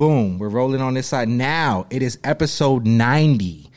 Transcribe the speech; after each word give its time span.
Boom. 0.00 0.38
We're 0.38 0.48
rolling 0.48 0.80
on 0.80 0.94
this 0.94 1.08
side. 1.08 1.28
Now 1.28 1.86
it 1.90 2.00
is 2.02 2.18
episode 2.24 2.86
90. 2.86 3.68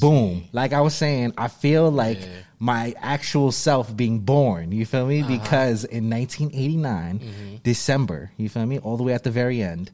Boom. 0.00 0.44
Like 0.52 0.72
I 0.72 0.80
was 0.80 0.94
saying, 0.94 1.34
I 1.36 1.48
feel 1.48 1.90
like 1.90 2.20
my 2.60 2.94
actual 3.00 3.50
self 3.50 3.94
being 3.96 4.20
born. 4.20 4.70
You 4.70 4.86
feel 4.86 5.06
me? 5.08 5.22
Uh-huh. 5.22 5.28
Because 5.42 5.82
in 5.84 6.08
1989, 6.08 7.18
Mm-hmm. 7.18 7.56
December, 7.64 8.30
you 8.36 8.48
feel 8.48 8.64
me? 8.64 8.78
All 8.78 8.96
the 8.96 9.02
way 9.02 9.12
at 9.12 9.24
the 9.24 9.32
very 9.32 9.60
end, 9.60 9.90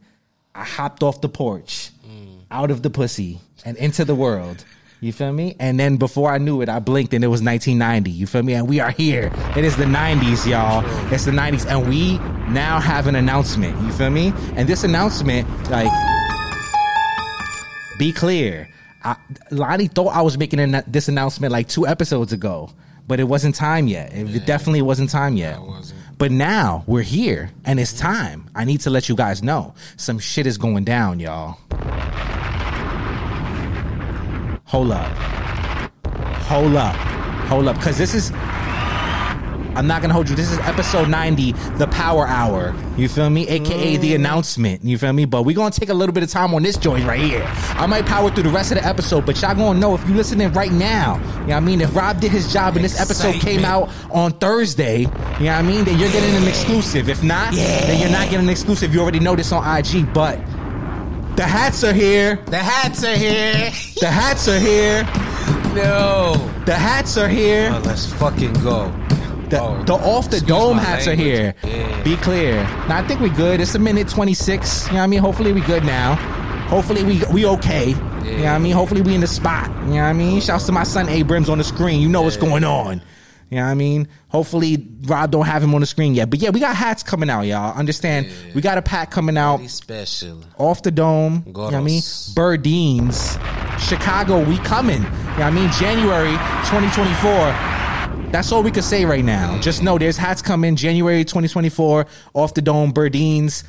I 0.54 0.64
hopped 0.64 1.02
off 1.02 1.22
the 1.22 1.28
porch, 1.30 1.90
Mm. 2.06 2.40
out 2.50 2.70
of 2.70 2.82
the 2.82 2.90
pussy, 2.90 3.40
and 3.64 3.76
into 3.78 4.04
the 4.04 4.14
world. 4.14 4.64
You 5.00 5.12
feel 5.12 5.32
me? 5.32 5.54
And 5.60 5.78
then 5.78 5.96
before 5.96 6.32
I 6.32 6.38
knew 6.38 6.60
it, 6.60 6.68
I 6.68 6.80
blinked 6.80 7.14
and 7.14 7.22
it 7.22 7.28
was 7.28 7.40
1990. 7.40 8.10
You 8.10 8.26
feel 8.26 8.42
me? 8.42 8.54
And 8.54 8.68
we 8.68 8.80
are 8.80 8.90
here. 8.90 9.30
It 9.56 9.64
is 9.64 9.76
the 9.76 9.84
90s, 9.84 10.44
y'all. 10.44 10.82
It's 11.12 11.24
the 11.24 11.30
90s. 11.30 11.66
And 11.66 11.88
we 11.88 12.18
now 12.52 12.80
have 12.80 13.06
an 13.06 13.14
announcement. 13.14 13.80
You 13.82 13.92
feel 13.92 14.10
me? 14.10 14.32
And 14.56 14.68
this 14.68 14.82
announcement, 14.82 15.48
like, 15.70 15.92
be 17.96 18.12
clear. 18.12 18.68
I, 19.04 19.14
Lani 19.52 19.86
thought 19.86 20.08
I 20.08 20.22
was 20.22 20.36
making 20.36 20.58
an, 20.58 20.82
this 20.88 21.06
announcement 21.06 21.52
like 21.52 21.68
two 21.68 21.86
episodes 21.86 22.32
ago, 22.32 22.70
but 23.06 23.20
it 23.20 23.24
wasn't 23.24 23.54
time 23.54 23.86
yet. 23.86 24.12
It, 24.12 24.34
it 24.34 24.46
definitely 24.46 24.82
wasn't 24.82 25.10
time 25.10 25.36
yet. 25.36 25.60
But 26.18 26.32
now 26.32 26.82
we're 26.88 27.02
here 27.02 27.52
and 27.64 27.78
it's 27.78 27.92
time. 27.92 28.50
I 28.56 28.64
need 28.64 28.80
to 28.80 28.90
let 28.90 29.08
you 29.08 29.14
guys 29.14 29.44
know 29.44 29.74
some 29.96 30.18
shit 30.18 30.48
is 30.48 30.58
going 30.58 30.82
down, 30.82 31.20
y'all. 31.20 31.56
Hold 34.68 34.90
up. 34.90 35.10
Hold 36.42 36.76
up. 36.76 36.94
Hold 37.48 37.68
up. 37.68 37.76
Because 37.76 37.96
this 37.96 38.12
is. 38.12 38.30
I'm 39.74 39.86
not 39.86 40.02
gonna 40.02 40.12
hold 40.12 40.28
you. 40.28 40.36
This 40.36 40.52
is 40.52 40.58
episode 40.58 41.08
90, 41.08 41.52
the 41.78 41.86
Power 41.86 42.26
Hour. 42.26 42.74
You 42.98 43.08
feel 43.08 43.30
me? 43.30 43.48
AKA 43.48 43.96
the 43.96 44.08
mm-hmm. 44.08 44.16
announcement. 44.16 44.84
You 44.84 44.98
feel 44.98 45.14
me? 45.14 45.24
But 45.24 45.44
we're 45.44 45.56
gonna 45.56 45.70
take 45.70 45.88
a 45.88 45.94
little 45.94 46.12
bit 46.12 46.22
of 46.22 46.28
time 46.28 46.52
on 46.52 46.62
this 46.62 46.76
joint 46.76 47.06
right 47.06 47.20
here. 47.20 47.44
I 47.46 47.86
might 47.86 48.04
power 48.04 48.30
through 48.30 48.42
the 48.42 48.50
rest 48.50 48.70
of 48.70 48.76
the 48.76 48.84
episode, 48.84 49.24
but 49.24 49.40
y'all 49.40 49.54
gonna 49.54 49.78
know 49.78 49.94
if 49.94 50.06
you 50.06 50.14
listening 50.14 50.52
right 50.52 50.72
now. 50.72 51.16
You 51.16 51.22
know 51.22 51.44
what 51.44 51.50
I 51.52 51.60
mean? 51.60 51.80
If 51.80 51.96
Rob 51.96 52.20
did 52.20 52.30
his 52.30 52.52
job 52.52 52.76
and 52.76 52.84
this 52.84 53.00
episode 53.00 53.36
came 53.36 53.64
out 53.64 53.88
on 54.10 54.32
Thursday, 54.32 54.98
you 54.98 55.06
know 55.06 55.14
what 55.16 55.48
I 55.48 55.62
mean? 55.62 55.86
Then 55.86 55.98
you're 55.98 56.12
getting 56.12 56.34
an 56.36 56.46
exclusive. 56.46 57.08
If 57.08 57.22
not, 57.22 57.54
then 57.54 57.98
you're 58.02 58.10
not 58.10 58.28
getting 58.28 58.46
an 58.46 58.50
exclusive. 58.50 58.92
You 58.92 59.00
already 59.00 59.20
know 59.20 59.34
this 59.34 59.50
on 59.50 59.64
IG, 59.78 60.12
but 60.12 60.38
the 61.38 61.46
hats 61.46 61.84
are 61.84 61.92
here. 61.92 62.36
The 62.46 62.58
hats 62.58 63.04
are 63.04 63.16
here. 63.16 63.70
The 64.00 64.10
hats 64.10 64.46
are 64.48 64.58
here. 64.60 65.02
no. 65.74 66.34
The 66.66 66.74
hats 66.74 67.16
are 67.16 67.28
here. 67.28 67.70
Oh, 67.72 67.80
let's 67.84 68.06
fucking 68.14 68.52
go. 68.62 68.92
The, 69.48 69.58
Oh, 69.60 69.82
the 69.84 69.94
off 69.94 70.28
the 70.30 70.40
dome 70.40 70.76
hats 70.78 71.06
language. 71.06 71.08
are 71.08 71.24
here. 71.24 71.54
Yeah. 71.64 72.02
Be 72.04 72.16
clear. 72.16 72.62
Now 72.88 72.98
I 72.98 73.06
think 73.06 73.20
we 73.20 73.30
good. 73.30 73.60
It's 73.60 73.74
a 73.74 73.78
minute 73.78 74.08
twenty 74.08 74.34
six. 74.34 74.86
You 74.86 74.92
know 74.92 74.98
what 74.98 75.04
I 75.04 75.06
mean? 75.08 75.20
Hopefully 75.20 75.52
we 75.52 75.60
good 75.62 75.84
now. 75.84 76.14
Hopefully 76.68 77.02
we 77.02 77.22
we 77.32 77.46
okay. 77.46 77.88
You 77.88 77.94
know 77.94 78.42
what 78.42 78.46
I 78.46 78.58
mean? 78.58 78.72
Hopefully 78.74 79.00
we 79.02 79.14
in 79.14 79.20
the 79.22 79.26
spot. 79.26 79.68
You 79.86 79.94
know 79.94 80.02
what 80.02 80.02
I 80.02 80.12
mean? 80.12 80.40
Shouts 80.40 80.66
to 80.66 80.72
my 80.72 80.84
son 80.84 81.08
Abrams 81.08 81.48
on 81.48 81.58
the 81.58 81.64
screen. 81.64 82.00
You 82.02 82.08
know 82.10 82.22
what's 82.22 82.36
going 82.36 82.62
on. 82.64 83.00
You 83.50 83.56
know 83.56 83.64
what 83.64 83.70
I 83.70 83.74
mean? 83.74 84.08
Hopefully 84.28 84.86
Rob 85.04 85.30
don't 85.30 85.46
have 85.46 85.62
him 85.62 85.74
on 85.74 85.80
the 85.80 85.86
screen 85.86 86.14
yet. 86.14 86.28
But 86.28 86.40
yeah, 86.40 86.50
we 86.50 86.60
got 86.60 86.76
hats 86.76 87.02
coming 87.02 87.30
out, 87.30 87.42
y'all. 87.42 87.74
Understand? 87.76 88.28
We 88.54 88.60
got 88.60 88.76
a 88.76 88.82
pack 88.82 89.10
coming 89.10 89.38
out 89.38 89.66
special. 89.70 90.44
off 90.58 90.82
the 90.82 90.90
dome. 90.90 91.44
You 91.46 91.52
know 91.52 91.60
what 91.62 91.74
I 91.74 91.80
mean? 91.80 92.00
Goros. 92.00 92.34
Burdeens. 92.34 93.78
Chicago, 93.80 94.44
we 94.44 94.58
coming. 94.58 95.02
You 95.02 95.08
know 95.08 95.10
what 95.10 95.40
I 95.40 95.50
mean? 95.50 95.70
January 95.72 96.32
2024. 96.66 98.32
That's 98.32 98.52
all 98.52 98.62
we 98.62 98.70
can 98.70 98.82
say 98.82 99.06
right 99.06 99.24
now. 99.24 99.58
Just 99.60 99.82
know 99.82 99.96
there's 99.96 100.18
hats 100.18 100.42
coming 100.42 100.76
January 100.76 101.24
2024 101.24 102.06
off 102.34 102.52
the 102.52 102.60
dome, 102.60 102.92
Burdeens. 102.92 103.64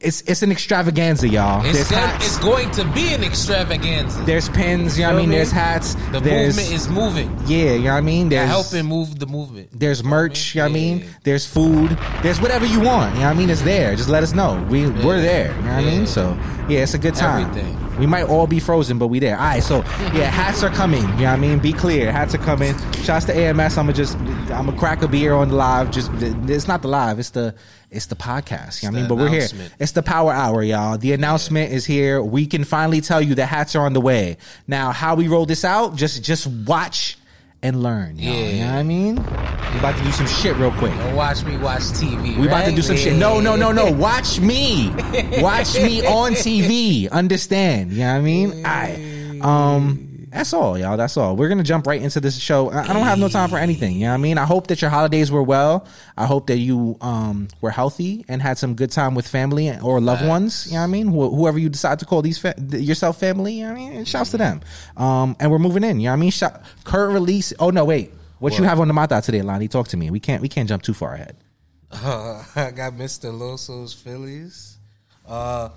It's 0.00 0.20
it's 0.22 0.42
an 0.42 0.52
extravaganza, 0.52 1.28
y'all. 1.28 1.64
It's, 1.66 1.90
gonna- 1.90 2.14
it's 2.16 2.38
going 2.38 2.70
to 2.72 2.84
be 2.92 3.12
an 3.12 3.24
extravaganza. 3.24 4.22
there's 4.22 4.48
pins, 4.48 4.96
you 4.96 5.04
know 5.04 5.10
what 5.12 5.18
I 5.18 5.20
mean? 5.22 5.30
There's 5.30 5.50
hats. 5.50 5.94
The 6.12 6.20
there's, 6.20 6.56
movement 6.56 6.74
is 6.74 6.88
moving. 6.88 7.38
Yeah, 7.46 7.72
you 7.72 7.78
know 7.84 7.90
what 7.92 7.96
I 7.98 8.00
mean? 8.02 8.28
They're 8.28 8.46
There's 8.46 8.70
helping 8.70 8.86
move 8.88 9.18
the 9.18 9.26
movement. 9.26 9.70
there's 9.72 10.04
merch, 10.04 10.54
you 10.54 10.60
know 10.60 10.66
what 10.66 10.70
I 10.70 10.74
mean? 10.74 10.98
Yeah. 11.00 11.06
There's 11.24 11.46
food. 11.46 11.98
There's 12.22 12.40
whatever 12.40 12.66
you 12.66 12.80
want. 12.80 13.14
You 13.14 13.20
know 13.22 13.26
what 13.26 13.34
I 13.36 13.38
mean? 13.38 13.50
It's 13.50 13.62
there. 13.62 13.96
Just 13.96 14.08
let 14.08 14.22
us 14.22 14.32
know. 14.32 14.64
We 14.70 14.88
we're 14.88 15.20
there. 15.20 15.48
You 15.56 15.62
know 15.62 15.68
what 15.74 15.84
I 15.84 15.84
mean? 15.84 16.06
So 16.06 16.38
yeah, 16.68 16.80
it's 16.84 16.94
a 16.94 16.98
good 16.98 17.14
time. 17.14 17.48
Everything. 17.50 17.80
We 17.98 18.06
might 18.06 18.24
all 18.24 18.46
be 18.48 18.58
frozen, 18.60 18.98
but 18.98 19.06
we 19.08 19.18
there. 19.20 19.36
All 19.38 19.44
right, 19.44 19.62
so 19.62 19.78
yeah, 20.14 20.30
hats 20.30 20.62
are 20.62 20.70
coming. 20.70 21.02
You 21.02 21.08
know 21.08 21.14
what 21.16 21.26
I 21.26 21.36
mean? 21.36 21.58
Be 21.58 21.72
clear, 21.72 22.10
hats 22.12 22.34
are 22.34 22.38
coming. 22.38 22.74
Shouts 23.02 23.24
to 23.26 23.34
AMS. 23.36 23.76
I'm 23.78 23.86
gonna 23.86 23.92
just 23.92 24.16
I'm 24.18 24.66
gonna 24.66 24.78
crack 24.78 25.02
a 25.02 25.08
beer 25.08 25.34
on 25.34 25.48
the 25.48 25.56
live. 25.56 25.90
Just 25.90 26.10
it's 26.22 26.68
not 26.68 26.82
the 26.82 26.88
live. 26.88 27.18
It's 27.18 27.30
the 27.30 27.54
it's 27.94 28.06
the 28.06 28.16
podcast. 28.16 28.82
You 28.82 28.88
know 28.88 28.92
what 28.92 28.98
I 28.98 29.00
mean? 29.00 29.08
But 29.08 29.14
we're 29.16 29.28
here. 29.28 29.70
It's 29.78 29.92
the 29.92 30.02
power 30.02 30.32
hour, 30.32 30.62
y'all. 30.62 30.98
The 30.98 31.12
announcement 31.12 31.72
is 31.72 31.86
here. 31.86 32.22
We 32.22 32.46
can 32.46 32.64
finally 32.64 33.00
tell 33.00 33.20
you 33.20 33.34
the 33.34 33.46
hats 33.46 33.76
are 33.76 33.86
on 33.86 33.92
the 33.92 34.00
way. 34.00 34.36
Now, 34.66 34.90
how 34.90 35.14
we 35.14 35.28
roll 35.28 35.46
this 35.46 35.64
out? 35.64 35.94
Just 35.96 36.24
just 36.24 36.46
watch 36.46 37.16
and 37.62 37.82
learn. 37.82 38.18
Y'all. 38.18 38.34
You 38.34 38.60
know 38.60 38.66
what 38.66 38.74
I 38.74 38.82
mean? 38.82 39.14
We 39.16 39.78
about 39.78 39.96
to 39.96 40.04
do 40.04 40.12
some 40.12 40.26
shit 40.26 40.56
real 40.56 40.72
quick. 40.72 40.92
Don't 40.92 41.14
watch 41.16 41.44
me 41.44 41.56
watch 41.56 41.82
TV. 41.82 42.36
We 42.36 42.46
about 42.46 42.66
to 42.66 42.72
do 42.72 42.82
some 42.82 42.96
shit. 42.96 43.16
No, 43.16 43.40
no, 43.40 43.56
no, 43.56 43.72
no. 43.72 43.90
Watch 43.90 44.40
me. 44.40 44.90
Watch 45.38 45.74
me 45.76 46.04
on 46.06 46.32
TV. 46.32 47.10
Understand? 47.12 47.92
You 47.92 48.00
know 48.00 48.12
what 48.12 48.18
I 48.18 48.20
mean? 48.20 48.66
I 48.66 49.38
um 49.40 50.13
that's 50.34 50.52
all, 50.52 50.76
y'all. 50.76 50.96
That's 50.96 51.16
all. 51.16 51.36
We're 51.36 51.48
gonna 51.48 51.62
jump 51.62 51.86
right 51.86 52.02
into 52.02 52.20
this 52.20 52.36
show. 52.36 52.68
I 52.68 52.82
I 52.82 52.92
don't 52.92 53.04
have 53.04 53.20
no 53.20 53.28
time 53.28 53.48
for 53.48 53.56
anything. 53.56 53.94
You 53.94 54.00
know 54.00 54.08
what 54.08 54.14
I 54.14 54.16
mean? 54.18 54.36
I 54.36 54.44
hope 54.44 54.66
that 54.66 54.82
your 54.82 54.90
holidays 54.90 55.30
were 55.30 55.44
well. 55.44 55.86
I 56.16 56.26
hope 56.26 56.48
that 56.48 56.58
you 56.58 56.96
um 57.00 57.46
were 57.60 57.70
healthy 57.70 58.24
and 58.28 58.42
had 58.42 58.58
some 58.58 58.74
good 58.74 58.90
time 58.90 59.14
with 59.14 59.28
family 59.28 59.70
or 59.78 60.00
loved 60.00 60.26
ones. 60.26 60.66
You 60.66 60.72
know 60.72 60.78
what 60.78 60.84
I 60.84 60.86
mean? 60.88 61.06
Wh- 61.06 61.30
whoever 61.30 61.58
you 61.58 61.68
decide 61.68 62.00
to 62.00 62.04
call 62.04 62.20
these 62.20 62.38
fa- 62.38 62.56
yourself 62.58 63.20
family. 63.20 63.54
You 63.54 63.66
know 63.66 63.74
what 63.74 63.80
I 63.80 63.90
mean? 63.90 64.04
Shouts 64.04 64.32
to 64.32 64.36
them. 64.38 64.60
Um, 64.96 65.36
and 65.38 65.52
we're 65.52 65.60
moving 65.60 65.84
in. 65.84 66.00
You 66.00 66.06
know 66.06 66.10
what 66.10 66.16
I 66.16 66.20
mean? 66.20 66.30
Shout, 66.32 66.62
current 66.82 67.14
release. 67.14 67.52
Oh 67.60 67.70
no, 67.70 67.84
wait. 67.84 68.12
What, 68.40 68.58
you 68.58 68.64
have 68.64 68.80
on 68.80 68.88
the 68.88 68.94
mata 68.94 69.22
today, 69.22 69.40
Lani? 69.40 69.68
Talk 69.68 69.88
to 69.88 69.96
me. 69.96 70.10
We 70.10 70.18
can't. 70.18 70.42
We 70.42 70.48
can't 70.48 70.68
jump 70.68 70.82
too 70.82 70.94
far 70.94 71.14
ahead. 71.14 71.36
Uh, 71.92 72.44
I 72.56 72.72
got 72.72 72.94
Mr. 72.94 73.32
Loso's 73.32 73.94
Phillies. 73.94 74.78
Uh, 75.26 75.70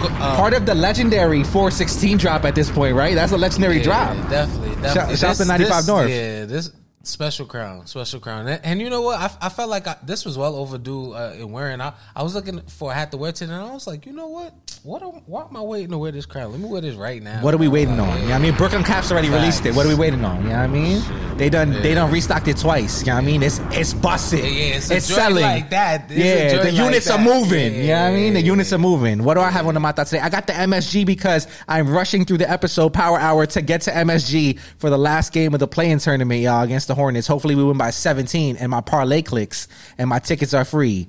uh, 0.00 0.36
part 0.36 0.54
of 0.54 0.66
the 0.66 0.74
legendary 0.74 1.42
416 1.44 2.18
drop 2.18 2.44
at 2.44 2.54
this 2.54 2.70
point, 2.70 2.94
right? 2.94 3.14
That's 3.14 3.32
a 3.32 3.38
legendary 3.38 3.78
yeah, 3.78 3.82
drop. 3.84 4.30
Definitely, 4.30 4.82
definitely. 4.82 5.16
shouts 5.16 5.38
to 5.38 5.44
95 5.44 5.76
this, 5.76 5.88
North. 5.88 6.10
Yeah, 6.10 6.44
this 6.44 6.70
special 7.02 7.46
crown, 7.46 7.86
special 7.86 8.20
crown. 8.20 8.46
And, 8.46 8.64
and 8.64 8.80
you 8.80 8.90
know 8.90 9.02
what? 9.02 9.18
I, 9.18 9.46
I 9.46 9.48
felt 9.48 9.70
like 9.70 9.86
I, 9.86 9.96
this 10.02 10.24
was 10.24 10.36
well 10.36 10.54
overdue 10.54 11.14
uh, 11.14 11.36
in 11.38 11.50
wearing. 11.50 11.80
I, 11.80 11.94
I 12.14 12.22
was 12.22 12.34
looking 12.34 12.60
for 12.62 12.92
a 12.92 12.94
hat 12.94 13.10
to 13.12 13.16
wear 13.16 13.32
today, 13.32 13.52
and 13.52 13.62
I 13.62 13.72
was 13.72 13.86
like, 13.86 14.06
you 14.06 14.12
know 14.12 14.28
what? 14.28 14.54
What 14.84 15.02
am, 15.02 15.08
why 15.26 15.44
am 15.44 15.56
I 15.56 15.60
waiting 15.60 15.90
to 15.90 15.98
wear 15.98 16.12
this 16.12 16.24
crown? 16.24 16.52
Let 16.52 16.60
me 16.60 16.68
wear 16.68 16.80
this 16.80 16.94
right 16.94 17.22
now. 17.22 17.42
What 17.42 17.52
are 17.52 17.58
we 17.58 17.68
waiting 17.68 17.96
Like, 17.98 18.08
on? 18.10 18.22
You 18.22 18.28
know 18.28 18.34
I 18.34 18.38
mean? 18.38 18.54
Brooklyn 18.54 18.84
Caps 18.84 19.10
already 19.10 19.28
released 19.28 19.66
it. 19.66 19.74
What 19.74 19.84
are 19.84 19.88
we 19.88 19.94
waiting 19.94 20.24
on? 20.24 20.42
You 20.42 20.50
know 20.50 20.56
what 20.56 20.60
I 20.60 20.66
mean? 20.68 21.02
They 21.36 21.48
done 21.48 21.70
they 21.70 21.94
done 21.94 22.10
restocked 22.10 22.48
it 22.48 22.56
twice. 22.56 23.00
You 23.02 23.08
know 23.08 23.14
what 23.14 23.22
I 23.22 23.26
mean? 23.26 23.42
It's 23.42 23.60
it's 23.70 23.94
busted. 23.94 24.40
Yeah, 24.40 24.46
yeah, 24.46 24.74
it's 24.76 24.88
joint 24.88 25.02
selling. 25.02 25.42
like 25.42 25.70
that. 25.70 26.10
It's 26.10 26.18
yeah, 26.18 26.58
the 26.58 26.64
like 26.64 26.74
units 26.74 27.08
are 27.10 27.18
moving. 27.18 27.74
Yeah, 27.74 27.80
you 27.80 27.86
know 27.88 27.94
what 27.94 28.06
I 28.08 28.14
mean? 28.14 28.34
The 28.34 28.42
units 28.42 28.72
are 28.72 28.78
moving. 28.78 29.22
What 29.24 29.34
do 29.34 29.40
I 29.40 29.50
have 29.50 29.66
on 29.66 29.74
the 29.74 29.80
mata 29.80 30.04
today? 30.04 30.20
I 30.20 30.28
got 30.30 30.46
the 30.46 30.52
MSG 30.54 31.06
because 31.06 31.46
I'm 31.68 31.88
rushing 31.88 32.24
through 32.24 32.38
the 32.38 32.50
episode 32.50 32.92
power 32.92 33.18
hour 33.18 33.46
to 33.46 33.62
get 33.62 33.82
to 33.82 33.90
MSG 33.92 34.58
for 34.78 34.90
the 34.90 34.98
last 34.98 35.32
game 35.32 35.54
of 35.54 35.60
the 35.60 35.68
playing 35.68 35.98
tournament, 35.98 36.40
y'all, 36.40 36.62
against 36.62 36.88
the 36.88 36.94
Hornets. 36.94 37.26
Hopefully 37.26 37.54
we 37.54 37.62
win 37.64 37.78
by 37.78 37.90
17 37.90 38.56
and 38.56 38.70
my 38.70 38.80
parlay 38.80 39.22
clicks 39.22 39.68
and 39.96 40.08
my 40.08 40.18
tickets 40.18 40.54
are 40.54 40.64
free. 40.64 41.06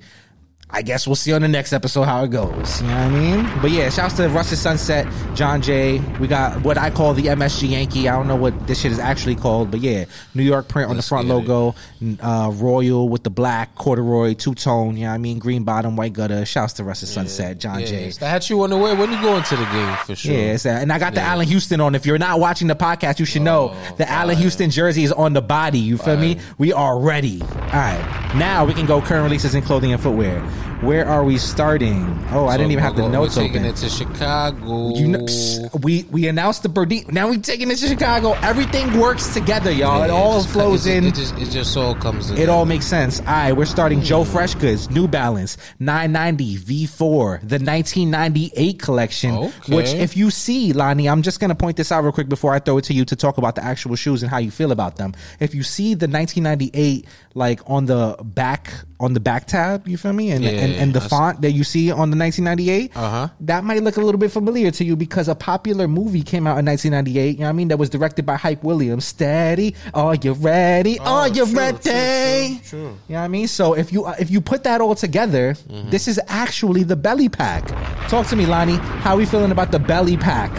I 0.72 0.82
guess 0.82 1.06
we'll 1.06 1.16
see 1.16 1.32
on 1.32 1.42
the 1.42 1.48
next 1.48 1.72
episode 1.72 2.04
how 2.04 2.22
it 2.24 2.30
goes. 2.30 2.80
You 2.80 2.86
know 2.88 2.94
what 2.94 3.02
I 3.02 3.08
mean? 3.10 3.50
But 3.60 3.70
yeah, 3.72 3.90
shouts 3.90 4.14
to 4.18 4.28
Rusted 4.28 4.58
Sunset, 4.58 5.06
John 5.34 5.62
Jay. 5.62 5.98
We 6.20 6.28
got 6.28 6.62
what 6.62 6.78
I 6.78 6.90
call 6.90 7.12
the 7.12 7.24
MSG 7.24 7.70
Yankee. 7.70 8.08
I 8.08 8.12
don't 8.16 8.28
know 8.28 8.36
what 8.36 8.66
this 8.68 8.80
shit 8.80 8.92
is 8.92 8.98
actually 9.00 9.34
called, 9.34 9.70
but 9.70 9.80
yeah, 9.80 10.04
New 10.34 10.42
York 10.44 10.68
print 10.68 10.88
on 10.88 10.96
the 10.96 11.02
front 11.02 11.26
logo, 11.26 11.74
uh, 12.20 12.50
royal 12.54 13.08
with 13.08 13.24
the 13.24 13.30
black 13.30 13.74
corduroy, 13.74 14.34
two 14.34 14.54
tone. 14.54 14.96
You 14.96 15.04
know 15.04 15.08
what 15.10 15.14
I 15.14 15.18
mean? 15.18 15.38
Green 15.40 15.64
bottom, 15.64 15.96
white 15.96 16.12
gutter. 16.12 16.44
Shouts 16.46 16.74
to 16.74 16.84
Rusted 16.84 17.08
Sunset, 17.08 17.58
John 17.58 17.80
Yeah, 17.80 17.86
Jay. 17.86 18.04
it's 18.04 18.18
the 18.18 18.28
hat 18.28 18.48
you 18.48 18.56
want 18.56 18.72
to 18.72 18.78
wear 18.78 18.94
when 18.94 19.10
you 19.10 19.20
go 19.20 19.36
into 19.36 19.56
the 19.56 19.64
game 19.64 19.96
for 20.06 20.14
sure. 20.14 20.32
Yeah, 20.32 20.56
that. 20.56 20.82
and 20.82 20.92
I 20.92 20.98
got 20.98 21.14
the 21.14 21.20
Allan 21.20 21.48
Houston 21.48 21.80
on. 21.80 21.94
If 21.94 22.06
you're 22.06 22.18
not 22.18 22.38
watching 22.38 22.68
the 22.68 22.76
podcast, 22.76 23.18
you 23.18 23.24
should 23.24 23.42
know 23.42 23.70
Oh, 23.72 23.94
the 23.98 24.08
Allan 24.08 24.36
Houston 24.36 24.70
jersey 24.70 25.02
is 25.04 25.10
on 25.12 25.32
the 25.32 25.42
body. 25.42 25.78
You 25.80 25.98
feel 25.98 26.16
me? 26.16 26.38
We 26.58 26.72
are 26.72 26.98
ready. 26.98 27.42
All 27.42 27.48
right, 27.72 28.32
now 28.36 28.64
we 28.64 28.72
can 28.74 28.86
go 28.86 29.00
current 29.02 29.24
releases 29.24 29.54
in 29.54 29.62
clothing 29.62 29.92
and 29.92 30.00
footwear. 30.00 30.40
Where 30.80 31.06
are 31.06 31.24
we 31.24 31.36
starting? 31.36 32.04
Oh, 32.30 32.46
I 32.46 32.52
So 32.52 32.58
didn't 32.58 32.72
even 32.72 32.84
have 32.84 32.96
the 32.96 33.06
notes 33.08 33.36
We're 33.36 33.42
taking 33.42 33.62
open. 33.62 33.70
it 33.70 33.76
to 33.76 33.88
Chicago. 33.90 34.94
You 34.94 35.08
know, 35.08 35.18
psst, 35.20 35.82
we 35.84 36.04
we 36.10 36.26
announced 36.26 36.62
the 36.62 36.68
Birdie. 36.70 37.04
Now 37.08 37.28
we 37.28 37.36
taking 37.38 37.70
it 37.70 37.76
to 37.76 37.86
Chicago. 37.88 38.32
Everything 38.42 38.98
works 38.98 39.34
together, 39.34 39.70
y'all. 39.70 40.02
it 40.02 40.06
Yeah, 40.08 40.12
all 40.14 40.40
just- 40.40 40.52
flows 40.52 40.86
it, 40.86 40.96
in. 40.96 41.04
It 41.04 41.14
just, 41.14 41.36
it 41.36 41.50
just 41.50 41.76
all 41.76 41.94
comes 41.94 42.30
in. 42.30 42.38
It 42.38 42.48
all 42.48 42.64
makes 42.64 42.86
sense. 42.86 43.20
All 43.20 43.26
right, 43.26 43.52
we're 43.52 43.66
starting 43.66 44.00
Joe 44.00 44.22
mm. 44.24 44.26
Freshgoods, 44.32 44.90
New 44.90 45.06
Balance, 45.06 45.58
990 45.80 46.56
V4, 46.86 47.40
the 47.40 47.58
1998 47.58 48.78
collection. 48.80 49.34
Okay. 49.36 49.76
Which, 49.76 49.88
if 49.92 50.16
you 50.16 50.30
see, 50.30 50.72
Lani, 50.72 51.08
I'm 51.08 51.22
just 51.22 51.40
going 51.40 51.50
to 51.50 51.54
point 51.54 51.76
this 51.76 51.92
out 51.92 52.02
real 52.04 52.12
quick 52.12 52.28
before 52.28 52.54
I 52.54 52.58
throw 52.58 52.78
it 52.78 52.84
to 52.84 52.94
you 52.94 53.04
to 53.04 53.16
talk 53.16 53.38
about 53.38 53.54
the 53.54 53.64
actual 53.64 53.96
shoes 53.96 54.22
and 54.22 54.30
how 54.30 54.38
you 54.38 54.50
feel 54.50 54.72
about 54.72 54.96
them. 54.96 55.14
If 55.40 55.54
you 55.54 55.62
see 55.62 55.94
the 55.94 56.06
1998, 56.08 57.06
like 57.34 57.60
on 57.66 57.86
the 57.86 58.16
back, 58.22 58.72
on 59.00 59.14
the 59.14 59.20
back 59.20 59.46
tab, 59.46 59.88
you 59.88 59.96
feel 59.96 60.12
me? 60.12 60.30
And, 60.30 60.44
Yeah. 60.44 60.50
and 60.50 60.72
and, 60.74 60.92
the 60.94 61.00
font 61.00 61.40
that 61.40 61.52
you 61.52 61.64
see 61.64 61.90
on 61.90 62.10
the 62.10 62.16
1998, 62.16 62.92
Uh-huh. 62.94 63.28
that 63.40 63.64
might 63.64 63.82
look 63.82 63.96
a 63.96 64.00
little 64.00 64.18
bit 64.18 64.30
familiar 64.30 64.70
to 64.72 64.84
you 64.84 64.94
because 64.94 65.26
a 65.26 65.34
popular 65.34 65.88
movie 65.88 66.22
came 66.22 66.46
out 66.46 66.58
in 66.58 66.64
1998. 66.66 67.32
You 67.32 67.38
know 67.40 67.44
what 67.46 67.48
I 67.48 67.52
mean? 67.52 67.68
That 67.68 67.78
was 67.78 67.88
directed 67.88 68.26
by 68.26 68.36
Hype 68.36 68.62
Williams. 68.62 69.06
Steady, 69.06 69.74
are 69.94 70.14
you 70.14 70.32
ready? 70.34 70.98
are 71.00 71.28
you 71.28 71.42
Oh, 71.42 71.46
true, 71.46 71.54
ready? 71.56 72.60
true, 72.60 72.68
true. 72.68 72.78
You 73.08 73.14
know 73.14 73.18
what 73.20 73.24
I 73.24 73.28
mean? 73.28 73.48
So 73.48 73.72
if 73.74 73.92
you 73.92 74.04
uh, 74.04 74.14
if 74.20 74.30
you 74.30 74.40
put 74.40 74.64
that 74.64 74.80
all 74.80 74.94
together, 74.94 75.54
Mm-hmm. 75.70 75.90
this 75.90 76.06
is 76.06 76.20
actually 76.28 76.82
the 76.84 76.96
belly 76.96 77.28
pack. 77.28 77.66
Talk 78.08 78.26
to 78.28 78.36
me, 78.36 78.44
Lani. 78.46 78.76
How 78.76 79.16
we 79.16 79.24
feeling 79.24 79.50
about 79.50 79.72
the 79.72 79.78
belly 79.78 80.16
pack 80.16 80.50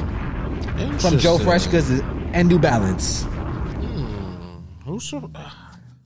from 0.99 1.19
Joe. 1.19 1.37
Fresh 1.37 1.67
and 2.33 2.47
New 2.49 2.57
Balance? 2.59 3.25
Who's 4.85 5.03
so- 5.03 5.29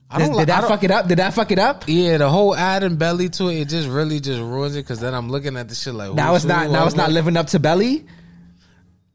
I 0.08 0.18
Did, 0.18 0.24
don't 0.26 0.30
did 0.32 0.36
like. 0.36 0.42
I 0.42 0.44
that 0.52 0.60
don't- 0.60 0.68
fuck 0.70 0.84
it 0.84 0.90
up? 0.90 1.08
Did 1.08 1.18
that 1.18 1.34
fuck 1.34 1.50
it 1.50 1.58
up? 1.58 1.84
Yeah, 1.88 2.18
the 2.18 2.28
whole 2.30 2.54
adding 2.54 2.96
belly 2.96 3.28
to 3.30 3.48
it, 3.48 3.62
it 3.62 3.68
just 3.68 3.88
really 3.88 4.20
just 4.20 4.40
ruins 4.40 4.76
it. 4.76 4.80
Because 4.84 5.00
then 5.00 5.14
I'm 5.14 5.28
looking 5.30 5.56
at 5.56 5.68
the 5.68 5.74
shit 5.74 5.94
like 5.94 6.14
Now 6.14 6.34
it's 6.36 6.44
not. 6.44 6.70
Now 6.70 6.82
I'm 6.82 6.86
it's 6.86 6.96
not 6.96 7.04
like- 7.08 7.14
living 7.14 7.36
up 7.36 7.48
to 7.48 7.58
belly. 7.58 8.06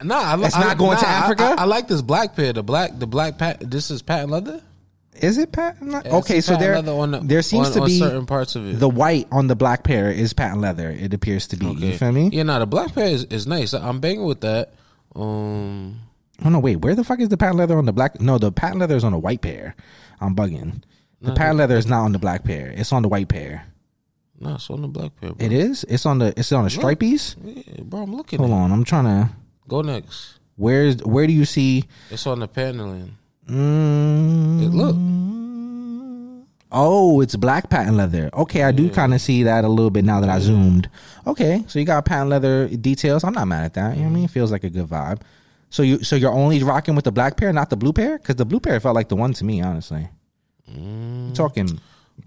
Nah, 0.03 0.15
I, 0.35 0.45
It's 0.45 0.55
I- 0.55 0.61
not 0.61 0.77
going 0.77 0.97
to 0.97 1.03
nah, 1.03 1.09
I- 1.09 1.13
Africa? 1.17 1.43
I, 1.43 1.61
I 1.61 1.63
like 1.65 1.87
this 1.87 2.01
black 2.01 2.35
pair. 2.35 2.53
The 2.53 2.63
black, 2.63 2.97
the 2.97 3.05
black 3.07 3.37
pat. 3.37 3.59
This 3.61 3.91
is 3.91 4.01
patent 4.01 4.31
leather. 4.31 4.61
Is 5.15 5.37
it 5.37 5.51
patent? 5.51 5.91
leather? 5.91 6.09
Yeah, 6.09 6.15
okay, 6.17 6.41
so 6.41 6.55
there 6.57 6.81
the- 6.81 7.21
there 7.23 7.41
seems 7.43 7.67
on- 7.67 7.73
to 7.73 7.85
be 7.85 7.99
certain 7.99 8.25
parts 8.25 8.55
of 8.55 8.65
it. 8.67 8.79
The 8.79 8.89
white 8.89 9.27
on 9.31 9.47
the 9.47 9.55
black 9.55 9.83
pair 9.83 10.09
is 10.11 10.33
patent 10.33 10.59
leather. 10.61 10.89
It 10.89 11.13
appears 11.13 11.47
to 11.47 11.55
be. 11.57 11.67
You 11.67 11.97
feel 11.97 12.11
me? 12.11 12.29
Yeah, 12.33 12.43
no, 12.43 12.57
the 12.59 12.65
black 12.65 12.95
pair 12.95 13.07
is, 13.07 13.25
is 13.25 13.45
nice. 13.47 13.73
I'm 13.73 13.99
banging 13.99 14.25
with 14.25 14.41
that. 14.41 14.73
Um, 15.15 15.99
Oh 16.43 16.49
no, 16.49 16.57
wait. 16.59 16.77
Where 16.77 16.95
the 16.95 17.03
fuck 17.03 17.19
is 17.19 17.29
the 17.29 17.37
patent 17.37 17.59
leather 17.59 17.77
on 17.77 17.85
the 17.85 17.93
black? 17.93 18.19
No, 18.19 18.39
the 18.39 18.51
patent 18.51 18.79
leather 18.79 18.95
is 18.95 19.03
on 19.03 19.13
a 19.13 19.19
white 19.19 19.41
pair. 19.41 19.75
I'm 20.21 20.35
bugging. 20.35 20.83
The 21.21 21.33
patent 21.33 21.57
leather 21.57 21.75
is 21.77 21.85
not 21.85 22.01
on 22.05 22.13
the 22.13 22.19
black 22.19 22.43
pair. 22.43 22.71
It's 22.75 22.93
on 22.93 23.01
the 23.01 23.09
white 23.09 23.27
pair. 23.27 23.65
no, 24.39 24.55
it's 24.55 24.69
on 24.69 24.81
the 24.81 24.87
black 24.87 25.11
pair. 25.19 25.33
Bro. 25.33 25.45
It 25.45 25.51
is. 25.51 25.83
It's 25.89 26.05
on 26.05 26.19
the. 26.19 26.33
It's 26.37 26.51
on 26.51 26.63
the 26.63 26.69
stripies. 26.69 27.35
Yeah, 27.43 27.83
bro, 27.83 28.01
I'm 28.03 28.15
looking. 28.15 28.39
Hold 28.39 28.51
at 28.51 28.55
it. 28.55 28.57
on. 28.57 28.71
I'm 28.71 28.83
trying 28.83 29.05
to. 29.05 29.29
Go 29.67 29.81
next. 29.81 30.39
Where's 30.55 30.97
where 31.03 31.27
do 31.27 31.33
you 31.33 31.45
see? 31.45 31.85
It's 32.09 32.25
on 32.27 32.39
the 32.39 32.47
paneling. 32.47 33.17
Mm, 33.49 34.63
It 34.63 34.69
look. 34.69 34.95
oh, 36.71 37.21
it's 37.21 37.35
black 37.35 37.69
patent 37.69 37.97
leather. 37.97 38.29
Okay, 38.33 38.63
I 38.63 38.71
do 38.71 38.89
kind 38.89 39.13
of 39.13 39.21
see 39.21 39.43
that 39.43 39.63
a 39.63 39.67
little 39.67 39.89
bit 39.89 40.05
now 40.05 40.21
that 40.21 40.29
I 40.29 40.39
zoomed. 40.39 40.89
Okay, 41.27 41.63
so 41.67 41.79
you 41.79 41.85
got 41.85 42.05
patent 42.05 42.29
leather 42.29 42.67
details. 42.67 43.23
I'm 43.23 43.33
not 43.33 43.47
mad 43.47 43.63
at 43.65 43.73
that. 43.75 43.95
You 43.95 44.03
know 44.03 44.09
what 44.09 44.11
I 44.11 44.15
mean? 44.15 44.23
It 44.25 44.31
feels 44.31 44.51
like 44.51 44.63
a 44.63 44.69
good 44.69 44.87
vibe. 44.87 45.21
So 45.71 45.83
you 45.83 46.03
so 46.03 46.15
you're 46.15 46.31
only 46.31 46.61
rocking 46.63 46.95
with 46.95 47.05
the 47.05 47.11
black 47.11 47.37
pair, 47.37 47.51
not 47.51 47.69
the 47.69 47.77
blue 47.77 47.93
pair, 47.93 48.17
because 48.17 48.35
the 48.35 48.45
blue 48.45 48.59
pair 48.59 48.79
felt 48.79 48.93
like 48.93 49.09
the 49.09 49.15
one 49.15 49.33
to 49.33 49.43
me, 49.43 49.61
honestly. 49.61 50.07
We 50.67 51.31
talking 51.33 51.79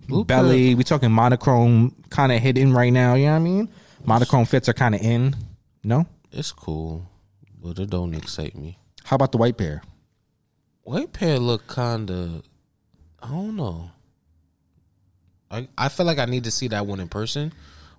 Blue 0.08 0.24
belly. 0.24 0.74
We 0.74 0.84
talking 0.84 1.10
monochrome, 1.10 1.94
kind 2.10 2.32
of 2.32 2.40
hidden 2.40 2.72
right 2.72 2.92
now. 2.92 3.14
You 3.14 3.26
know 3.26 3.32
what 3.32 3.36
I 3.36 3.40
mean? 3.40 3.68
Monochrome 4.04 4.44
fits 4.44 4.68
are 4.68 4.74
kind 4.74 4.94
of 4.94 5.00
in. 5.00 5.36
No. 5.82 6.06
It's 6.32 6.52
cool, 6.52 7.06
but 7.62 7.78
it 7.78 7.90
don't 7.90 8.14
excite 8.14 8.56
me. 8.56 8.78
How 9.04 9.16
about 9.16 9.32
the 9.32 9.38
white 9.38 9.56
pair? 9.56 9.82
White 10.82 11.12
pair 11.12 11.38
look 11.38 11.66
kind 11.66 12.10
of. 12.10 12.48
I 13.22 13.28
don't 13.28 13.56
know. 13.56 13.90
I 15.50 15.68
I 15.78 15.88
feel 15.88 16.06
like 16.06 16.18
I 16.18 16.24
need 16.24 16.44
to 16.44 16.50
see 16.50 16.68
that 16.68 16.86
one 16.86 17.00
in 17.00 17.08
person, 17.08 17.52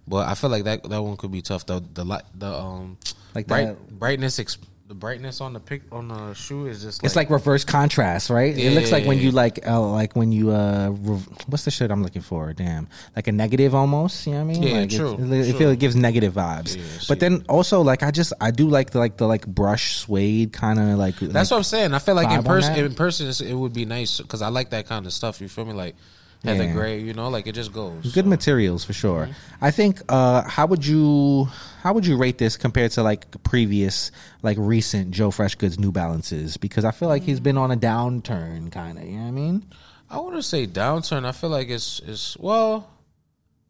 but 0.07 0.27
I 0.27 0.35
feel 0.35 0.49
like 0.49 0.65
that 0.65 0.83
that 0.83 1.01
one 1.01 1.17
could 1.17 1.31
be 1.31 1.41
tough. 1.41 1.65
The 1.65 1.83
the 1.93 2.03
light 2.03 2.23
the 2.35 2.53
um 2.53 2.97
Like 3.33 3.47
bright 3.47 3.89
brightness 3.89 4.37
ex, 4.39 4.57
the 4.87 4.93
brightness 4.93 5.41
on 5.41 5.53
the 5.53 5.59
pic 5.59 5.81
on 5.91 6.09
the 6.09 6.33
shoe 6.35 6.67
is 6.67 6.83
just 6.83 7.01
like, 7.01 7.07
It's 7.07 7.15
like 7.15 7.31
reverse 7.31 7.65
contrast, 7.65 8.29
right? 8.29 8.55
it 8.55 8.73
looks 8.73 8.91
like 8.91 9.05
when 9.05 9.17
you 9.17 9.31
like, 9.31 9.67
uh, 9.67 9.81
like 9.81 10.15
when 10.15 10.31
you, 10.31 10.51
uh, 10.51 10.89
what's 10.89 11.65
the 11.65 11.71
shit 11.71 11.89
I'm 11.89 12.03
looking 12.03 12.21
for? 12.21 12.53
Damn, 12.53 12.87
like 13.15 13.27
a 13.27 13.31
negative 13.31 13.73
almost. 13.73 14.27
You 14.27 14.33
know 14.33 14.45
what 14.45 14.57
I 14.57 14.59
mean? 14.59 14.63
Yeah, 14.63 14.73
like 14.81 14.93
it- 14.93 14.95
true, 14.95 15.13
It, 15.13 15.31
it, 15.31 15.49
true. 15.49 15.59
feel 15.59 15.69
it 15.71 15.79
gives 15.79 15.95
negative 15.95 16.33
vibes. 16.33 16.77
Yeah, 16.77 16.83
but 17.07 17.19
then 17.19 17.43
also 17.49 17.81
like 17.81 18.03
I 18.03 18.11
just 18.11 18.33
I 18.39 18.51
do 18.51 18.67
like 18.67 18.91
the 18.91 18.99
like 18.99 19.17
the 19.17 19.25
like 19.25 19.47
brush 19.47 19.97
suede 19.97 20.53
kind 20.53 20.79
of 20.79 20.99
like. 20.99 21.15
That's 21.17 21.33
like, 21.33 21.51
what 21.51 21.57
I'm 21.57 21.63
saying. 21.63 21.93
I 21.95 21.99
feel 21.99 22.15
like 22.15 22.29
in 22.37 22.43
person, 22.43 22.75
in 22.75 22.93
person, 22.93 23.47
it 23.47 23.53
would 23.55 23.73
be 23.73 23.85
nice 23.85 24.19
because 24.21 24.43
I 24.43 24.49
like 24.49 24.69
that 24.69 24.85
kind 24.85 25.07
of 25.07 25.13
stuff. 25.13 25.41
You 25.41 25.49
feel 25.49 25.65
me? 25.65 25.73
Like 25.73 25.95
heather 26.45 26.63
Yeah. 26.65 26.73
gray, 26.73 26.99
you 27.01 27.13
know, 27.13 27.29
like 27.29 27.47
it 27.47 27.53
just 27.55 27.73
goes. 27.73 28.13
good 28.13 28.25
materials 28.27 28.83
for 28.85 28.93
sure. 28.93 29.27
I 29.61 29.71
think. 29.71 30.01
uh 30.09 30.41
How 30.43 30.65
would 30.65 30.85
you 30.85 31.47
how 31.83 31.93
would 31.93 32.05
you 32.05 32.17
rate 32.17 32.37
this 32.37 32.57
compared 32.57 32.91
to 32.91 33.03
like 33.03 33.25
previous 33.43 34.11
like 34.41 34.57
recent 34.59 35.11
Joe 35.11 35.29
Freshgoods 35.31 35.77
New 35.79 35.91
Balances? 35.91 36.57
Because 36.57 36.85
I 36.85 36.91
feel 36.91 37.09
like 37.09 37.23
he's 37.23 37.39
been 37.39 37.57
on 37.57 37.71
a 37.71 37.77
downturn, 37.77 38.71
kind 38.71 38.97
of. 38.97 39.03
You 39.05 39.11
know 39.17 39.21
what 39.23 39.27
I 39.27 39.31
mean? 39.31 39.65
I 40.09 40.19
want 40.19 40.35
to 40.35 40.43
say 40.43 40.67
downturn. 40.67 41.25
I 41.25 41.31
feel 41.31 41.49
like 41.49 41.69
it's 41.69 41.99
it's 42.05 42.37
well. 42.37 42.89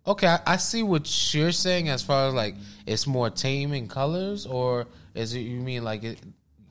Okay, 0.08 0.28
I, 0.28 0.40
I 0.46 0.58
see 0.58 0.84
what 0.84 1.08
you're 1.34 1.52
saying 1.52 1.90
as 1.90 2.04
far 2.04 2.28
as 2.28 2.34
like 2.34 2.56
it's 2.86 3.08
more 3.08 3.30
tame 3.32 3.74
in 3.74 3.88
colors, 3.88 4.46
or 4.46 4.86
is 5.16 5.34
it 5.34 5.40
you 5.40 5.60
mean 5.60 5.84
like 5.84 6.04
it, 6.04 6.20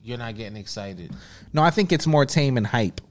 you're 0.03 0.17
not 0.17 0.35
getting 0.37 0.55
excited? 0.55 1.11
No, 1.51 1.61
I 1.61 1.69
think 1.69 1.91
it's 1.91 2.07
more 2.07 2.25
tame 2.25 2.55
and 2.57 2.65
hype. 2.65 3.01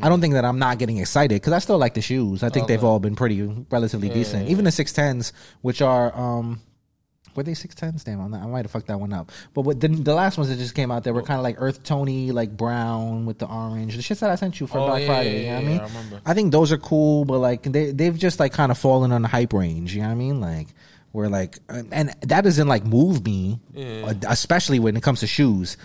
I 0.00 0.08
don't 0.08 0.20
think 0.20 0.34
that 0.34 0.44
I'm 0.44 0.58
not 0.58 0.78
getting 0.78 0.98
excited 0.98 1.34
because 1.34 1.52
I 1.52 1.58
still 1.58 1.78
like 1.78 1.94
the 1.94 2.00
shoes. 2.00 2.42
I 2.42 2.48
think 2.48 2.66
they've 2.68 2.82
all 2.84 2.98
been 3.00 3.16
pretty 3.16 3.42
relatively 3.70 4.08
decent. 4.08 4.48
Even 4.48 4.64
the 4.64 4.70
six 4.72 4.92
tens, 4.92 5.32
which 5.60 5.82
are 5.82 6.16
um, 6.18 6.60
were 7.34 7.42
they 7.42 7.54
six 7.54 7.74
tens? 7.74 8.04
Damn, 8.04 8.20
I'm 8.20 8.30
not, 8.30 8.42
I 8.42 8.46
might 8.46 8.64
have 8.64 8.70
fucked 8.70 8.86
that 8.88 9.00
one 9.00 9.12
up. 9.12 9.32
But 9.54 9.62
what 9.62 9.80
the, 9.80 9.88
the 9.88 10.14
last 10.14 10.36
ones 10.38 10.50
that 10.50 10.56
just 10.58 10.74
came 10.74 10.90
out, 10.90 11.02
they 11.04 11.12
were 11.12 11.22
kind 11.22 11.38
of 11.38 11.42
like 11.44 11.56
earth 11.58 11.82
tony, 11.82 12.30
like 12.30 12.56
brown 12.56 13.26
with 13.26 13.38
the 13.38 13.46
orange. 13.46 13.96
The 13.96 14.02
shits 14.02 14.20
that 14.20 14.30
I 14.30 14.34
sent 14.36 14.60
you 14.60 14.66
for 14.66 14.78
Oh, 14.78 14.86
Black 14.86 15.00
yeah, 15.02 15.06
Friday. 15.06 15.44
yeah, 15.44 15.58
you 15.60 15.68
know 15.76 15.82
what 15.82 15.90
I 15.90 16.02
mean? 16.10 16.20
I. 16.26 16.30
I 16.30 16.34
think 16.34 16.52
those 16.52 16.72
are 16.72 16.78
cool, 16.78 17.24
but 17.24 17.38
like 17.38 17.62
they 17.64 17.90
they've 17.92 18.16
just 18.16 18.38
like 18.40 18.52
kind 18.52 18.70
of 18.70 18.78
fallen 18.78 19.12
on 19.12 19.22
the 19.22 19.28
hype 19.28 19.52
range. 19.52 19.94
You 19.94 20.02
know 20.02 20.08
what 20.08 20.12
I 20.12 20.16
mean? 20.16 20.40
Like 20.40 20.68
where 21.12 21.28
like 21.28 21.58
and 21.68 22.14
that 22.22 22.42
doesn't 22.44 22.68
like 22.68 22.84
move 22.84 23.24
me, 23.24 23.60
uh, 23.76 24.14
especially 24.28 24.78
when 24.78 24.96
it 24.96 25.02
comes 25.02 25.20
to 25.20 25.26
shoes. 25.26 25.76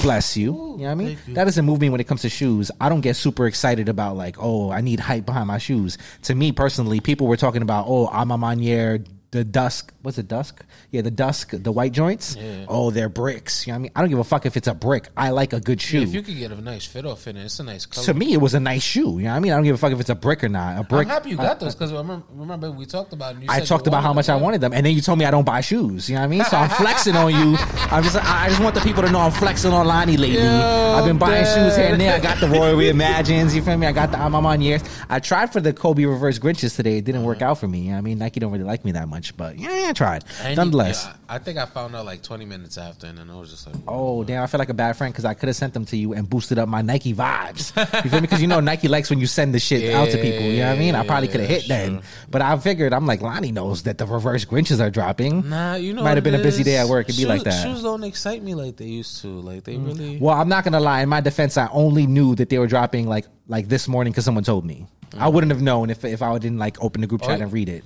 Bless 0.00 0.36
you. 0.36 0.52
You 0.52 0.52
know 0.52 0.74
what 0.76 0.90
I 0.90 0.94
mean? 0.94 1.18
That 1.28 1.44
doesn't 1.44 1.64
move 1.64 1.80
me 1.80 1.90
when 1.90 2.00
it 2.00 2.04
comes 2.04 2.22
to 2.22 2.30
shoes. 2.30 2.70
I 2.80 2.88
don't 2.88 3.02
get 3.02 3.14
super 3.16 3.46
excited 3.46 3.88
about 3.88 4.16
like, 4.16 4.36
oh, 4.38 4.70
I 4.70 4.80
need 4.80 5.00
hype 5.00 5.26
behind 5.26 5.48
my 5.48 5.58
shoes. 5.58 5.98
To 6.22 6.34
me 6.34 6.52
personally, 6.52 7.00
people 7.00 7.26
were 7.26 7.36
talking 7.36 7.62
about, 7.62 7.86
oh, 7.86 8.08
I'm 8.08 8.30
a 8.30 8.38
Manier, 8.38 9.06
the 9.36 9.44
dusk. 9.44 9.92
What's 10.02 10.18
it, 10.18 10.28
dusk? 10.28 10.64
Yeah, 10.90 11.02
the 11.02 11.10
dusk, 11.10 11.50
the 11.52 11.72
white 11.72 11.92
joints. 11.92 12.36
Oh, 12.68 12.90
they're 12.90 13.08
bricks. 13.08 13.66
You 13.66 13.72
know 13.72 13.76
what 13.76 13.78
I 13.78 13.82
mean? 13.82 13.92
I 13.96 14.00
don't 14.00 14.10
give 14.10 14.18
a 14.18 14.24
fuck 14.24 14.46
if 14.46 14.56
it's 14.56 14.68
a 14.68 14.74
brick. 14.74 15.08
I 15.16 15.30
like 15.30 15.52
a 15.52 15.60
good 15.60 15.80
shoe. 15.80 16.02
If 16.02 16.14
you 16.14 16.22
could 16.22 16.36
get 16.36 16.50
a 16.50 16.60
nice 16.60 16.86
fit 16.86 17.06
off 17.06 17.26
in 17.26 17.36
it, 17.36 17.44
it's 17.44 17.60
a 17.60 17.64
nice 17.64 17.86
color. 17.86 18.04
to 18.06 18.14
me, 18.14 18.32
it 18.32 18.38
was 18.38 18.54
a 18.54 18.60
nice 18.60 18.82
shoe. 18.82 19.18
You 19.18 19.24
know 19.24 19.30
what 19.30 19.36
I 19.36 19.40
mean? 19.40 19.52
I 19.52 19.56
don't 19.56 19.64
give 19.64 19.74
a 19.74 19.78
fuck 19.78 19.92
if 19.92 20.00
it's 20.00 20.10
a 20.10 20.14
brick 20.14 20.42
or 20.42 20.48
not. 20.48 20.78
A 20.78 20.84
brick. 20.84 21.06
I'm 21.06 21.14
happy 21.14 21.30
you 21.30 21.36
got 21.36 21.60
those 21.60 21.74
because 21.74 21.92
remember, 21.92 22.24
remember 22.32 22.70
we 22.70 22.86
talked 22.86 23.12
about. 23.12 23.32
It 23.32 23.34
and 23.36 23.44
you 23.44 23.50
I 23.50 23.60
talked 23.60 23.86
about 23.86 24.02
how 24.02 24.12
much 24.12 24.26
them, 24.26 24.38
I 24.38 24.42
wanted 24.42 24.60
them, 24.60 24.72
and 24.72 24.84
then 24.84 24.94
you 24.94 25.00
told 25.00 25.18
me 25.18 25.24
I 25.24 25.30
don't 25.30 25.44
buy 25.44 25.60
shoes. 25.60 26.08
You 26.08 26.16
know 26.16 26.22
what 26.22 26.26
I 26.26 26.28
mean? 26.28 26.44
So 26.44 26.56
I'm 26.56 26.70
flexing 26.70 27.16
on 27.16 27.32
you. 27.32 27.56
I'm 27.90 28.02
just, 28.02 28.16
I 28.16 28.48
just 28.48 28.60
want 28.60 28.74
the 28.74 28.80
people 28.80 29.02
to 29.02 29.10
know 29.10 29.20
I'm 29.20 29.32
flexing 29.32 29.72
on 29.72 29.86
Lani 29.86 30.16
lately. 30.16 30.42
Yo, 30.42 30.94
I've 30.96 31.04
been 31.04 31.18
buying 31.18 31.44
man. 31.44 31.70
shoes 31.70 31.76
here 31.76 31.88
and 31.88 32.00
there. 32.00 32.14
I 32.14 32.20
got 32.20 32.40
the 32.40 32.48
Royal 32.48 32.76
Reimagines. 32.76 33.54
You 33.54 33.62
feel 33.62 33.76
me? 33.76 33.86
I 33.86 33.92
got 33.92 34.10
the 34.10 34.18
I'm 34.18 34.34
on 34.34 34.60
years. 34.60 34.82
I 35.08 35.20
tried 35.20 35.52
for 35.52 35.60
the 35.60 35.72
Kobe 35.72 36.04
Reverse 36.04 36.38
Grinches 36.38 36.76
today. 36.76 36.98
It 36.98 37.04
didn't 37.04 37.24
work 37.24 37.42
uh-huh. 37.42 37.52
out 37.52 37.58
for 37.58 37.68
me. 37.68 37.80
You 37.80 37.84
know 37.86 37.92
what 37.92 37.98
I 37.98 38.02
mean, 38.02 38.18
Nike 38.18 38.40
don't 38.40 38.52
really 38.52 38.64
like 38.64 38.84
me 38.84 38.92
that 38.92 39.08
much, 39.08 39.25
but 39.32 39.58
yeah, 39.58 39.86
I 39.88 39.92
tried. 39.92 40.24
And 40.42 40.56
Nonetheless. 40.56 41.04
yeah, 41.06 41.14
I 41.28 41.38
think 41.38 41.58
I 41.58 41.66
found 41.66 41.94
out 41.96 42.04
like 42.04 42.22
20 42.22 42.44
minutes 42.44 42.76
after, 42.78 43.06
and 43.06 43.18
then 43.18 43.30
I 43.30 43.36
was 43.36 43.50
just 43.50 43.66
like, 43.66 43.76
Oh 43.88 44.24
damn! 44.24 44.42
I 44.42 44.46
feel 44.46 44.58
like 44.58 44.68
a 44.68 44.74
bad 44.74 44.96
friend 44.96 45.12
because 45.12 45.24
I 45.24 45.34
could 45.34 45.48
have 45.48 45.56
sent 45.56 45.74
them 45.74 45.84
to 45.86 45.96
you 45.96 46.12
and 46.12 46.28
boosted 46.28 46.58
up 46.58 46.68
my 46.68 46.82
Nike 46.82 47.14
vibes. 47.14 47.72
You 48.04 48.10
feel 48.10 48.20
me? 48.20 48.26
Because 48.26 48.40
you 48.40 48.46
know 48.48 48.60
Nike 48.60 48.88
likes 48.88 49.10
when 49.10 49.18
you 49.18 49.26
send 49.26 49.54
the 49.54 49.58
shit 49.58 49.94
out 49.94 50.10
to 50.10 50.16
people. 50.18 50.42
You 50.46 50.58
know 50.60 50.68
what 50.70 50.76
I 50.76 50.78
mean? 50.78 50.94
I 50.94 51.06
probably 51.06 51.28
could 51.28 51.40
have 51.40 51.48
hit 51.48 51.68
then, 51.68 51.94
true. 52.00 52.02
but 52.30 52.42
I 52.42 52.56
figured 52.58 52.92
I'm 52.92 53.06
like 53.06 53.20
Lani 53.22 53.52
knows 53.52 53.82
that 53.84 53.98
the 53.98 54.06
reverse 54.06 54.44
Grinches 54.44 54.80
are 54.80 54.90
dropping. 54.90 55.48
Nah, 55.48 55.74
you 55.76 55.92
know, 55.92 56.02
Might 56.02 56.16
have 56.16 56.24
been 56.24 56.34
it 56.34 56.40
a 56.40 56.42
busy 56.42 56.62
day 56.62 56.76
at 56.76 56.88
work. 56.88 57.08
It'd 57.08 57.18
be 57.18 57.26
like 57.26 57.42
that. 57.44 57.66
Mm. 57.66 57.72
Shoes 57.74 57.82
don't 57.82 58.04
excite 58.04 58.42
me 58.42 58.54
like 58.54 58.76
they 58.76 58.86
used 58.86 59.22
to. 59.22 59.28
Like 59.28 59.64
they 59.64 59.76
really. 59.76 60.18
Well, 60.18 60.34
I'm 60.34 60.48
not 60.48 60.64
gonna 60.64 60.80
lie. 60.80 61.00
In 61.02 61.08
my 61.08 61.20
defense, 61.20 61.56
I 61.56 61.68
only 61.72 62.06
knew 62.06 62.34
that 62.36 62.48
they 62.48 62.58
were 62.58 62.66
dropping 62.66 63.06
like 63.06 63.26
like 63.48 63.68
this 63.68 63.88
morning 63.88 64.12
because 64.12 64.24
someone 64.24 64.44
told 64.44 64.64
me. 64.64 64.86
I 65.18 65.28
wouldn't 65.28 65.50
have 65.52 65.62
known 65.62 65.88
if 65.88 66.04
if 66.04 66.20
I 66.20 66.36
didn't 66.38 66.58
like 66.58 66.82
open 66.82 67.00
the 67.00 67.06
group 67.06 67.22
Oh, 67.24 67.28
chat 67.28 67.38
yeah. 67.38 67.44
and 67.44 67.52
read 67.52 67.68
it. 67.68 67.84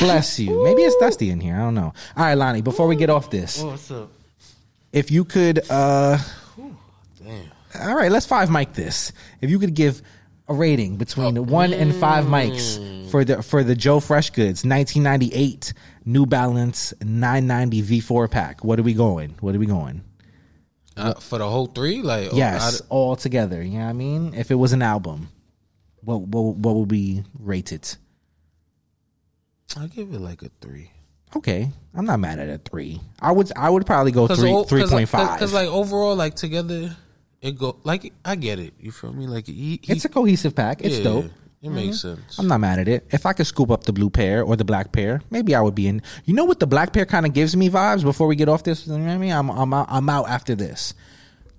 Bless 0.00 0.38
you. 0.38 0.64
Maybe 0.64 0.82
it's 0.82 0.96
dusty 0.96 1.30
in 1.30 1.40
here. 1.40 1.54
I 1.54 1.58
don't 1.58 1.74
know. 1.74 1.92
All 2.16 2.24
right, 2.24 2.34
Lani. 2.34 2.62
Before 2.62 2.86
we 2.88 2.96
get 2.96 3.10
off 3.10 3.30
this, 3.30 3.62
what's 3.62 3.90
up? 3.90 4.10
if 4.92 5.10
you 5.10 5.24
could, 5.24 5.60
uh 5.70 6.18
Damn. 7.22 7.50
all 7.80 7.94
right, 7.94 8.10
let's 8.10 8.26
five 8.26 8.50
mic 8.50 8.72
this. 8.72 9.12
If 9.40 9.50
you 9.50 9.58
could 9.58 9.74
give 9.74 10.02
a 10.48 10.54
rating 10.54 10.96
between 10.96 11.46
one 11.46 11.72
and 11.72 11.94
five 11.94 12.24
mics 12.24 13.10
for 13.10 13.24
the 13.24 13.42
for 13.42 13.62
the 13.62 13.74
Joe 13.74 14.00
Freshgoods 14.00 14.64
1998 14.64 15.72
New 16.04 16.26
Balance 16.26 16.92
990 17.02 18.00
V4 18.00 18.30
pack, 18.30 18.64
what 18.64 18.78
are 18.78 18.84
we 18.84 18.94
going? 18.94 19.36
What 19.40 19.54
are 19.54 19.58
we 19.58 19.66
going? 19.66 20.02
Uh, 20.96 21.14
for 21.14 21.38
the 21.38 21.48
whole 21.48 21.66
three, 21.66 22.00
like 22.00 22.30
oh, 22.32 22.36
Yes, 22.36 22.80
all 22.88 23.16
together. 23.16 23.62
You 23.62 23.78
know 23.78 23.84
what 23.84 23.90
I 23.90 23.92
mean? 23.92 24.34
If 24.34 24.50
it 24.50 24.54
was 24.54 24.72
an 24.72 24.82
album, 24.82 25.28
what 26.00 26.22
what 26.22 26.56
what 26.56 26.74
would 26.74 26.90
we 26.90 27.22
rate 27.38 27.70
it? 27.72 27.96
I, 29.76 29.86
give 29.86 30.12
it 30.12 30.20
like 30.20 30.42
a 30.42 30.50
three. 30.60 30.90
Okay, 31.34 31.70
I'm 31.94 32.04
not 32.04 32.20
mad 32.20 32.38
at 32.38 32.48
a 32.48 32.58
three. 32.58 33.00
I 33.20 33.32
would 33.32 33.50
I 33.56 33.68
would 33.68 33.84
probably 33.84 34.12
go 34.12 34.26
three 34.26 34.64
three 34.64 34.86
point 34.86 35.08
five. 35.08 35.38
Because 35.38 35.52
like 35.52 35.68
overall, 35.68 36.14
like 36.14 36.34
together, 36.34 36.96
it 37.40 37.58
go 37.58 37.78
like 37.84 38.12
I 38.24 38.36
get 38.36 38.58
it. 38.58 38.74
You 38.80 38.92
feel 38.92 39.12
me? 39.12 39.26
Like 39.26 39.46
he, 39.46 39.80
he, 39.82 39.92
It's 39.92 40.04
a 40.04 40.08
cohesive 40.08 40.54
pack. 40.54 40.82
It's 40.82 40.98
yeah, 40.98 41.04
dope. 41.04 41.30
It 41.62 41.70
makes 41.70 42.00
sense. 42.00 42.38
I'm 42.38 42.46
not 42.46 42.60
mad 42.60 42.78
at 42.78 42.86
it. 42.86 43.08
If 43.10 43.26
I 43.26 43.32
could 43.32 43.46
scoop 43.46 43.70
up 43.70 43.84
the 43.84 43.92
blue 43.92 44.08
pair 44.08 44.42
or 44.44 44.54
the 44.56 44.64
black 44.64 44.92
pair, 44.92 45.20
maybe 45.30 45.54
I 45.54 45.60
would 45.60 45.74
be 45.74 45.88
in. 45.88 46.00
You 46.24 46.34
know 46.34 46.44
what 46.44 46.60
the 46.60 46.66
black 46.66 46.92
pair 46.92 47.06
kind 47.06 47.26
of 47.26 47.32
gives 47.32 47.56
me 47.56 47.68
vibes 47.70 48.04
before 48.04 48.28
we 48.28 48.36
get 48.36 48.48
off 48.48 48.62
this? 48.62 48.86
You 48.86 48.96
know 48.96 49.04
what 49.04 49.10
I 49.10 49.18
mean? 49.18 49.32
I'm 49.32 49.50
I'm 49.50 49.74
out, 49.74 49.86
I'm 49.90 50.08
out 50.08 50.28
after 50.28 50.54
this. 50.54 50.94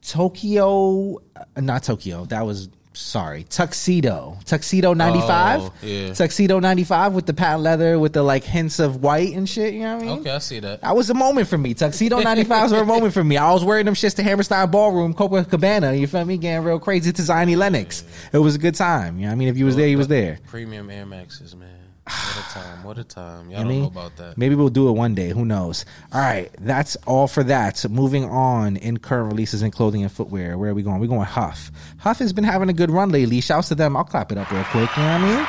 Tokyo, 0.02 1.18
uh, 1.36 1.62
not 1.62 1.84
Tokyo. 1.84 2.26
That 2.26 2.46
was 2.46 2.70
sorry. 2.98 3.44
Tuxedo, 3.44 4.38
Tuxedo 4.46 4.94
'95. 4.94 5.62
Oh, 5.62 5.74
yeah. 5.82 6.14
Tuxedo 6.14 6.60
'95 6.60 7.14
with 7.14 7.26
the 7.26 7.34
patent 7.34 7.64
leather 7.64 8.00
with 8.00 8.14
the 8.14 8.24
like 8.24 8.44
hints 8.44 8.80
of 8.80 9.04
white 9.04 9.34
and 9.36 9.48
shit. 9.48 9.74
You 9.74 9.82
know 9.82 9.96
what 9.96 10.04
I 10.04 10.08
mean? 10.08 10.20
Okay, 10.20 10.32
I 10.32 10.38
see 10.40 10.60
that. 10.60 10.82
That 10.82 10.96
was 10.96 11.10
a 11.10 11.14
moment 11.14 11.48
for 11.48 11.58
me. 11.58 11.74
Tuxedo 11.74 12.20
95s 12.22 12.72
were 12.72 12.80
a 12.80 12.86
moment 12.86 13.14
for 13.14 13.24
me. 13.24 13.38
I 13.38 13.52
was 13.54 13.64
wearing 13.64 13.86
them 13.86 13.96
shits 13.96 14.16
to 14.16 14.24
Hammerstein 14.24 14.70
Ballroom, 14.70 15.14
Copacabana. 15.14 16.00
You 16.00 16.08
feel 16.08 16.26
me? 16.26 16.38
Getting 16.38 16.66
real 16.66 16.80
crazy 16.80 17.12
to 17.12 17.22
Ziny 17.22 17.56
Lennox. 17.56 18.04
It 18.34 18.40
was 18.40 18.56
a 18.56 18.60
good 18.60 18.76
time. 18.76 19.18
You 19.18 19.24
know 19.24 19.28
what 19.28 19.34
I 19.34 19.36
mean? 19.36 19.48
If 19.48 19.58
you 19.58 19.66
was 19.66 19.76
there, 19.76 19.88
you 19.88 19.98
was 19.98 20.08
there. 20.08 20.40
Premium 20.48 20.90
Air 20.90 21.06
Maxes, 21.06 21.56
man. 21.56 21.77
What 22.08 22.38
a 22.38 22.54
time! 22.54 22.84
What 22.84 22.98
a 22.98 23.04
time! 23.04 23.50
Y'all 23.50 23.60
I 23.60 23.64
don't 23.64 23.70
mean, 23.70 23.82
know 23.82 23.88
about 23.88 24.16
that. 24.18 24.38
Maybe 24.38 24.56
we'll 24.56 24.70
do 24.70 24.88
it 24.90 24.94
one 24.94 25.14
day. 25.14 25.30
Who 25.30 25.46
knows? 25.46 25.86
All 26.14 26.22
right, 26.22 26.50
that's 26.60 26.96
all 27.06 27.28
for 27.28 27.44
that. 27.44 27.78
So 27.78 27.90
moving 27.90 28.24
on 28.26 28.78
in 28.78 28.98
current 28.98 29.32
releases 29.32 29.62
in 29.62 29.72
clothing 29.72 30.04
and 30.04 30.12
footwear. 30.12 30.58
Where 30.58 30.72
are 30.72 30.74
we 30.74 30.84
going? 30.84 31.00
We're 31.00 31.08
going 31.08 31.26
HUF. 31.26 31.72
HUF 31.98 32.20
has 32.20 32.34
been 32.34 32.46
having 32.46 32.70
a 32.70 32.74
good 32.74 32.92
run 32.92 33.10
lately. 33.10 33.42
Shouts 33.42 33.68
to 33.70 33.76
them. 33.76 33.98
I'll 33.98 34.06
clap 34.06 34.32
it 34.32 34.38
up 34.38 34.50
real 34.52 34.64
quick. 34.66 34.90
You 34.96 35.04
know 35.04 35.20
what 35.20 35.22
I 35.22 35.36
mean? 35.36 35.48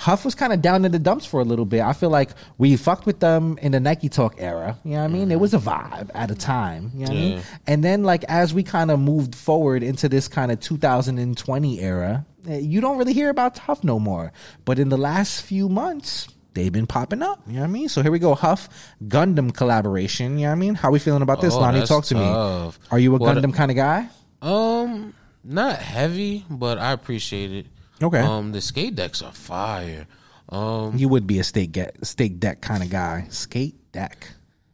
HUF 0.00 0.24
was 0.24 0.34
kind 0.34 0.50
of 0.50 0.62
down 0.62 0.86
in 0.86 0.92
the 0.92 0.98
dumps 0.98 1.26
for 1.26 1.40
a 1.40 1.44
little 1.44 1.66
bit. 1.66 1.82
I 1.82 1.92
feel 1.92 2.08
like 2.08 2.30
we 2.56 2.74
fucked 2.76 3.04
with 3.04 3.20
them 3.20 3.58
in 3.60 3.72
the 3.72 3.80
Nike 3.80 4.08
Talk 4.08 4.36
era. 4.38 4.78
You 4.82 4.92
know 4.92 5.00
what 5.00 5.04
I 5.04 5.08
mean? 5.08 5.30
It 5.30 5.38
was 5.38 5.52
a 5.52 5.58
mm-hmm. 5.58 5.68
vibe 5.68 6.10
at 6.14 6.30
a 6.30 6.34
time. 6.34 6.90
You 6.94 7.00
know 7.00 7.04
what 7.04 7.10
I 7.10 7.20
mean? 7.20 7.42
And 7.66 7.84
then 7.84 8.02
like 8.02 8.24
as 8.24 8.54
we 8.54 8.62
kind 8.62 8.90
of 8.90 8.98
moved 8.98 9.34
forward 9.34 9.82
into 9.82 10.08
this 10.08 10.26
kind 10.26 10.50
of 10.50 10.58
2020 10.58 11.80
era, 11.80 12.24
you 12.46 12.80
don't 12.80 12.98
really 12.98 13.12
hear 13.12 13.30
about 13.30 13.58
HUF 13.58 13.84
no 13.84 13.98
more. 13.98 14.32
But 14.64 14.78
in 14.78 14.88
the 14.88 14.96
last 14.98 15.42
few 15.42 15.68
months, 15.68 16.28
they've 16.54 16.72
been 16.72 16.86
popping 16.86 17.22
up. 17.22 17.40
You 17.46 17.54
know 17.54 17.60
what 17.60 17.66
I 17.68 17.70
mean? 17.70 17.88
So 17.88 18.02
here 18.02 18.10
we 18.12 18.18
go, 18.18 18.34
HUF 18.34 18.68
Gundam 19.06 19.54
collaboration. 19.54 20.38
You 20.38 20.44
know 20.44 20.50
what 20.50 20.52
I 20.52 20.58
mean? 20.58 20.74
How 20.74 20.90
we 20.90 20.98
feeling 20.98 21.22
about 21.22 21.40
this, 21.40 21.54
Oh, 21.54 21.60
Lani? 21.60 21.84
Talk 21.86 22.04
to 22.06 22.14
tough. 22.14 22.78
me. 22.80 22.86
Are 22.90 22.98
you 22.98 23.14
a 23.14 23.18
What- 23.18 23.36
Gundam 23.36 23.54
kind 23.54 23.70
of 23.70 23.76
guy? 23.76 24.08
Um, 24.42 25.14
not 25.44 25.76
heavy, 25.78 26.44
but 26.50 26.78
I 26.78 26.92
appreciate 26.92 27.52
it. 27.52 27.66
Okay. 28.02 28.20
Um, 28.20 28.52
the 28.52 28.60
skate 28.60 28.94
decks 28.94 29.20
are 29.22 29.32
fire. 29.32 30.06
Um, 30.48 30.96
You 30.96 31.08
would 31.08 31.26
be 31.26 31.38
a 31.38 31.44
stake 31.44 31.72
get 31.72 32.04
stake 32.04 32.40
deck 32.40 32.60
kind 32.60 32.82
of 32.82 32.90
guy. 32.90 33.26
Skate 33.28 33.92
deck. 33.92 34.28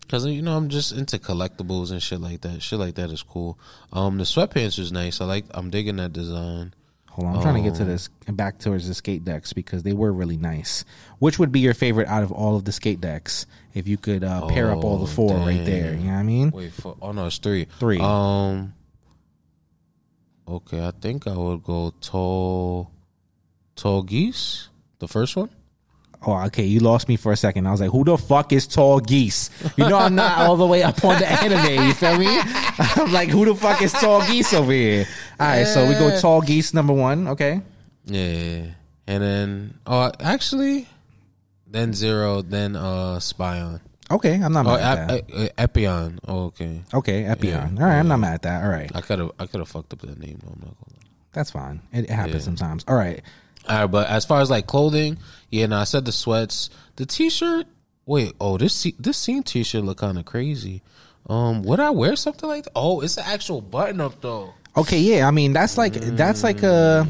Cause 0.09 0.25
you 0.25 0.41
know 0.41 0.57
I'm 0.57 0.69
just 0.69 0.93
into 0.93 1.19
collectibles 1.19 1.91
and 1.91 2.01
shit 2.01 2.21
like 2.21 2.43
that. 2.43 2.63
Shit 2.63 2.79
like 2.79 2.95
that 2.95 3.11
is 3.11 3.25
cool. 3.25 3.59
Um, 3.93 4.19
the 4.19 4.25
sweatpants 4.25 4.79
is 4.79 4.93
nice. 4.93 5.21
I 5.21 5.25
like. 5.25 5.45
I'm 5.51 5.69
digging 5.69 5.97
that 5.97 6.13
design. 6.13 6.73
Hold 7.17 7.29
on, 7.29 7.37
I'm 7.37 7.43
trying 7.43 7.55
to 7.55 7.63
get 7.63 7.77
Oh. 7.77 7.79
to 7.79 7.85
this 7.87 8.09
back 8.29 8.59
towards 8.59 8.87
the 8.87 8.93
skate 8.95 9.25
decks 9.25 9.55
because 9.55 9.83
they 9.83 9.95
were 9.95 10.13
really 10.13 10.37
nice. 10.37 10.85
Which 11.19 11.39
would 11.39 11.51
be 11.51 11.61
your 11.61 11.73
favorite 11.73 12.09
out 12.09 12.23
of 12.23 12.31
all 12.31 12.57
of 12.57 12.67
the 12.67 12.73
skate 12.73 13.01
decks? 13.01 13.47
If 13.73 13.89
you 13.89 13.97
could 13.97 14.23
uh, 14.23 14.47
pair 14.49 14.71
up 14.71 14.85
all 14.85 14.99
the 14.99 15.05
Oh, 15.05 15.07
four 15.07 15.35
right 15.39 15.65
there, 15.65 15.93
you 15.95 16.01
know 16.05 16.13
what 16.13 16.19
I 16.19 16.23
mean? 16.23 16.51
Wait 16.51 16.73
for. 16.75 16.95
Oh 17.01 17.13
no, 17.13 17.27
it's 17.27 17.39
three. 17.39 17.67
Three. 17.79 17.99
Um. 18.01 18.75
Okay, 20.47 20.87
I 20.87 20.93
think 21.01 21.27
I 21.27 21.37
would 21.37 21.63
go 21.65 21.93
tall, 22.01 22.91
Tallgeese. 23.77 24.69
The 24.99 25.09
first 25.09 25.37
one. 25.37 25.49
Oh, 26.25 26.45
okay, 26.47 26.65
you 26.65 26.81
lost 26.81 27.09
me 27.09 27.17
for 27.17 27.33
a 27.33 27.37
second. 27.37 27.67
I 27.67 27.71
was 27.71 27.81
like, 27.81 27.91
who 27.91 28.05
the 28.05 28.17
fuck 28.19 28.53
is 28.53 28.67
Tallgeese? 28.67 29.51
You 29.77 29.89
know, 29.89 29.99
I'm 29.99 30.15
not 30.15 30.39
all 30.39 30.57
the 30.57 30.67
way 30.67 30.83
up 30.83 31.05
on 31.05 31.19
the 31.19 31.31
anime. 31.31 31.87
You 31.87 31.95
feel 31.95 32.19
me? 32.19 32.27
I'm 32.79 33.13
like, 33.13 33.29
who 33.29 33.45
the 33.45 33.55
fuck 33.55 33.81
is 33.83 33.93
Tallgeese 33.93 34.53
over 34.55 34.73
here? 34.73 35.07
All 35.39 35.47
right, 35.47 35.65
so 35.65 35.87
we 35.87 35.95
go 35.95 36.11
Tallgeese 36.11 36.75
number 36.75 36.93
one. 36.93 37.29
Okay. 37.29 37.61
Yeah, 38.05 38.67
and 39.07 39.23
then 39.23 39.79
oh, 39.87 40.11
actually, 40.21 40.89
then 41.67 41.93
zero, 41.93 42.43
then 42.43 42.77
uh, 42.77 43.19
Spion. 43.21 43.81
Okay, 44.11 44.35
I'm 44.35 44.53
not 44.53 44.67
Oh, 44.67 44.77
mad 44.77 44.81
at 44.99 45.09
that. 45.09 45.25
Ep- 45.35 45.53
Ep- 45.59 45.73
Epyon. 45.75 46.19
Oh, 46.29 46.45
okay. 46.47 46.83
Okay, 46.95 47.25
Epyon. 47.25 47.77
Yeah. 47.77 47.83
All 47.83 47.89
right, 47.89 47.99
I'm 47.99 48.07
not 48.09 48.19
mad 48.21 48.35
at 48.35 48.43
that. 48.43 48.63
All 48.65 48.71
right, 48.71 48.91
I 48.95 49.01
could 49.01 49.19
have 49.19 49.33
I 49.41 49.47
could 49.47 49.59
have 49.61 49.69
fucked 49.69 49.93
up 49.93 50.01
that 50.03 50.19
name. 50.19 50.39
though, 50.43 50.53
I'm 50.53 50.61
not 50.61 50.75
gonna 50.77 50.97
lie. 50.97 51.07
that's 51.33 51.51
fine. 51.51 51.83
It, 51.93 52.05
it 52.05 52.11
happens 52.11 52.35
Yeah. 52.37 52.41
sometimes. 52.41 52.85
All 52.89 52.95
right. 52.97 53.23
All 53.69 53.81
right, 53.81 53.87
but 53.87 54.09
as 54.09 54.25
far 54.25 54.41
as 54.41 54.51
like 54.51 54.67
clothing, 54.67 55.19
yeah, 55.51 55.67
no, 55.67 55.79
I 55.79 55.85
said 55.85 56.05
the 56.05 56.13
sweats, 56.13 56.71
the 56.97 57.07
t-shirt. 57.07 57.67
Wait, 58.05 58.33
oh, 58.41 58.57
this 58.57 58.87
this 58.99 59.17
scene 59.17 59.43
t-shirt 59.43 59.85
look 59.85 59.99
kind 59.99 60.19
of 60.19 60.25
crazy. 60.25 60.83
Um, 61.29 61.63
would 61.65 61.81
I 61.81 61.91
wear 61.91 62.15
something 62.15 62.49
like 62.49 62.65
that? 62.65 62.73
Oh, 62.77 63.01
it's 63.01 63.17
an 63.17 63.25
actual 63.27 63.61
button 63.61 64.01
up 64.01 64.21
though. 64.21 64.55
Okay, 64.77 65.01
yeah. 65.01 65.27
I 65.27 65.31
mean, 65.31 65.53
that's 65.53 65.77
like 65.77 65.95
that's 65.95 66.45
like 66.45 66.63
a 66.63 67.07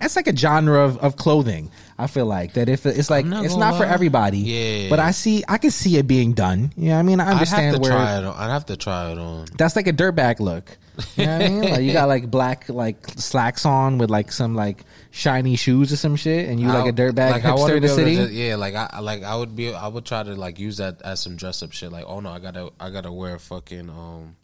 that's 0.00 0.16
like 0.16 0.26
a 0.26 0.36
genre 0.36 0.80
of, 0.80 0.98
of 0.98 1.16
clothing. 1.16 1.70
I 1.98 2.06
feel 2.06 2.24
like 2.24 2.54
that 2.54 2.70
if 2.70 2.86
it's 2.86 3.10
like 3.10 3.26
not 3.26 3.44
it's 3.44 3.56
not 3.56 3.76
for 3.76 3.84
everybody. 3.84 4.38
Yeah. 4.38 4.88
But 4.88 5.00
I 5.00 5.10
see 5.10 5.44
I 5.46 5.58
can 5.58 5.70
see 5.70 5.98
it 5.98 6.06
being 6.06 6.32
done. 6.32 6.72
Yeah, 6.74 6.98
I 6.98 7.02
mean 7.02 7.20
I 7.20 7.26
I'd 7.26 7.32
understand 7.32 7.76
to 7.76 7.82
where 7.82 7.92
try 7.92 8.18
it 8.18 8.24
on. 8.24 8.34
I'd 8.34 8.50
have 8.50 8.66
to 8.66 8.76
try 8.76 9.12
it 9.12 9.18
on. 9.18 9.46
that's 9.58 9.76
like 9.76 9.86
a 9.86 9.92
dirtbag 9.92 10.40
look. 10.40 10.76
You 11.16 11.26
know 11.26 11.32
what 11.38 11.42
I 11.42 11.48
mean? 11.48 11.60
Like 11.70 11.82
you 11.82 11.92
got 11.92 12.08
like 12.08 12.30
black 12.30 12.68
like 12.70 13.06
slacks 13.16 13.66
on 13.66 13.98
with 13.98 14.08
like 14.08 14.32
some 14.32 14.54
like 14.56 14.84
shiny 15.10 15.56
shoes 15.56 15.92
or 15.92 15.96
some 15.96 16.16
shit, 16.16 16.48
and 16.48 16.60
you 16.60 16.68
like 16.68 16.84
a 16.84 16.88
I- 16.88 16.92
dirtbag 16.92 17.30
like, 17.32 17.44
I 17.44 17.50
hipster 17.50 17.76
in 17.76 17.82
the 17.82 17.86
be 17.86 17.86
able 17.86 17.86
to 17.86 17.94
city. 17.94 18.16
just- 18.16 18.32
yeah, 18.32 18.56
like 18.56 18.74
I 18.74 19.00
like 19.00 19.22
I 19.24 19.36
would 19.36 19.54
be 19.56 19.74
I 19.74 19.88
would 19.88 20.04
try 20.04 20.22
to 20.22 20.34
like 20.34 20.58
use 20.58 20.76
that 20.78 21.02
as 21.02 21.20
some 21.20 21.36
dress 21.36 21.62
up 21.62 21.72
shit. 21.72 21.90
Like, 21.92 22.04
oh 22.06 22.20
no, 22.20 22.30
I 22.30 22.38
gotta 22.38 22.70
I 22.78 22.90
gotta 22.90 23.10
wear 23.12 23.34
a 23.36 23.40
fucking 23.40 23.90
um 23.90 24.36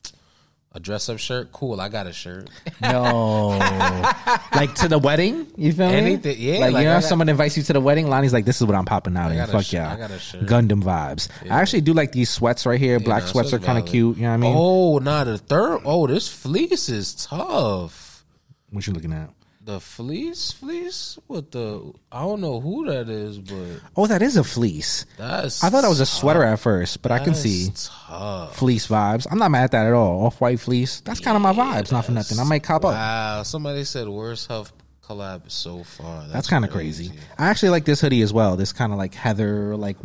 a 0.73 0.81
dress 0.81 1.09
up 1.09 1.19
shirt. 1.19 1.53
Cool, 1.53 1.81
I 1.81 1.89
got 1.89 2.07
a 2.07 2.13
shirt. 2.13 2.51
No, 2.83 3.49
like 4.55 4.75
to 4.75 4.89
the 4.89 4.99
wedding. 4.99 5.47
You 5.57 5.73
feel 5.73 5.89
me? 5.89 5.95
Anything- 5.95 6.37
yeah, 6.39 6.59
Like, 6.59 6.73
like, 6.75 6.81
you 6.83 6.89
know, 6.89 6.95
I 6.95 6.97
if 6.99 7.03
got- 7.05 7.09
someone 7.09 7.29
invites 7.31 7.57
you 7.57 7.63
to 7.63 7.73
the 7.73 7.81
wedding, 7.81 8.09
Lani's 8.11 8.33
like, 8.35 8.45
"This 8.45 8.61
is 8.61 8.67
what 8.67 8.75
I'm 8.77 8.85
popping 8.85 9.17
out 9.17 9.33
in." 9.33 9.47
Fuck 9.47 9.65
sh- 9.65 9.73
yeah, 9.75 9.93
I 9.93 9.97
got 9.97 10.11
a 10.11 10.19
shirt. 10.19 10.43
Gundam 10.47 10.83
vibes. 10.83 11.29
I 11.51 11.61
actually 11.63 11.81
do 11.83 11.95
like 11.95 12.13
these 12.13 12.29
sweats 12.29 12.67
right 12.67 12.79
here. 12.81 13.01
Black 13.01 13.23
Nah, 13.23 13.29
sweats 13.31 13.53
are 13.55 13.59
kind 13.59 13.79
of 13.79 13.87
cute. 13.87 14.17
You 14.19 14.25
know 14.25 14.29
what 14.31 14.35
I 14.35 14.37
mean? 14.39 14.55
Oh, 14.55 14.99
nah, 14.99 15.25
the 15.25 15.39
third. 15.39 15.81
Oh, 15.87 16.07
this 16.07 16.29
fleece 16.29 16.89
is 16.91 17.15
tough. 17.15 18.25
What 18.71 18.87
you 18.87 18.93
looking 18.93 19.13
at? 19.15 19.31
The 19.67 19.81
fleece, 19.81 20.53
fleece. 20.53 21.19
What 21.27 21.51
the? 21.51 21.93
I 22.13 22.21
don't 22.23 22.41
know 22.41 22.61
who 22.61 22.87
that 22.87 23.09
is, 23.09 23.39
but 23.39 23.81
Oh, 23.97 24.07
that 24.07 24.23
is 24.23 24.37
a 24.37 24.45
fleece. 24.45 25.07
that's. 25.19 25.65
I 25.65 25.71
thought 25.71 25.81
that 25.83 25.89
was 25.89 25.99
a 25.99 26.07
sweater 26.07 26.45
at 26.45 26.61
first, 26.61 27.03
but 27.03 27.11
I 27.11 27.19
can 27.19 27.35
see 27.35 27.71
Tough. 27.75 28.55
fleece 28.57 28.87
vibes. 28.87 29.27
I'm 29.29 29.39
not 29.39 29.51
mad 29.51 29.65
at 29.65 29.71
that 29.73 29.87
at 29.87 29.93
all. 29.93 30.25
Off 30.27 30.41
white 30.41 30.61
fleece. 30.61 31.01
That's 31.01 31.19
kind 31.19 31.35
of 31.37 31.43
my 31.43 31.53
vibes. 31.53 31.91
Not 31.91 32.05
for 32.05 32.13
nothing. 32.13 32.39
I 32.39 32.45
might 32.45 32.63
cop 32.63 32.85
up. 32.85 32.93
Wow, 32.95 33.43
somebody 33.43 33.83
said 33.83 34.09
worst 34.09 34.47
HUF 34.47 34.73
collab 35.05 35.49
so 35.51 35.85
far. 35.85 36.21
That's, 36.23 36.33
That's 36.33 36.49
kind 36.49 36.65
of 36.65 36.71
crazy. 36.73 37.13
I 37.39 37.49
actually 37.49 37.69
like 37.71 37.85
this 37.85 38.01
hoodie 38.01 38.23
as 38.23 38.33
well. 38.33 38.57
This 38.57 38.73
kind 38.73 38.93
of 38.93 38.99
like 38.99 39.15
heather, 39.15 39.77
like 39.77 39.97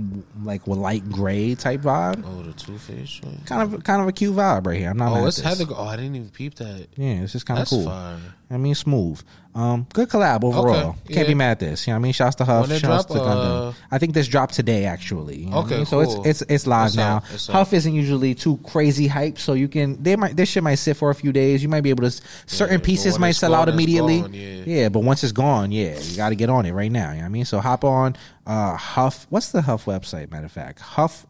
like 0.44 0.66
with 0.68 0.78
light 0.80 1.08
gray 1.10 1.54
type 1.56 1.82
vibe. 1.82 2.24
Oh, 2.26 2.42
the 2.44 2.54
Two 2.54 2.78
Face. 2.80 3.20
Kind 3.46 3.62
of 3.76 3.84
kind 3.84 4.02
of 4.02 4.08
a 4.08 4.12
cute 4.12 4.36
vibe 4.36 4.66
right 4.66 4.80
here. 4.80 4.90
I'm 4.90 4.98
not. 4.98 5.12
Oh, 5.12 5.16
mad 5.16 5.24
Oh, 5.24 5.28
it's. 5.28 5.40
Heather. 5.40 5.66
Oh, 5.70 5.86
I 5.86 5.98
didn't 5.98 6.16
even 6.16 6.30
peep 6.30 6.56
that. 6.56 6.88
Yeah, 6.98 7.22
it's 7.22 7.34
just 7.34 7.46
kind 7.46 7.60
of 7.60 7.68
cool. 7.68 7.86
fire. 7.86 8.18
I 8.52 8.58
mean, 8.58 8.76
smooth. 8.76 9.22
Um, 9.54 9.86
good 9.94 10.08
collab 10.08 10.44
overall. 10.46 10.96
Okay, 11.06 11.14
Can't 11.14 11.28
be 11.28 11.34
mad 11.34 11.52
at 11.52 11.60
this. 11.60 11.86
You 11.86 11.92
know 11.92 11.98
what 11.98 12.02
I 12.02 12.04
mean? 12.04 12.14
Shouts 12.14 12.36
to 12.38 12.46
HUF. 12.46 12.68
Shouts 12.70 12.82
drop, 12.82 13.08
to 13.08 13.14
Gundam. 13.16 13.70
uh, 13.70 13.74
I 13.92 13.98
think 13.98 14.14
this 14.14 14.28
dropped 14.30 14.54
today, 14.54 14.86
actually. 14.86 15.40
You 15.40 15.46
know 15.48 15.58
what 15.58 15.62
I 15.64 15.66
Okay, 15.66 15.76
mean? 15.78 15.86
So 15.86 16.04
cool. 16.06 16.24
it's 16.26 16.42
it's 16.42 16.52
it's 16.52 16.68
live 16.68 16.88
It's 16.88 16.96
now. 16.96 17.22
it's. 17.34 17.48
HUF 17.48 17.74
isn't 17.74 17.94
usually 17.94 18.34
too 18.34 18.58
crazy 18.64 19.08
hype, 19.08 19.38
so 19.38 19.52
you 19.54 19.68
can 19.68 20.02
they 20.02 20.16
might 20.16 20.38
this 20.38 20.48
shit 20.50 20.64
might 20.64 20.76
sit 20.76 20.96
for 20.96 21.10
a 21.10 21.16
few 21.16 21.34
days. 21.34 21.62
You 21.62 21.68
might 21.70 21.82
be 21.82 21.90
able 21.90 22.10
to 22.10 22.22
certain 22.46 22.80
Yeah, 22.80 22.86
pieces 22.86 23.20
might 23.20 23.32
sell 23.34 23.52
gone, 23.52 23.60
out 23.68 23.70
immediately. 23.70 24.22
gone, 24.22 24.34
yeah. 24.34 24.88
but 24.88 25.02
once 25.04 25.22
it's 25.24 25.34
gone, 25.34 25.72
yeah, 25.74 26.00
you 26.00 26.16
got 26.16 26.30
to 26.30 26.36
get 26.36 26.50
on 26.50 26.66
it 26.66 26.72
right 26.72 26.92
now. 26.92 27.10
You 27.12 27.18
know 27.18 27.24
what 27.24 27.26
I 27.26 27.30
mean? 27.30 27.46
So 27.46 27.60
hop 27.60 27.84
on 27.84 28.16
uh 28.48 28.78
HUF. 28.78 29.28
What's 29.30 29.52
the 29.52 29.62
HUF 29.62 29.84
website? 29.86 30.32
Matter 30.32 30.46
of 30.46 30.52
fact, 30.54 30.80
HUF. 30.80 31.26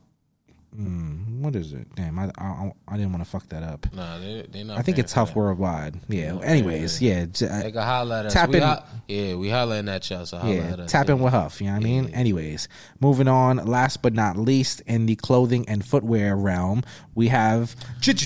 Hmm, 0.73 1.43
what 1.43 1.53
is 1.55 1.73
it? 1.73 1.85
Damn, 1.95 2.17
I 2.17 2.31
I, 2.37 2.71
I 2.87 2.95
didn't 2.95 3.11
want 3.11 3.25
to 3.25 3.29
fuck 3.29 3.45
that 3.49 3.61
up. 3.61 3.93
Nah, 3.93 4.17
they 4.19 4.45
they 4.49 4.63
not. 4.63 4.77
I 4.79 4.81
think 4.81 4.99
it's 4.99 5.13
that. 5.13 5.35
Worldwide. 5.35 5.99
Yeah. 6.07 6.39
Anyways, 6.41 7.01
yeah. 7.01 7.23
uh, 7.23 7.61
They 7.61 7.71
can 7.73 7.81
holler 7.81 8.15
at 8.17 8.25
us. 8.27 8.33
Tap 8.33 8.49
we 8.49 8.57
in- 8.57 8.63
ho- 8.63 8.83
yeah, 9.07 9.35
we 9.35 9.49
holler 9.49 9.75
at 9.75 9.85
that 9.85 10.01
chat. 10.01 10.27
So 10.29 10.37
holler 10.37 10.53
yeah, 10.53 10.61
at 10.61 10.79
us. 10.79 10.91
tap 10.91 11.09
in 11.09 11.17
yeah. 11.17 11.23
with 11.23 11.33
HUF. 11.33 11.59
You 11.59 11.67
know 11.67 11.73
what 11.73 11.81
I 11.81 11.83
mean? 11.83 12.09
Anyways, 12.13 12.69
moving 13.01 13.27
on. 13.27 13.57
Last 13.57 14.01
but 14.01 14.13
not 14.13 14.37
least, 14.37 14.81
in 14.87 15.07
the 15.07 15.15
clothing 15.17 15.67
and 15.67 15.85
footwear 15.85 16.37
realm, 16.37 16.83
we 17.15 17.27
have 17.27 17.75
Jow. 17.99 18.17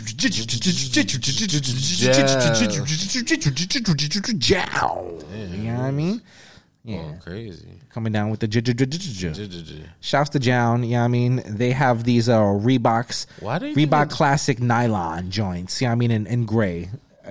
You 5.33 5.71
know 5.71 5.77
what 5.77 5.85
I 5.85 5.91
mean? 5.91 6.21
Yeah, 6.85 6.97
Going 7.01 7.17
crazy. 7.19 7.79
coming 7.89 8.13
down 8.13 8.29
with 8.29 8.41
the 8.41 8.47
j- 8.47 8.61
j- 8.61 8.73
j- 8.73 8.85
j- 8.85 8.97
j- 8.99 9.47
j-. 9.47 9.83
Shouts 10.01 10.29
to 10.29 10.39
Jjjjound. 10.39 10.85
You 10.85 10.91
know 10.91 10.99
what 10.99 11.05
I 11.05 11.07
mean? 11.07 11.41
They 11.47 11.71
have 11.71 12.03
these 12.03 12.29
uh 12.29 12.39
Reeboks, 12.41 13.25
Why 13.39 13.57
they 13.59 13.73
Reebok 13.73 13.77
even- 14.05 14.07
classic 14.09 14.59
nylon 14.61 15.31
joints. 15.31 15.81
You 15.81 15.87
know 15.87 15.91
what 15.91 15.95
I 15.95 15.97
mean? 15.97 16.11
In, 16.11 16.27
in 16.27 16.45
gray. 16.45 16.89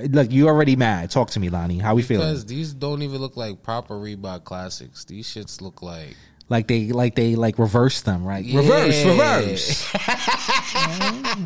Look, 0.09 0.33
you 0.33 0.49
already 0.49 0.75
mad. 0.75 1.13
Talk 1.13 1.31
to 1.31 1.41
me, 1.41 1.51
Lani. 1.51 1.79
How 1.79 1.95
we 1.95 2.03
feeling? 2.03 2.27
Because 2.27 2.47
these 2.47 2.75
don't 2.75 3.03
even 3.03 3.21
look 3.21 3.37
like 3.37 3.63
proper 3.63 3.95
Reebok 3.95 4.43
classics. 4.43 5.05
These 5.05 5.29
shits 5.29 5.61
look 5.61 5.83
like 5.83 6.17
Like 6.51 6.69
they 6.69 6.89
like 6.93 7.15
they 7.15 7.37
like 7.37 7.59
reverse 7.59 8.03
them, 8.03 8.23
right? 8.25 8.45
Reverse, 8.45 9.03
Yeah. 9.03 9.11
reverse. 9.11 9.91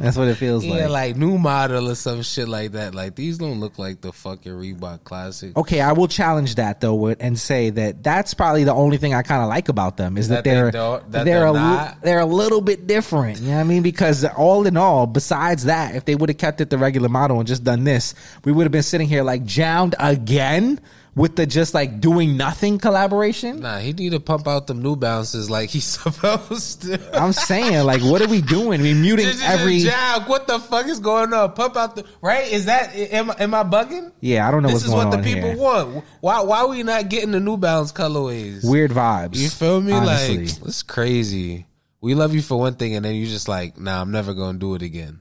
That's 0.00 0.16
what 0.16 0.28
it 0.28 0.34
feels 0.36 0.64
Yeah, 0.64 0.86
like. 0.86 0.90
like 0.90 1.16
new 1.16 1.38
model 1.38 1.88
or 1.88 1.94
some 1.94 2.22
shit 2.22 2.48
like 2.48 2.72
that. 2.72 2.94
Like 2.94 3.14
these 3.14 3.38
don't 3.38 3.60
look 3.60 3.78
like 3.78 4.00
the 4.00 4.12
fucking 4.12 4.50
Reebok 4.52 5.04
classic. 5.04 5.56
Okay, 5.56 5.80
I 5.80 5.92
will 5.92 6.08
challenge 6.08 6.56
that 6.56 6.80
though 6.80 6.94
with- 6.94 7.18
and 7.20 7.38
say 7.38 7.70
that 7.70 8.02
that's 8.02 8.34
probably 8.34 8.64
the 8.64 8.74
only 8.74 8.96
thing 8.96 9.14
I 9.14 9.22
kind 9.22 9.42
of 9.42 9.48
like 9.48 9.68
about 9.68 9.96
them 9.96 10.16
is 10.18 10.28
that, 10.28 10.42
That 10.42 10.44
they 10.44 10.50
they're 10.50 10.70
don't- 10.72 11.10
that 11.12 11.24
they're 11.24 11.38
they're 11.40 11.46
a, 11.46 11.52
li- 11.52 11.90
they're 12.02 12.20
a 12.20 12.26
little 12.26 12.60
bit 12.60 12.86
different. 12.86 13.40
You 13.40 13.50
know 13.50 13.54
what 13.54 13.60
I 13.60 13.64
mean? 13.64 13.82
Because 13.82 14.24
all 14.24 14.66
in 14.66 14.76
all, 14.76 15.06
besides 15.06 15.64
that, 15.64 15.94
if 15.94 16.04
they 16.06 16.14
would 16.16 16.28
have 16.28 16.38
kept 16.38 16.60
it 16.60 16.70
the 16.70 16.78
regular 16.78 17.08
model 17.08 17.38
and 17.38 17.46
just 17.46 17.62
done 17.64 17.84
this, 17.84 18.14
we 18.44 18.52
would 18.52 18.64
have 18.64 18.72
been 18.72 18.82
sitting 18.82 19.08
here 19.08 19.22
like 19.22 19.44
jammed 19.44 19.94
again 19.98 20.80
with 21.18 21.36
the 21.36 21.44
just 21.46 21.74
like 21.74 22.00
doing 22.00 22.36
nothing 22.36 22.78
collaboration. 22.78 23.60
Nah, 23.60 23.78
he 23.78 23.92
need 23.92 24.12
to 24.12 24.20
pump 24.20 24.46
out 24.48 24.66
them 24.68 24.80
New 24.80 24.96
bounces 24.96 25.50
like 25.50 25.68
he's 25.68 25.84
supposed 26.02 26.82
to. 26.82 27.20
I'm 27.20 27.32
saying 27.32 27.84
like, 27.84 28.00
what 28.02 28.22
are 28.22 28.28
we 28.28 28.40
doing? 28.40 28.80
We 28.80 28.94
muting 28.94 29.26
every. 29.42 29.80
jab. 29.80 30.28
What 30.28 30.46
the 30.46 30.58
fuck 30.58 30.86
is 30.86 31.00
going 31.00 31.34
on? 31.34 31.52
Pump 31.52 31.76
out 31.76 31.96
the 31.96 32.04
right. 32.22 32.50
Is 32.50 32.66
that 32.66 32.94
am, 32.94 33.30
I- 33.30 33.36
am 33.40 33.52
I 33.54 33.64
bugging? 33.64 34.12
Yeah, 34.20 34.48
I 34.48 34.50
don't 34.50 34.62
know 34.62 34.70
what's 34.70 34.86
going 34.86 35.06
on. 35.06 35.10
This 35.10 35.18
is 35.18 35.34
what 35.34 35.34
the 35.34 35.34
people 35.34 35.50
here. 35.50 35.58
want. 35.58 36.04
Why 36.20 36.40
why 36.42 36.64
we 36.66 36.82
not 36.84 37.08
getting 37.08 37.32
the 37.32 37.40
New 37.40 37.56
Balance 37.56 37.92
colorways? 37.92 38.68
Weird 38.68 38.92
vibes. 38.92 39.36
You 39.36 39.48
feel 39.50 39.80
me? 39.80 39.92
honestly. 39.92 40.46
Like 40.46 40.66
it's 40.66 40.82
crazy. 40.82 41.66
We 42.00 42.14
love 42.14 42.32
you 42.32 42.42
for 42.42 42.56
one 42.58 42.74
thing, 42.74 42.94
and 42.94 43.04
then 43.04 43.16
you 43.16 43.26
just 43.26 43.48
like, 43.48 43.76
nah, 43.76 44.00
I'm 44.00 44.12
never 44.12 44.32
gonna 44.32 44.58
do 44.58 44.76
it 44.76 44.82
again, 44.82 45.20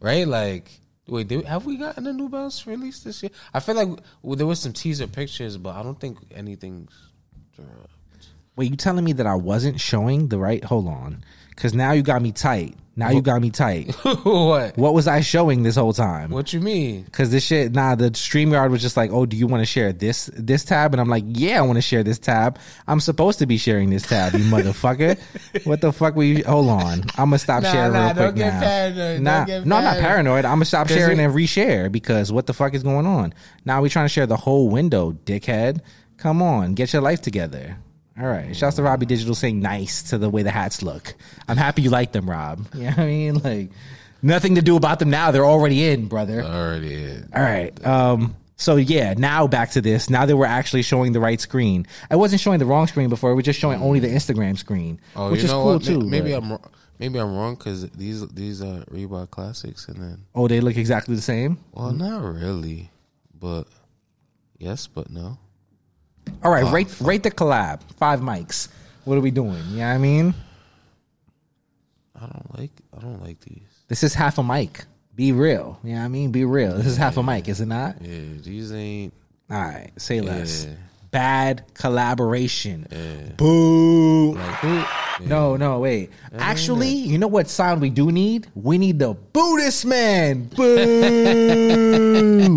right? 0.00 0.26
Like, 0.26 0.68
wait, 1.08 1.28
did, 1.28 1.44
have 1.44 1.66
we 1.66 1.76
gotten 1.76 2.06
a 2.06 2.12
New 2.12 2.28
Balance 2.28 2.66
release 2.66 3.00
this 3.00 3.22
year? 3.22 3.30
I 3.52 3.60
feel 3.60 3.74
like 3.74 3.88
well, 4.22 4.36
there 4.36 4.46
was 4.46 4.60
some 4.60 4.72
teaser 4.72 5.06
pictures, 5.06 5.56
but 5.56 5.74
I 5.74 5.82
don't 5.82 5.98
think 5.98 6.18
anything's. 6.34 6.92
dropped. 7.54 7.90
Wait, 8.56 8.70
you 8.70 8.76
telling 8.76 9.04
me 9.04 9.12
that 9.14 9.26
I 9.26 9.34
wasn't 9.34 9.80
showing 9.80 10.28
the 10.28 10.38
right? 10.38 10.62
Hold 10.64 10.88
on, 10.88 11.24
because 11.58 11.74
now 11.74 11.90
you 11.90 12.02
got 12.02 12.22
me 12.22 12.30
tight. 12.30 12.76
Now 12.94 13.10
you 13.10 13.20
got 13.22 13.40
me 13.42 13.50
tight. 13.50 13.92
what? 14.24 14.76
What 14.76 14.94
was 14.94 15.06
I 15.08 15.20
showing 15.22 15.62
this 15.64 15.74
whole 15.76 15.92
time? 15.92 16.30
What 16.30 16.52
you 16.52 16.60
mean? 16.60 17.02
Because 17.02 17.30
this 17.32 17.44
shit, 17.44 17.72
nah, 17.72 17.94
the 17.96 18.10
StreamYard 18.10 18.70
was 18.70 18.80
just 18.82 18.96
like, 18.96 19.12
oh, 19.12 19.24
do 19.26 19.36
you 19.36 19.46
want 19.48 19.60
to 19.60 19.66
share 19.66 19.92
this 19.92 20.30
this 20.36 20.64
tab? 20.64 20.94
And 20.94 21.00
I'm 21.00 21.08
like, 21.08 21.24
yeah, 21.26 21.58
I 21.58 21.62
want 21.62 21.76
to 21.78 21.80
share 21.82 22.02
this 22.04 22.18
tab. 22.20 22.58
I'm 22.88 22.98
supposed 23.00 23.38
to 23.40 23.46
be 23.46 23.56
sharing 23.56 23.90
this 23.90 24.02
tab, 24.02 24.34
you 24.34 24.44
motherfucker. 24.52 25.18
what 25.64 25.80
the 25.80 25.92
fuck? 25.92 26.14
We 26.16 26.42
hold 26.42 26.68
on. 26.68 27.02
I'm 27.16 27.30
gonna 27.30 27.38
stop 27.38 27.62
Nah, 27.64 27.72
sharing 27.72 27.92
nah, 27.92 28.06
real 28.06 28.14
quick 28.32 28.36
now. 28.36 28.60
paranoid, 28.60 29.20
Nah, 29.22 29.44
no, 29.44 29.54
I'm 29.56 29.68
not 29.68 29.82
paranoid. 29.82 30.00
paranoid. 30.02 30.44
I'm 30.44 30.54
gonna 30.56 30.64
stop 30.64 30.88
sharing 30.88 31.18
it- 31.20 31.24
and 31.24 31.34
reshare 31.34 31.90
because 31.92 32.32
what 32.32 32.46
the 32.46 32.52
fuck 32.54 32.74
is 32.74 32.82
going 32.84 33.06
on? 33.06 33.32
Now 33.64 33.80
we 33.82 33.88
trying 33.90 34.06
to 34.06 34.12
share 34.12 34.26
the 34.26 34.36
whole 34.36 34.68
window, 34.70 35.12
dickhead. 35.24 35.80
Come 36.18 36.42
on, 36.42 36.74
get 36.74 36.92
your 36.92 37.02
life 37.02 37.22
together. 37.22 37.76
All 38.20 38.26
right. 38.26 38.54
Shouts 38.56 38.76
to 38.76 38.82
Robbie 38.82 39.06
Digital 39.06 39.34
saying 39.34 39.60
nice 39.60 40.02
to 40.10 40.18
the 40.18 40.28
way 40.28 40.42
the 40.42 40.50
hats 40.50 40.82
look. 40.82 41.14
I'm 41.46 41.56
happy 41.56 41.82
you 41.82 41.90
like 41.90 42.12
them, 42.12 42.28
Rob. 42.28 42.66
You 42.74 42.82
know 42.84 42.88
what 42.90 42.98
I 42.98 43.06
mean? 43.06 43.34
Like 43.36 43.70
nothing 44.22 44.56
to 44.56 44.62
do 44.62 44.76
about 44.76 44.98
them 44.98 45.10
now. 45.10 45.30
They're 45.30 45.46
already 45.46 45.88
in, 45.88 46.06
brother. 46.06 46.42
Already. 46.42 46.94
is. 46.94 47.24
All 47.34 47.42
right. 47.42 47.86
Um, 47.86 48.34
so 48.56 48.74
yeah, 48.74 49.14
now 49.16 49.46
back 49.46 49.70
to 49.72 49.80
this. 49.80 50.10
Now 50.10 50.26
that 50.26 50.36
we're 50.36 50.46
actually 50.46 50.82
showing 50.82 51.12
the 51.12 51.20
right 51.20 51.40
screen. 51.40 51.86
I 52.10 52.16
wasn't 52.16 52.40
showing 52.40 52.58
the 52.58 52.66
wrong 52.66 52.88
screen 52.88 53.08
before. 53.08 53.36
We're 53.36 53.42
just 53.42 53.60
showing 53.60 53.80
only 53.80 54.00
the 54.00 54.08
Instagram 54.08 54.58
screen, 54.58 55.00
Oh, 55.14 55.30
which 55.30 55.40
you 55.40 55.44
is 55.44 55.50
know 55.52 55.62
cool 55.62 55.72
what? 55.74 55.84
too. 55.84 56.00
Maybe 56.00 56.32
but- 56.32 56.42
I'm 56.42 56.58
maybe 56.98 57.20
I'm 57.20 57.32
wrong 57.36 57.54
because 57.54 57.88
these 57.90 58.26
these 58.30 58.60
are 58.60 58.82
Reebok 58.90 59.30
classics, 59.30 59.86
and 59.86 60.02
then 60.02 60.24
Oh, 60.34 60.48
they 60.48 60.60
look 60.60 60.76
exactly 60.76 61.14
the 61.14 61.22
same. 61.22 61.58
well, 61.72 61.92
not 61.92 62.20
really, 62.24 62.90
but 63.32 63.68
yes, 64.58 64.88
but 64.88 65.08
no. 65.08 65.38
All 66.42 66.50
Oh, 66.50 66.54
right, 66.54 66.72
rate 66.72 66.94
rate 67.00 67.22
the 67.22 67.30
collab. 67.30 67.80
Five 67.98 68.20
mics. 68.20 68.68
What 69.04 69.16
are 69.18 69.20
we 69.20 69.30
doing? 69.30 69.62
You 69.70 69.78
know 69.78 69.86
what 69.88 69.94
I 69.94 69.98
mean? 69.98 70.34
I 72.16 72.20
don't 72.20 72.58
like 72.58 72.70
I 72.96 73.00
don't 73.00 73.22
like 73.22 73.40
these. 73.40 73.62
This 73.88 74.02
is 74.02 74.14
half 74.14 74.38
a 74.38 74.42
mic. 74.42 74.84
Be 75.14 75.32
real. 75.32 75.78
You 75.82 75.92
know 75.94 75.98
what 76.00 76.04
I 76.04 76.08
mean? 76.08 76.30
Be 76.30 76.44
real. 76.44 76.74
This 76.76 76.86
is 76.86 76.96
half 76.96 77.16
a 77.16 77.22
mic, 77.22 77.48
is 77.48 77.60
it 77.60 77.66
not? 77.66 77.96
Yeah, 78.00 78.20
these 78.42 78.72
ain't. 78.72 79.12
All 79.50 79.56
right, 79.60 79.90
say 79.96 80.20
less. 80.20 80.66
Yeah. 80.66 80.74
Bad 81.10 81.64
collaboration. 81.74 82.86
Boo. 83.38 84.34
Like? 84.34 84.86
No, 85.22 85.56
no, 85.56 85.78
wait. 85.80 86.10
Actually, 86.38 86.90
you 86.90 87.16
know 87.18 87.26
what 87.28 87.48
sound 87.48 87.80
we 87.80 87.88
do 87.88 88.12
need? 88.12 88.46
We 88.54 88.76
need 88.78 88.98
the 88.98 89.14
Buddhist 89.14 89.86
man. 89.86 90.44
Boo. 90.54 90.64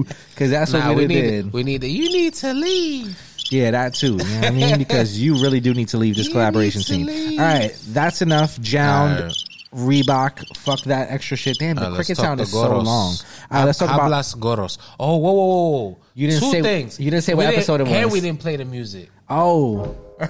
Because 0.31 0.49
that's 0.51 0.73
what 0.73 0.79
Nah, 0.79 0.89
we, 0.93 0.95
we 1.03 1.07
need 1.07 1.21
did. 1.21 1.53
we 1.53 1.63
need. 1.63 1.81
The 1.81 1.89
you 1.89 2.09
need 2.09 2.33
to 2.35 2.53
leave. 2.53 3.17
Yeah, 3.51 3.71
that 3.71 3.93
too. 3.93 4.13
You 4.13 4.17
know 4.17 4.23
what 4.39 4.45
I 4.45 4.51
mean? 4.51 4.77
Because 4.77 5.19
you 5.19 5.35
really 5.35 5.59
do 5.59 5.73
need 5.73 5.89
to 5.89 5.97
leave 5.97 6.15
this 6.15 6.27
You 6.27 6.31
collaboration 6.33 6.79
need 6.79 6.85
to 6.85 6.93
scene. 6.93 7.05
leave. 7.31 7.39
All 7.39 7.45
right, 7.45 7.75
that's 7.89 8.21
enough. 8.21 8.57
Jjjjound, 8.57 9.17
All 9.19 9.23
right. 9.27 9.35
Reebok, 9.73 10.57
fuck 10.57 10.81
that 10.81 11.11
extra 11.11 11.37
shit. 11.37 11.57
Damn, 11.59 11.75
the 11.77 11.83
Uh, 11.85 11.89
let's 11.91 11.95
cricket 12.07 12.17
talk 12.17 12.25
sound 12.25 12.37
to 12.39 12.43
is 12.43 12.51
so 12.51 12.57
Goros. 12.63 12.83
long. 12.85 13.15
All 13.15 13.15
right, 13.51 13.63
let's 13.65 13.77
talk 13.79 13.89
about. 13.93 14.09
Hablas 14.11 14.35
Goros. 14.37 14.77
Oh, 14.99 15.17
whoa, 15.17 15.31
whoa, 15.31 15.45
whoa, 15.45 15.69
whoa! 15.69 15.97
You 16.13 16.27
didn't 16.27 16.41
Two 16.43 16.51
say- 16.51 16.61
things. 16.61 16.99
you 16.99 17.09
didn't 17.11 17.23
say 17.23 17.33
We 17.33 17.43
what 17.45 17.53
episode 17.53 17.81
it 17.81 17.83
was. 17.83 17.93
And 17.93 18.05
was. 18.05 18.13
we 18.13 18.21
didn't 18.21 18.39
play 18.39 18.55
the 18.57 18.65
music. 18.65 19.09
Oh. 19.29 19.95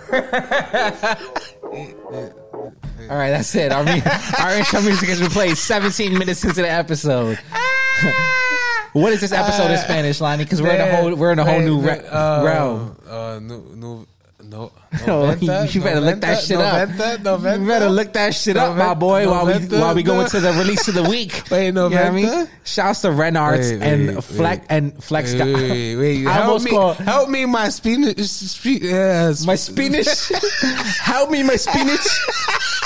All 3.10 3.18
right, 3.18 3.32
that's 3.32 3.54
it. 3.56 3.72
Our, 3.72 3.84
mu- 3.84 4.02
our 4.40 4.56
intro 4.58 4.82
music 4.82 5.10
has 5.10 5.20
been 5.20 5.30
played 5.32 5.58
17 5.58 6.18
minutes 6.18 6.44
into 6.44 6.62
the 6.62 6.70
episode. 6.70 7.40
what 8.94 9.14
is 9.14 9.22
this 9.22 9.32
episode 9.32 9.72
in 9.72 9.78
Spanish, 9.78 10.22
Lani? 10.22 10.44
Because 10.44 10.62
we're 10.62 10.72
in 10.76 10.82
a 10.82 10.96
whole 10.96 11.16
we're 11.16 11.32
in 11.32 11.40
a 11.40 11.46
whole 11.46 11.60
new 11.62 11.80
re- 11.82 12.00
uh, 12.08 12.44
realm. 12.44 12.98
Uh, 13.08 13.40
new, 13.42 13.62
new, 13.76 14.08
no, 14.44 14.72
Oh, 15.08 15.32
you 15.36 15.52
you 15.70 15.82
better 15.82 16.02
look 16.02 16.20
that 16.22 16.42
shit 16.44 16.58
up. 16.60 16.90
You 16.90 17.66
better 17.68 17.90
look 17.90 18.12
that 18.14 18.36
shit 18.36 18.58
up, 18.58 18.76
my 18.76 18.94
boy, 18.94 19.30
while 19.30 19.46
we 19.46 19.54
while 19.68 19.96
we 19.96 20.04
go 20.04 20.20
into 20.20 20.40
the 20.42 20.52
release 20.54 20.88
of 20.90 20.96
the 20.96 21.04
week. 21.04 21.44
Wait, 21.52 21.68
You 21.68 21.72
know 21.72 21.90
what 21.90 21.98
I 21.98 22.12
mean? 22.12 22.48
Shouts 22.66 23.02
to 23.02 23.10
Renarts 23.10 23.72
Wait, 23.72 23.82
and 23.82 24.16
wait, 24.16 24.24
Flex 24.24 24.60
wait. 24.62 24.68
and 24.70 25.04
Flex. 25.04 25.34
Wait, 25.34 25.54
wait, 25.54 25.96
wait. 25.96 26.28
I 26.28 26.34
Help 26.34 26.64
me, 26.64 26.72
help 27.06 27.30
me, 27.30 27.46
my 27.46 27.70
spinach. 27.70 28.20
Spe- 28.20 28.84
uh, 28.92 29.34
my 29.46 29.56
spinach. 29.56 30.30
Help 31.00 31.30
me, 31.32 31.44
my 31.44 31.56
spinach. 31.56 32.08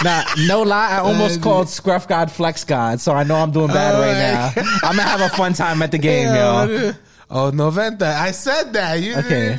Nah, 0.05 0.23
no 0.47 0.61
lie. 0.63 0.91
I 0.91 0.97
almost 0.99 1.41
called 1.41 1.67
Scruff 1.69 2.07
God 2.07 2.31
Flex 2.31 2.63
God, 2.63 3.01
so 3.01 3.11
I 3.13 3.23
know 3.23 3.35
I'm 3.35 3.51
doing 3.51 3.67
bad 3.67 3.95
Oh, 3.95 4.01
right 4.01 4.13
now. 4.13 4.79
I'm 4.87 4.95
gonna 4.95 5.01
have 5.09 5.21
a 5.21 5.29
fun 5.29 5.53
time 5.53 5.81
at 5.81 5.91
the 5.91 5.97
game, 5.97 6.33
y'all. 6.33 6.93
Oh, 7.27 7.49
Noventa. 7.49 8.05
I 8.05 8.29
said 8.29 8.73
that. 8.73 9.01
You 9.01 9.15
Okay. 9.15 9.57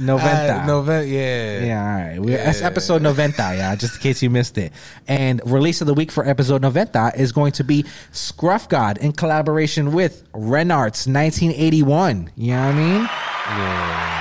Noventa. 0.00 0.62
Uh, 0.62 0.66
Noventa. 0.66 1.06
Yeah. 1.06 1.64
Yeah, 1.64 1.80
all 1.80 1.94
right. 2.10 2.18
We're, 2.20 2.36
That's 2.36 2.62
episode 2.62 3.00
Noventa, 3.00 3.54
yeah, 3.56 3.76
just 3.76 3.94
in 3.94 4.00
case 4.00 4.22
you 4.24 4.28
missed 4.28 4.58
it. 4.58 4.72
And 5.06 5.40
release 5.46 5.80
of 5.80 5.86
the 5.86 5.94
week 5.94 6.10
for 6.10 6.26
episode 6.26 6.62
Noventa 6.62 7.12
is 7.16 7.30
going 7.30 7.52
to 7.52 7.64
be 7.64 7.84
Scruff 8.10 8.68
God 8.68 8.98
in 8.98 9.12
collaboration 9.12 9.92
with 9.92 10.24
Renarts 10.32 11.06
1981. 11.06 12.32
You 12.36 12.50
know 12.50 12.58
what 12.60 12.66
I 12.66 12.72
mean? 12.72 13.02
Yeah. 13.02 14.15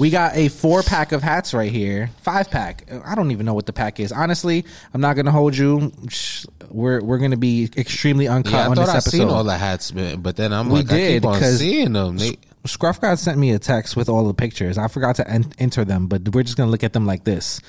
We 0.00 0.08
got 0.08 0.34
a 0.34 0.48
four 0.48 0.82
pack 0.82 1.12
of 1.12 1.22
hats 1.22 1.52
right 1.52 1.70
here. 1.70 2.08
Five 2.22 2.50
pack. 2.50 2.90
I 3.04 3.14
don't 3.14 3.32
even 3.32 3.44
know 3.44 3.52
what 3.52 3.66
the 3.66 3.72
pack 3.74 4.00
is. 4.00 4.12
Honestly, 4.12 4.64
I'm 4.94 5.00
not 5.02 5.14
gonna 5.14 5.30
hold 5.30 5.54
you. 5.54 5.92
We're 6.70 7.02
we're 7.02 7.18
gonna 7.18 7.36
be 7.36 7.68
extremely 7.76 8.26
uncut 8.26 8.52
Yeah, 8.52 8.62
I 8.64 8.66
on 8.68 8.76
this 8.76 8.88
I 8.88 8.92
episode. 8.96 9.10
seen 9.10 9.28
all 9.28 9.44
the 9.44 9.58
hats, 9.58 9.92
man, 9.92 10.22
but 10.22 10.36
then 10.36 10.54
I'm 10.54 10.70
We 10.70 10.76
like, 10.82 10.90
I 10.92 10.96
did, 10.96 11.22
keep 11.22 11.28
on 11.28 11.42
seeing 11.42 11.92
them. 11.92 12.16
They, 12.16 12.38
Scruff 12.64 12.98
God 13.00 13.18
sent 13.18 13.36
me 13.38 13.52
a 13.52 13.58
text 13.58 13.94
with 13.94 14.08
all 14.08 14.26
the 14.26 14.34
pictures. 14.34 14.78
I 14.78 14.88
forgot 14.88 15.16
to 15.16 15.30
en- 15.30 15.52
enter 15.58 15.84
them, 15.84 16.06
but 16.06 16.26
we're 16.34 16.44
just 16.44 16.56
gonna 16.56 16.70
look 16.70 16.82
at 16.84 16.94
them 16.94 17.04
like 17.04 17.24
this. 17.24 17.60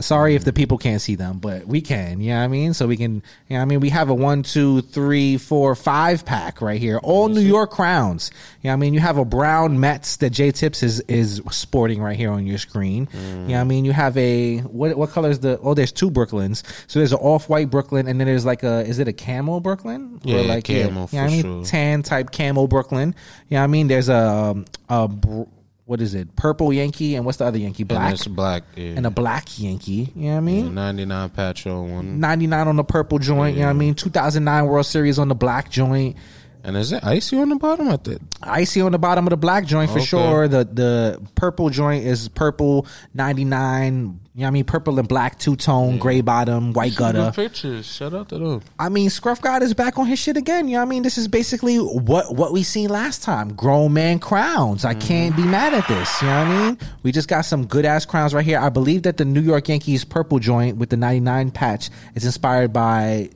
Sorry 0.00 0.34
if 0.34 0.44
the 0.44 0.52
people 0.52 0.78
can't 0.78 1.00
see 1.00 1.14
them, 1.14 1.38
but 1.38 1.66
we 1.66 1.80
can. 1.80 2.20
You 2.20 2.30
know 2.30 2.38
what 2.38 2.44
I 2.44 2.48
mean? 2.48 2.74
So 2.74 2.86
we 2.86 2.96
can. 2.96 3.14
You 3.14 3.20
know 3.50 3.56
what 3.56 3.62
I 3.62 3.64
mean? 3.64 3.80
We 3.80 3.90
have 3.90 4.10
a 4.10 4.14
one, 4.14 4.42
two, 4.42 4.82
three, 4.82 5.38
four, 5.38 5.74
five 5.74 6.24
pack 6.24 6.60
right 6.60 6.80
here. 6.80 6.98
All 6.98 7.28
New 7.28 7.40
York 7.40 7.70
crowns. 7.70 8.30
You 8.62 8.68
know 8.68 8.72
what 8.72 8.74
I 8.74 8.76
mean? 8.80 8.94
You 8.94 9.00
have 9.00 9.18
a 9.18 9.24
brown 9.24 9.80
Mets 9.80 10.16
that 10.18 10.30
J 10.30 10.52
Tips 10.52 10.82
is 10.82 11.00
is 11.00 11.42
sporting 11.50 12.00
right 12.00 12.16
here 12.16 12.30
on 12.30 12.46
your 12.46 12.58
screen. 12.58 13.08
You 13.12 13.18
know 13.20 13.46
what 13.46 13.54
I 13.60 13.64
mean? 13.64 13.84
You 13.84 13.92
have 13.92 14.16
a 14.16 14.58
what? 14.58 14.96
What 14.96 15.10
color 15.10 15.30
is 15.30 15.40
the? 15.40 15.58
Oh, 15.60 15.74
there's 15.74 15.92
two 15.92 16.10
Brooklyns. 16.10 16.62
So 16.86 16.98
there's 17.00 17.12
an 17.12 17.18
off 17.18 17.48
white 17.48 17.70
Brooklyn, 17.70 18.08
and 18.08 18.20
then 18.20 18.26
there's 18.26 18.44
like 18.44 18.62
a. 18.62 18.80
Is 18.86 18.98
it 18.98 19.08
a 19.08 19.12
camel 19.12 19.60
Brooklyn? 19.60 20.20
Yeah, 20.22 20.42
like 20.42 20.64
camo 20.64 20.78
you 20.78 20.90
know 20.90 21.00
what 21.00 21.14
I 21.14 21.26
mean? 21.28 21.42
sure. 21.42 21.64
tan 21.64 22.02
type 22.02 22.30
camel 22.30 22.68
Brooklyn. 22.68 23.14
You 23.48 23.54
know 23.54 23.60
what 23.60 23.64
I 23.64 23.66
mean? 23.68 23.88
There's 23.88 24.08
a 24.08 24.16
um, 24.16 24.64
a 24.88 25.08
br- 25.08 25.44
what 25.88 26.02
is 26.02 26.14
it? 26.14 26.36
Purple 26.36 26.70
Yankee 26.70 27.14
and 27.14 27.24
what's 27.24 27.38
the 27.38 27.46
other 27.46 27.56
Yankee? 27.56 27.84
and 27.84 27.88
Black 27.88 28.12
it's 28.12 28.26
black. 28.26 28.62
Yeah. 28.76 28.92
and 28.98 29.06
a 29.06 29.10
black 29.10 29.58
Yankee. 29.58 30.12
You 30.14 30.24
know 30.26 30.32
what 30.32 30.36
I 30.36 30.40
mean? 30.40 30.74
99 30.74 31.30
patch 31.30 31.66
on 31.66 31.90
one. 31.90 32.20
99 32.20 32.68
on 32.68 32.76
the 32.76 32.84
purple 32.84 33.18
joint. 33.18 33.54
You 33.54 33.60
know 33.60 33.68
what 33.68 33.70
I 33.70 33.78
mean? 33.78 33.94
2009 33.94 34.66
World 34.66 34.84
Series 34.84 35.18
on 35.18 35.28
the 35.28 35.34
black 35.34 35.70
joint. 35.70 36.16
And 36.64 36.76
is 36.76 36.92
it 36.92 37.02
icy 37.04 37.38
on 37.38 37.48
the 37.48 37.56
bottom? 37.56 37.88
I 37.88 37.96
think. 37.96 38.20
Icy 38.42 38.80
on 38.80 38.92
the 38.92 38.98
bottom 38.98 39.26
of 39.26 39.30
the 39.30 39.36
black 39.36 39.64
joint 39.64 39.90
for 39.90 39.98
Okay. 39.98 40.06
sure. 40.06 40.48
The 40.48 40.64
the 40.64 41.22
purple 41.34 41.70
joint 41.70 42.04
is 42.04 42.28
purple 42.28 42.86
ninety 43.14 43.44
nine. 43.44 44.20
You 44.34 44.42
know 44.42 44.46
what 44.46 44.48
I 44.48 44.50
mean? 44.52 44.64
Purple 44.64 44.98
and 45.00 45.08
black 45.08 45.38
two 45.40 45.56
tone, 45.56 45.98
gray 45.98 46.20
bottom, 46.20 46.72
white 46.72 46.94
gutter. 46.94 47.32
Pictures. 47.34 47.86
Shout 47.92 48.14
out 48.14 48.28
to 48.28 48.38
them. 48.38 48.60
I 48.78 48.88
mean, 48.88 49.10
Scruff 49.10 49.40
God 49.40 49.62
is 49.64 49.74
back 49.74 49.98
on 49.98 50.06
his 50.06 50.18
shit 50.20 50.36
again. 50.36 50.68
You 50.68 50.74
know 50.74 50.80
what 50.80 50.86
I 50.86 50.90
mean? 50.90 51.02
This 51.02 51.18
is 51.18 51.26
basically 51.26 51.76
what 51.78 52.34
what 52.34 52.52
we 52.52 52.62
seen 52.62 52.88
last 52.90 53.22
time. 53.22 53.54
Grown 53.54 53.92
man 53.94 54.18
crowns. 54.20 54.84
I 54.84 54.94
can't 54.94 55.34
be 55.34 55.42
mad 55.44 55.74
at 55.74 55.88
this. 55.88 56.22
You 56.22 56.28
know 56.28 56.38
what 56.44 56.48
I 56.48 56.66
mean? 56.68 56.78
We 57.02 57.10
just 57.12 57.28
got 57.28 57.42
some 57.46 57.66
good 57.66 57.84
ass 57.84 58.04
crowns 58.04 58.32
right 58.34 58.44
here. 58.44 58.58
I 58.60 58.68
believe 58.68 59.02
that 59.04 59.16
the 59.16 59.24
New 59.24 59.40
York 59.40 59.68
Yankees 59.68 60.04
purple 60.04 60.38
joint 60.38 60.76
with 60.76 60.90
the 60.90 60.96
99 60.96 61.50
patch 61.50 61.90
is 62.14 62.24
inspired 62.24 62.72
by 62.72 63.30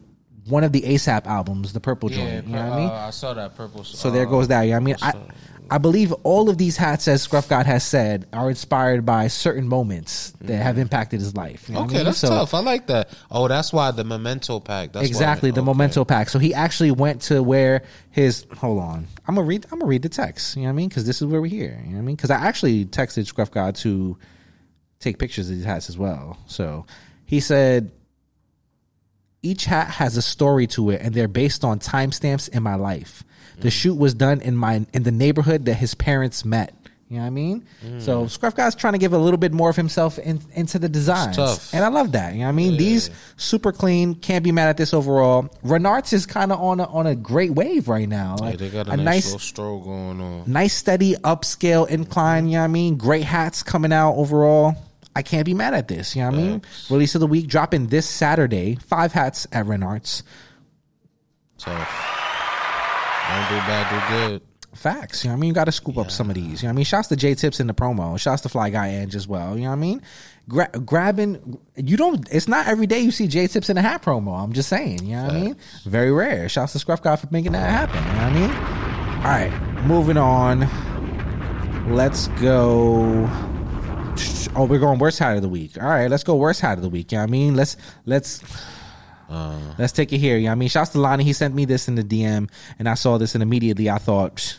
one 0.46 0.64
of 0.64 0.72
the 0.72 0.83
ASAP 0.83 1.26
albums, 1.26 1.72
the 1.72 1.81
purple 1.81 2.09
joint. 2.09 2.46
You 2.46 2.55
know 2.55 2.64
what 2.64 2.72
I 2.72 2.78
mean? 2.78 2.88
I 2.88 3.11
saw 3.11 3.35
that 3.35 3.57
purple. 3.57 3.85
So 3.85 4.11
there 4.11 4.26
goes 4.26 4.48
that. 4.48 4.62
You 4.62 4.72
know 4.72 4.76
I 4.76 4.81
mean? 4.81 4.96
I, 5.02 5.14
I 5.70 5.78
believe 5.78 6.12
all 6.22 6.50
of 6.50 6.59
these 6.59 6.76
hats, 6.76 7.09
as 7.09 7.22
Scruff 7.22 7.48
God 7.48 7.64
has 7.64 7.83
said, 7.83 8.26
are 8.33 8.50
inspired 8.50 9.07
by 9.07 9.28
certain 9.28 9.66
moments 9.66 10.33
that 10.42 10.62
have 10.62 10.76
mm. 10.76 10.81
impacted 10.81 11.20
his 11.20 11.35
life. 11.35 11.66
You 11.68 11.74
know 11.74 11.81
what 11.81 11.85
I 11.85 11.87
Okay, 11.87 11.96
mean? 11.96 12.05
that's 12.05 12.18
So- 12.18 12.28
tough. 12.28 12.52
I 12.52 12.59
like 12.61 12.88
that. 12.88 13.09
Oh, 13.31 13.48
that's 13.48 13.72
why 13.72 13.90
the 13.90 14.05
memento 14.05 14.61
pack. 14.61 14.92
That's 14.92 15.07
exactly 15.07 15.50
why, 15.50 15.55
the 15.55 15.61
okay. 15.62 15.70
memento 15.70 16.05
pack. 16.05 16.28
So 16.28 16.38
he 16.38 16.52
actually 16.52 16.90
went 16.90 17.22
to 17.22 17.42
where 17.42 17.85
his 18.11 18.44
hold 18.59 18.81
on. 18.83 19.07
I'm 19.26 19.35
gonna 19.37 19.46
read. 19.46 19.64
I'm 19.72 19.78
gonna 19.78 19.88
read 19.88 20.02
the 20.02 20.11
text. 20.11 20.57
You 20.57 20.62
know 20.62 20.66
what 20.66 20.72
I 20.72 20.76
mean? 20.76 20.88
Because 20.90 21.07
this 21.07 21.22
is 21.22 21.26
where 21.26 21.40
we're 21.40 21.46
here. 21.46 21.81
You 21.85 21.90
know 21.90 21.96
what 21.96 22.02
I 22.02 22.07
mean? 22.07 22.16
Because 22.16 22.31
I 22.31 22.37
actually 22.37 22.85
texted 22.85 23.26
Scruff 23.26 23.50
God 23.50 23.76
to 23.76 24.18
take 25.00 25.18
pictures 25.18 25.48
of 25.48 25.57
these 25.57 25.64
hats 25.64 25.88
as 25.88 25.96
well. 25.96 26.37
So 26.46 26.85
he 27.24 27.40
said 27.40 27.92
each 29.42 29.64
hat 29.64 29.88
has 29.88 30.16
a 30.16 30.22
story 30.22 30.66
to 30.68 30.90
it, 30.90 31.00
and 31.02 31.14
they're 31.14 31.28
based 31.28 31.64
on 31.64 31.78
timestamps 31.81 32.48
in 32.48 32.62
my 32.62 32.76
life. 32.76 33.24
The 33.59 33.68
mm. 33.68 33.72
shoot 33.72 33.94
was 33.94 34.14
done 34.14 34.40
in 34.40 34.57
my 34.57 34.87
in 34.92 35.02
the 35.02 35.12
neighborhood 35.12 35.66
that 35.66 35.74
his 35.74 35.94
parents 35.94 36.44
met. 36.44 36.74
You 37.09 37.18
know 37.18 37.24
what 37.24 37.26
I 37.26 37.31
mean? 37.31 37.66
So 37.98 38.24
mm. 38.24 38.31
Scruff 38.31 38.55
God's 38.57 38.74
trying 38.74 38.94
to 38.94 38.98
give 38.98 39.12
a 39.12 39.18
little 39.18 39.37
bit 39.37 39.52
more 39.52 39.68
of 39.68 39.76
himself 39.76 40.18
in, 40.18 40.40
into 40.55 40.78
the 40.78 40.88
designs, 40.88 41.37
tough. 41.37 41.74
and 41.74 41.85
I 41.85 41.88
love 41.88 42.12
that. 42.12 42.33
You 42.33 42.38
know 42.38 42.46
what 42.46 42.50
I 42.50 42.52
mean? 42.52 42.78
These 42.78 43.11
super 43.37 43.70
clean. 43.70 44.14
Can't 44.14 44.42
be 44.42 44.50
mad 44.50 44.70
at 44.70 44.78
this 44.78 44.94
overall. 44.94 45.42
Renarts 45.62 46.14
is 46.14 46.24
kind 46.24 46.52
of 46.52 46.59
on 46.59 46.81
a, 46.81 46.85
on 46.85 47.07
a 47.07 47.14
great 47.14 47.50
wave 47.50 47.88
right 47.88 48.09
now. 48.09 48.37
Yeah, 48.38 48.46
Like 48.46 48.59
they 48.59 48.70
got 48.70 48.88
a, 48.88 48.92
a 48.92 48.96
nice, 48.96 49.05
nice 49.05 49.24
little 49.26 49.38
stroll 49.40 49.81
going 49.81 50.22
on. 50.22 50.44
nice 50.50 50.74
steady 50.74 51.14
upscale 51.16 51.87
incline, 51.87 52.46
you 52.46 52.52
know 52.52 52.61
what 52.61 52.64
I 52.64 52.68
mean? 52.68 52.96
Great 52.96 53.24
hats 53.24 53.62
coming 53.62 53.92
out 53.92 54.14
overall. 54.14 54.74
I 55.14 55.22
can't 55.22 55.44
be 55.44 55.55
mad 55.55 55.75
at 55.75 55.88
this, 55.88 56.16
you 56.16 56.22
know 56.22 56.31
what 56.31 56.38
I 56.38 56.42
mean? 56.42 56.62
Release 56.90 57.14
of 57.14 57.20
the 57.20 57.27
week 57.27 57.46
dropping 57.46 57.88
this 57.88 58.09
Saturday. 58.09 58.77
Five 58.77 59.12
hats 59.12 59.46
at 59.53 59.66
Renarts. 59.66 60.22
So 61.59 61.70
Don't 61.70 61.79
do 61.79 63.57
bad, 63.66 63.90
do 63.90 64.16
good. 64.31 64.42
Facts, 64.75 65.22
you 65.22 65.29
know 65.29 65.35
what 65.35 65.38
I 65.38 65.40
mean? 65.40 65.48
You 65.48 65.55
got 65.55 65.64
to 65.66 65.72
scoop 65.72 65.98
up 65.98 66.11
some 66.11 66.31
of 66.31 66.35
these. 66.35 66.62
You 66.62 66.66
know 66.66 66.70
what 66.70 66.72
I 66.72 66.77
mean? 66.77 66.85
Shouts 66.87 67.09
to 67.09 67.16
J 67.16 67.35
Tips 67.35 67.61
in 67.61 67.66
the 67.66 67.75
promo. 67.75 68.18
Shouts 68.18 68.40
to 68.42 68.48
Fly 68.48 68.70
Guy 68.70 68.87
Ange 68.88 69.14
as 69.14 69.29
well. 69.29 69.55
You 69.55 69.64
know 69.64 69.68
what 69.68 69.77
I 69.77 69.81
mean? 69.81 70.03
Gra- 70.48 70.70
grabbing, 70.70 71.59
you 71.77 71.98
don't, 71.98 72.27
it's 72.33 72.48
not 72.48 72.66
every 72.66 72.87
day 72.87 73.01
you 73.01 73.11
see 73.11 73.27
J 73.29 73.46
Tips 73.48 73.68
in 73.68 73.77
a 73.77 73.83
hat 73.83 74.03
promo. 74.03 74.42
I'm 74.42 74.55
just 74.55 74.70
saying, 74.70 75.05
you 75.05 75.14
know 75.14 75.25
what 75.25 75.33
I 75.35 75.40
mean? 75.40 75.57
Very 75.85 76.11
rare. 76.11 76.48
Shouts 76.48 76.72
to 76.72 76.79
Scruff 76.79 77.03
Guy 77.03 77.16
for 77.16 77.29
making 77.31 77.53
that 77.53 77.70
happen. 77.70 78.03
You 78.03 78.12
know 78.12 78.48
what 78.48 78.51
I 78.55 79.48
mean? 79.51 79.53
All 79.53 79.61
right, 79.61 79.87
moving 79.87 80.16
on. 80.16 80.66
Let's 81.94 82.29
go. 82.40 83.29
Oh, 84.55 84.66
we're 84.68 84.79
going 84.79 84.98
worst 84.98 85.18
hat 85.18 85.37
of 85.37 85.42
the 85.42 85.48
week. 85.48 85.81
All 85.81 85.88
right, 85.88 86.11
let's 86.11 86.25
go 86.25 86.37
worst 86.37 86.61
hat 86.61 86.77
of 86.77 86.83
the 86.83 86.88
week. 86.88 87.12
You 87.12 87.18
know 87.18 87.25
I 87.25 87.27
mean? 87.27 87.57
Let's, 87.57 87.77
let's, 88.05 88.42
uh. 89.31 89.59
Let's 89.79 89.92
take 89.92 90.12
it 90.12 90.18
here. 90.18 90.37
You 90.37 90.46
know 90.46 90.53
I 90.53 90.55
mean? 90.57 90.68
Shouts 90.68 90.90
to 90.90 91.01
Lani. 91.01 91.25
He 91.25 91.33
sent 91.33 91.55
me 91.55 91.64
this 91.64 91.88
in 91.88 91.94
the 91.94 92.05
DM 92.05 92.51
and 92.79 92.88
I 92.88 92.94
saw 92.94 93.16
this 93.16 93.35
and 93.35 93.42
immediately 93.42 93.88
I 93.88 93.96
thought, 93.96 94.37
"Psh, 94.37 94.59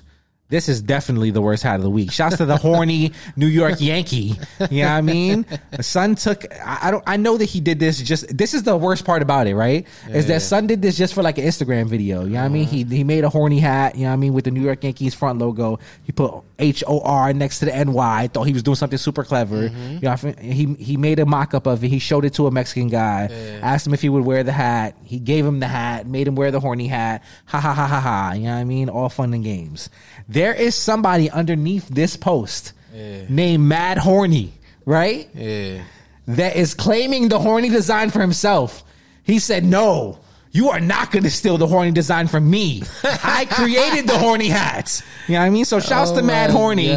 this 0.54 0.70
is 0.70 0.84
definitely 0.84 1.32
the 1.32 1.42
worst 1.42 1.64
hat 1.64 1.78
of 1.78 1.82
the 1.82 1.90
week. 1.90 2.12
Shouts 2.12 2.38
to 2.38 2.46
the 2.46 2.58
horny 2.58 3.12
New 3.36 3.48
York 3.48 3.82
Yankee. 3.82 4.38
You 4.70 4.84
know 4.84 4.90
what 4.90 4.94
I 4.94 5.02
mean? 5.02 5.46
Son 5.82 6.14
took 6.14 6.46
I, 6.54 6.78
I 6.84 6.92
don't 6.92 7.04
I 7.08 7.18
know 7.18 7.38
that 7.38 7.46
he 7.46 7.60
did 7.60 7.80
this 7.80 8.00
just 8.00 8.38
this 8.38 8.54
is 8.54 8.62
the 8.62 8.78
worst 8.78 9.04
part 9.04 9.24
about 9.24 9.48
it, 9.48 9.56
right? 9.56 9.88
is 10.10 10.28
that 10.28 10.44
Son 10.44 10.68
did 10.68 10.80
this 10.84 10.96
just 10.96 11.16
for 11.16 11.24
like 11.24 11.40
an 11.40 11.46
Instagram 11.46 11.88
video. 11.88 12.24
You 12.24 12.34
know 12.34 12.40
what 12.40 12.46
I 12.46 12.50
mean? 12.50 12.68
He 12.68 12.84
he 12.84 13.04
made 13.04 13.24
a 13.24 13.30
horny 13.30 13.60
hat, 13.60 13.96
you 13.96 14.04
know 14.04 14.10
what 14.10 14.14
I 14.14 14.18
mean, 14.18 14.34
with 14.34 14.46
the 14.46 14.52
New 14.52 14.62
York 14.62 14.84
Yankees 14.84 15.16
front 15.16 15.40
logo. 15.40 15.80
He 16.04 16.12
put 16.12 16.44
H 16.60 16.84
O 16.86 17.00
R 17.00 17.34
next 17.34 17.60
to 17.60 17.66
the 17.66 17.76
N 17.76 17.92
Y. 17.92 18.30
Thought 18.32 18.44
he 18.44 18.54
was 18.54 18.62
doing 18.62 18.76
something 18.76 19.00
super 19.00 19.24
clever. 19.24 19.70
Mm-hmm. 19.70 19.94
You 19.94 20.02
know, 20.02 20.12
I 20.12 20.16
fin- 20.18 20.38
he 20.38 20.76
he 20.76 20.98
made 20.98 21.18
a 21.18 21.26
mock 21.26 21.56
up 21.56 21.66
of 21.66 21.84
it. 21.84 21.88
He 21.88 21.98
showed 21.98 22.26
it 22.26 22.36
to 22.36 22.46
a 22.46 22.52
Mexican 22.52 22.90
guy. 22.90 23.30
Asked 23.64 23.88
him 23.88 23.96
if 23.96 24.02
he 24.04 24.10
would 24.10 24.24
wear 24.24 24.44
the 24.44 24.52
hat. 24.52 24.96
He 25.04 25.20
gave 25.20 25.46
him 25.46 25.60
the 25.62 25.68
hat. 25.68 26.06
Made 26.06 26.28
him 26.28 26.36
wear 26.36 26.52
the 26.52 26.60
horny 26.60 26.88
hat. 26.88 27.24
Ha 27.46 27.60
ha 27.60 27.74
ha 27.74 27.88
ha 27.88 28.00
ha. 28.00 28.34
You 28.34 28.44
know 28.44 28.54
what 28.54 28.60
I 28.60 28.64
mean? 28.66 28.90
All 28.90 29.10
fun 29.10 29.34
and 29.34 29.44
games. 29.44 29.90
There 30.28 30.43
is 30.52 30.76
somebody 30.76 31.30
underneath 31.30 31.88
this 31.88 32.18
post 32.18 32.74
named 33.30 33.64
Mad 33.64 33.98
Horny, 34.00 34.52
right? 34.86 35.30
Yeah. 35.34 35.84
that 36.28 36.56
is 36.58 36.74
claiming 36.74 37.30
the 37.30 37.40
horny 37.40 37.70
design 37.70 38.10
for 38.10 38.20
himself. 38.20 38.84
He 39.24 39.40
said, 39.40 39.64
No, 39.64 40.20
you 40.52 40.70
are 40.70 40.80
not 40.80 41.12
going 41.12 41.24
to 41.24 41.32
steal 41.32 41.58
the 41.58 41.66
horny 41.68 41.92
design 41.92 42.28
from 42.28 42.50
me. 42.50 42.84
I 43.04 43.46
created 43.50 44.08
the 44.08 44.18
horny 44.18 44.48
hats. 44.48 45.02
You 45.28 45.34
know 45.34 45.40
what 45.40 45.46
I 45.46 45.50
mean? 45.50 45.66
So 45.66 45.80
shouts 45.80 46.12
to 46.12 46.20
Oh 46.20 46.24
Mad 46.24 46.50
my 46.52 46.56
Horny. 46.56 46.90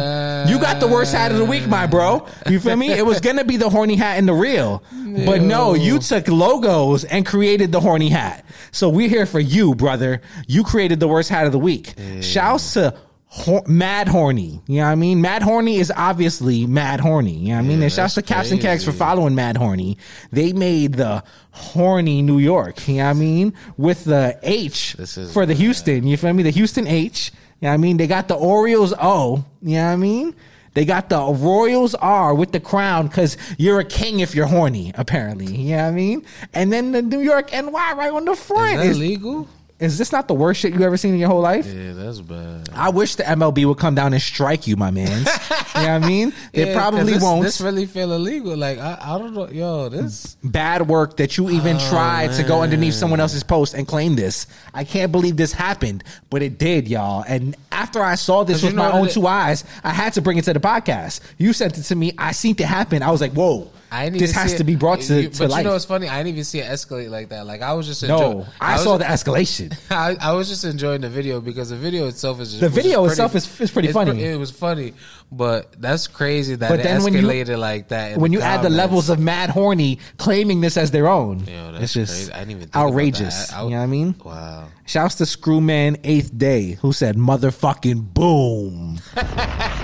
You 0.51 0.59
got 0.59 0.79
the 0.79 0.87
worst 0.87 1.13
hat 1.13 1.31
of 1.31 1.37
the 1.37 1.45
week, 1.45 1.67
my 1.67 1.87
bro. 1.87 2.27
You 2.47 2.59
feel 2.59 2.75
me? 2.75 2.91
It 2.91 3.05
was 3.05 3.19
going 3.21 3.37
to 3.37 3.45
be 3.45 3.57
the 3.57 3.69
horny 3.69 3.95
hat 3.95 4.17
in 4.19 4.25
the 4.27 4.33
real. 4.33 4.83
But 5.25 5.41
no, 5.41 5.73
you 5.73 5.97
took 5.99 6.27
logos 6.27 7.03
and 7.05 7.25
created 7.25 7.71
the 7.71 7.79
horny 7.79 8.09
hat. 8.09 8.45
So 8.71 8.89
we're 8.89 9.09
here 9.09 9.25
for 9.25 9.39
you, 9.39 9.73
brother. 9.73 10.21
You 10.47 10.63
created 10.63 10.99
the 10.99 11.07
worst 11.07 11.29
hat 11.29 11.47
of 11.47 11.51
the 11.51 11.59
week. 11.59 11.95
Shouts 12.21 12.73
to 12.73 12.93
Hor- 13.29 13.63
Mad 13.67 14.07
Horny. 14.07 14.61
You 14.67 14.77
know 14.77 14.85
what 14.85 14.91
I 14.91 14.95
mean? 14.95 15.21
Mad 15.21 15.43
Horny 15.43 15.77
is 15.77 15.91
obviously 15.95 16.65
Mad 16.65 16.99
Horny. 16.99 17.33
You 17.33 17.49
know 17.49 17.55
what 17.55 17.65
I 17.65 17.67
mean? 17.67 17.83
And 17.83 17.91
shouts 17.91 18.15
to 18.15 18.21
Caps 18.21 18.51
and 18.51 18.61
Kegs 18.61 18.85
for 18.85 18.91
following 18.93 19.35
Mad 19.35 19.57
Horny. 19.57 19.97
They 20.31 20.53
made 20.53 20.93
the 20.93 21.23
horny 21.51 22.21
New 22.21 22.39
York. 22.39 22.87
You 22.87 22.97
know 22.97 23.03
what 23.05 23.09
I 23.09 23.13
mean? 23.13 23.53
With 23.75 24.05
the 24.05 24.39
H 24.43 24.93
This 24.93 25.17
is 25.17 25.33
for 25.33 25.45
the 25.45 25.53
Houston. 25.53 26.07
You 26.07 26.15
feel 26.17 26.33
me? 26.33 26.43
The 26.43 26.51
Houston 26.51 26.87
H. 26.87 27.31
You 27.59 27.65
know 27.65 27.69
what 27.69 27.73
I 27.73 27.77
mean? 27.77 27.97
They 27.97 28.07
got 28.07 28.27
the 28.27 28.35
Orioles 28.35 28.93
O. 28.99 29.43
You 29.61 29.77
know 29.77 29.85
what 29.87 29.91
I 29.91 29.95
mean? 29.97 30.35
They 30.73 30.85
got 30.85 31.09
the 31.09 31.19
Royals 31.19 31.95
R 31.95 32.35
with 32.35 32.51
the 32.51 32.59
crown 32.59 33.07
because 33.07 33.35
you're 33.57 33.79
a 33.79 33.83
king 33.83 34.19
if 34.19 34.35
you're 34.35 34.45
horny, 34.45 34.91
apparently. 34.93 35.47
You 35.47 35.75
know 35.75 35.83
what 35.83 35.87
I 35.87 35.91
mean? 35.91 36.25
And 36.53 36.71
then 36.71 36.91
the 36.91 37.01
New 37.01 37.19
York 37.19 37.51
NY 37.51 37.71
right 37.71 38.11
on 38.11 38.25
the 38.25 38.35
front. 38.35 38.75
Is 38.75 38.79
that 38.81 38.85
Is, 38.91 38.99
legal? 38.99 39.47
Is 39.79 39.97
this 39.99 40.11
not 40.11 40.27
the 40.27 40.33
worst 40.33 40.59
shit 40.61 40.73
you've 40.73 40.81
ever 40.81 40.97
seen 40.97 41.13
in 41.13 41.19
your 41.19 41.29
whole 41.29 41.41
life? 41.41 41.65
Yeah, 41.67 41.93
that's 41.93 42.19
bad. 42.19 42.69
I 42.73 42.89
wish 42.89 43.15
the 43.15 43.23
MLB 43.23 43.65
would 43.65 43.77
come 43.77 43.93
down 43.93 44.11
and 44.13 44.21
strike 44.21 44.65
you, 44.65 44.75
my 44.75 44.89
man. 44.89 45.19
you 45.19 45.23
know 45.23 45.27
what 45.73 45.75
I 45.75 45.99
mean? 45.99 46.33
They 46.51 46.67
Yeah, 46.69 46.73
probably 46.73 47.13
this, 47.13 47.21
won't. 47.21 47.43
This 47.43 47.61
really 47.61 47.85
feel 47.85 48.11
illegal. 48.13 48.57
Like 48.57 48.79
I, 48.79 48.97
I 48.99 49.17
don't 49.19 49.33
know. 49.35 49.47
Yo, 49.49 49.89
this. 49.89 50.35
Bad 50.43 50.87
work 50.87 51.17
that 51.17 51.37
you 51.37 51.49
even 51.51 51.75
Oh, 51.75 51.89
tried 51.89 52.31
to 52.33 52.43
go 52.43 52.61
underneath 52.63 52.95
someone 52.95 53.19
else's 53.19 53.43
post 53.43 53.75
and 53.75 53.87
claim 53.87 54.15
this. 54.15 54.47
I 54.73 54.83
can't 54.83 55.11
believe 55.11 55.37
this 55.37 55.53
happened, 55.53 56.03
but 56.31 56.41
it 56.41 56.57
did, 56.57 56.87
y'all. 56.87 57.23
And 57.27 57.55
after 57.71 58.01
I 58.01 58.15
saw 58.15 58.43
this 58.43 58.63
with 58.63 58.73
my 58.73 58.91
own 58.91 59.07
it- 59.07 59.11
two 59.11 59.27
eyes, 59.27 59.63
I 59.83 59.91
had 59.91 60.13
to 60.13 60.21
bring 60.21 60.37
it 60.37 60.45
to 60.45 60.53
the 60.53 60.59
podcast. 60.59 61.19
You 61.37 61.53
sent 61.53 61.77
it 61.77 61.83
to 61.83 61.95
me. 61.95 62.13
I 62.17 62.31
seen 62.31 62.55
it 62.57 62.61
happen. 62.65 63.03
I 63.03 63.11
was 63.11 63.21
like, 63.21 63.33
whoa, 63.33 63.71
I 63.91 64.05
didn't 64.05 64.19
this 64.19 64.31
has 64.33 64.55
to 64.55 64.63
be 64.63 64.75
brought 64.75 65.01
to, 65.01 65.21
you- 65.23 65.29
to 65.29 65.39
But 65.39 65.49
life. 65.49 65.57
you 65.59 65.63
know 65.65 65.73
what's 65.73 65.85
funny? 65.85 66.07
I 66.09 66.17
didn't 66.17 66.33
even 66.33 66.43
see 66.43 66.59
it 66.59 66.65
escalate 66.65 67.09
like 67.09 67.29
that. 67.29 67.45
Like 67.45 67.61
I 67.61 67.73
was 67.73 67.87
just 67.87 68.03
enjoying, 68.03 68.39
no, 68.39 68.45
I, 68.59 68.73
was- 68.73 68.83
saw 68.83 68.97
the 68.97 69.05
escalation. 69.05 69.77
I, 69.91 70.15
I 70.19 70.33
was 70.33 70.49
just 70.49 70.65
enjoying 70.65 71.01
the 71.01 71.09
video 71.09 71.39
because 71.41 71.69
the 71.69 71.77
video 71.77 72.07
itself 72.07 72.41
is 72.41 72.49
just, 72.49 72.61
The 72.61 72.69
video 72.69 72.99
pretty- 73.01 73.11
itself 73.13 73.35
is- 73.35 73.61
is 73.61 73.71
pretty 73.71 73.91
funny. 73.91 74.21
it 74.23 74.37
was 74.37 74.51
funny, 74.51 74.93
but 75.31 75.79
that's 75.81 76.07
crazy 76.07 76.55
that 76.55 76.69
But 76.69 76.79
it 76.81 76.83
then 76.83 77.03
when 77.03 77.13
you- 77.13 77.21
escalated 77.21 77.57
like 77.59 77.87
that. 77.89 78.17
when 78.17 78.33
you 78.33 78.41
add 78.41 78.61
the 78.61 78.69
levels 78.69 79.09
of 79.09 79.19
mad 79.19 79.49
horny 79.49 79.99
claiming 80.17 80.59
this 80.61 80.75
as 80.77 80.91
their 80.91 81.07
own, 81.07 81.39
Yo, 81.45 81.75
it's 81.79 81.93
just 81.93 82.13
crazy. 82.13 82.31
I 82.33 82.39
didn't 82.39 82.51
even 82.51 82.61
think 82.63 82.75
about 82.75 82.87
outrageous. 82.87 83.53
I- 83.53 83.63
you 83.63 83.69
know 83.69 83.77
what 83.77 83.83
I 83.83 83.87
mean? 83.87 84.15
Wow. 84.23 84.67
Shouts 84.85 85.15
to 85.15 85.25
Screwman 85.25 85.97
Eighth 86.03 86.37
Day 86.37 86.71
who 86.81 86.91
said 86.93 87.15
motherfucking 87.17 88.13
boom. 88.13 88.99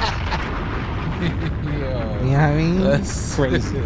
Know 2.34 2.40
what 2.40 2.46
I 2.50 2.56
mean? 2.56 2.82
that's 2.82 3.36
crazy. 3.36 3.58
That's 3.58 3.70
good. 3.70 3.84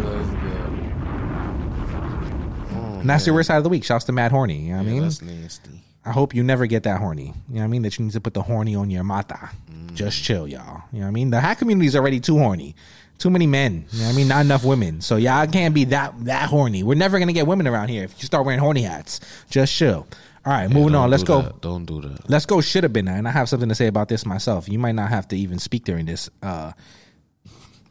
And 3.00 3.08
that's 3.08 3.26
your 3.26 3.34
worst 3.34 3.46
side 3.46 3.56
of 3.58 3.62
the 3.64 3.68
week. 3.70 3.84
Shouts 3.84 4.04
to 4.06 4.12
Mad 4.12 4.32
Horny. 4.32 4.56
You 4.58 4.70
know 4.72 4.78
what 4.78 4.82
I 4.82 4.84
Yeah, 4.86 4.92
mean? 4.94 5.02
that's 5.02 5.22
nasty. 5.22 5.70
I 6.04 6.10
hope 6.12 6.34
you 6.34 6.42
never 6.42 6.66
get 6.66 6.82
that 6.84 6.98
horny. 6.98 7.26
You 7.48 7.54
know 7.54 7.60
what 7.60 7.64
I 7.64 7.66
mean? 7.68 7.82
That 7.82 7.98
you 7.98 8.04
need 8.04 8.12
to 8.12 8.20
put 8.20 8.34
the 8.34 8.42
horny 8.42 8.74
on 8.74 8.90
your 8.90 9.04
mata. 9.04 9.50
Just 9.94 10.22
chill, 10.22 10.48
y'all. 10.48 10.82
You 10.92 11.00
know 11.00 11.04
what 11.04 11.08
I 11.08 11.12
mean? 11.12 11.30
The 11.30 11.40
hack 11.40 11.58
community 11.58 11.86
is 11.86 11.94
already 11.96 12.18
too 12.20 12.38
horny. 12.38 12.74
Too 13.18 13.30
many 13.30 13.46
men. 13.46 13.84
You 13.90 14.00
know 14.00 14.06
what 14.06 14.14
I 14.14 14.16
mean? 14.16 14.28
Not 14.28 14.44
enough 14.44 14.64
women. 14.64 15.00
So 15.00 15.16
y'all 15.16 15.46
can't 15.46 15.74
be 15.74 15.84
that 15.86 16.14
that 16.24 16.48
horny. 16.48 16.82
We're 16.82 16.94
never 16.96 17.18
gonna 17.18 17.32
get 17.32 17.46
women 17.46 17.66
around 17.66 17.88
here 17.88 18.04
if 18.04 18.14
you 18.18 18.26
start 18.26 18.44
wearing 18.46 18.60
horny 18.60 18.82
hats. 18.82 19.20
Just 19.50 19.74
chill. 19.74 20.06
All 20.46 20.52
right, 20.52 20.68
moving 20.70 20.92
Don't 20.92 21.02
on. 21.04 21.10
Let's 21.10 21.24
go. 21.24 21.42
that. 21.42 21.60
Don't 21.60 21.84
do 21.84 22.00
that. 22.00 22.30
Let's 22.30 22.46
go 22.46 22.60
should 22.60 22.84
have 22.84 22.92
been. 22.92 23.08
And 23.08 23.26
I 23.28 23.32
have 23.32 23.48
something 23.48 23.68
to 23.68 23.74
say 23.74 23.86
about 23.88 24.08
this 24.08 24.24
myself. 24.24 24.68
You 24.68 24.78
might 24.78 24.94
not 24.94 25.10
have 25.10 25.26
to 25.28 25.36
even 25.36 25.58
speak 25.58 25.84
during 25.84 26.06
this 26.06 26.30
uh 26.42 26.72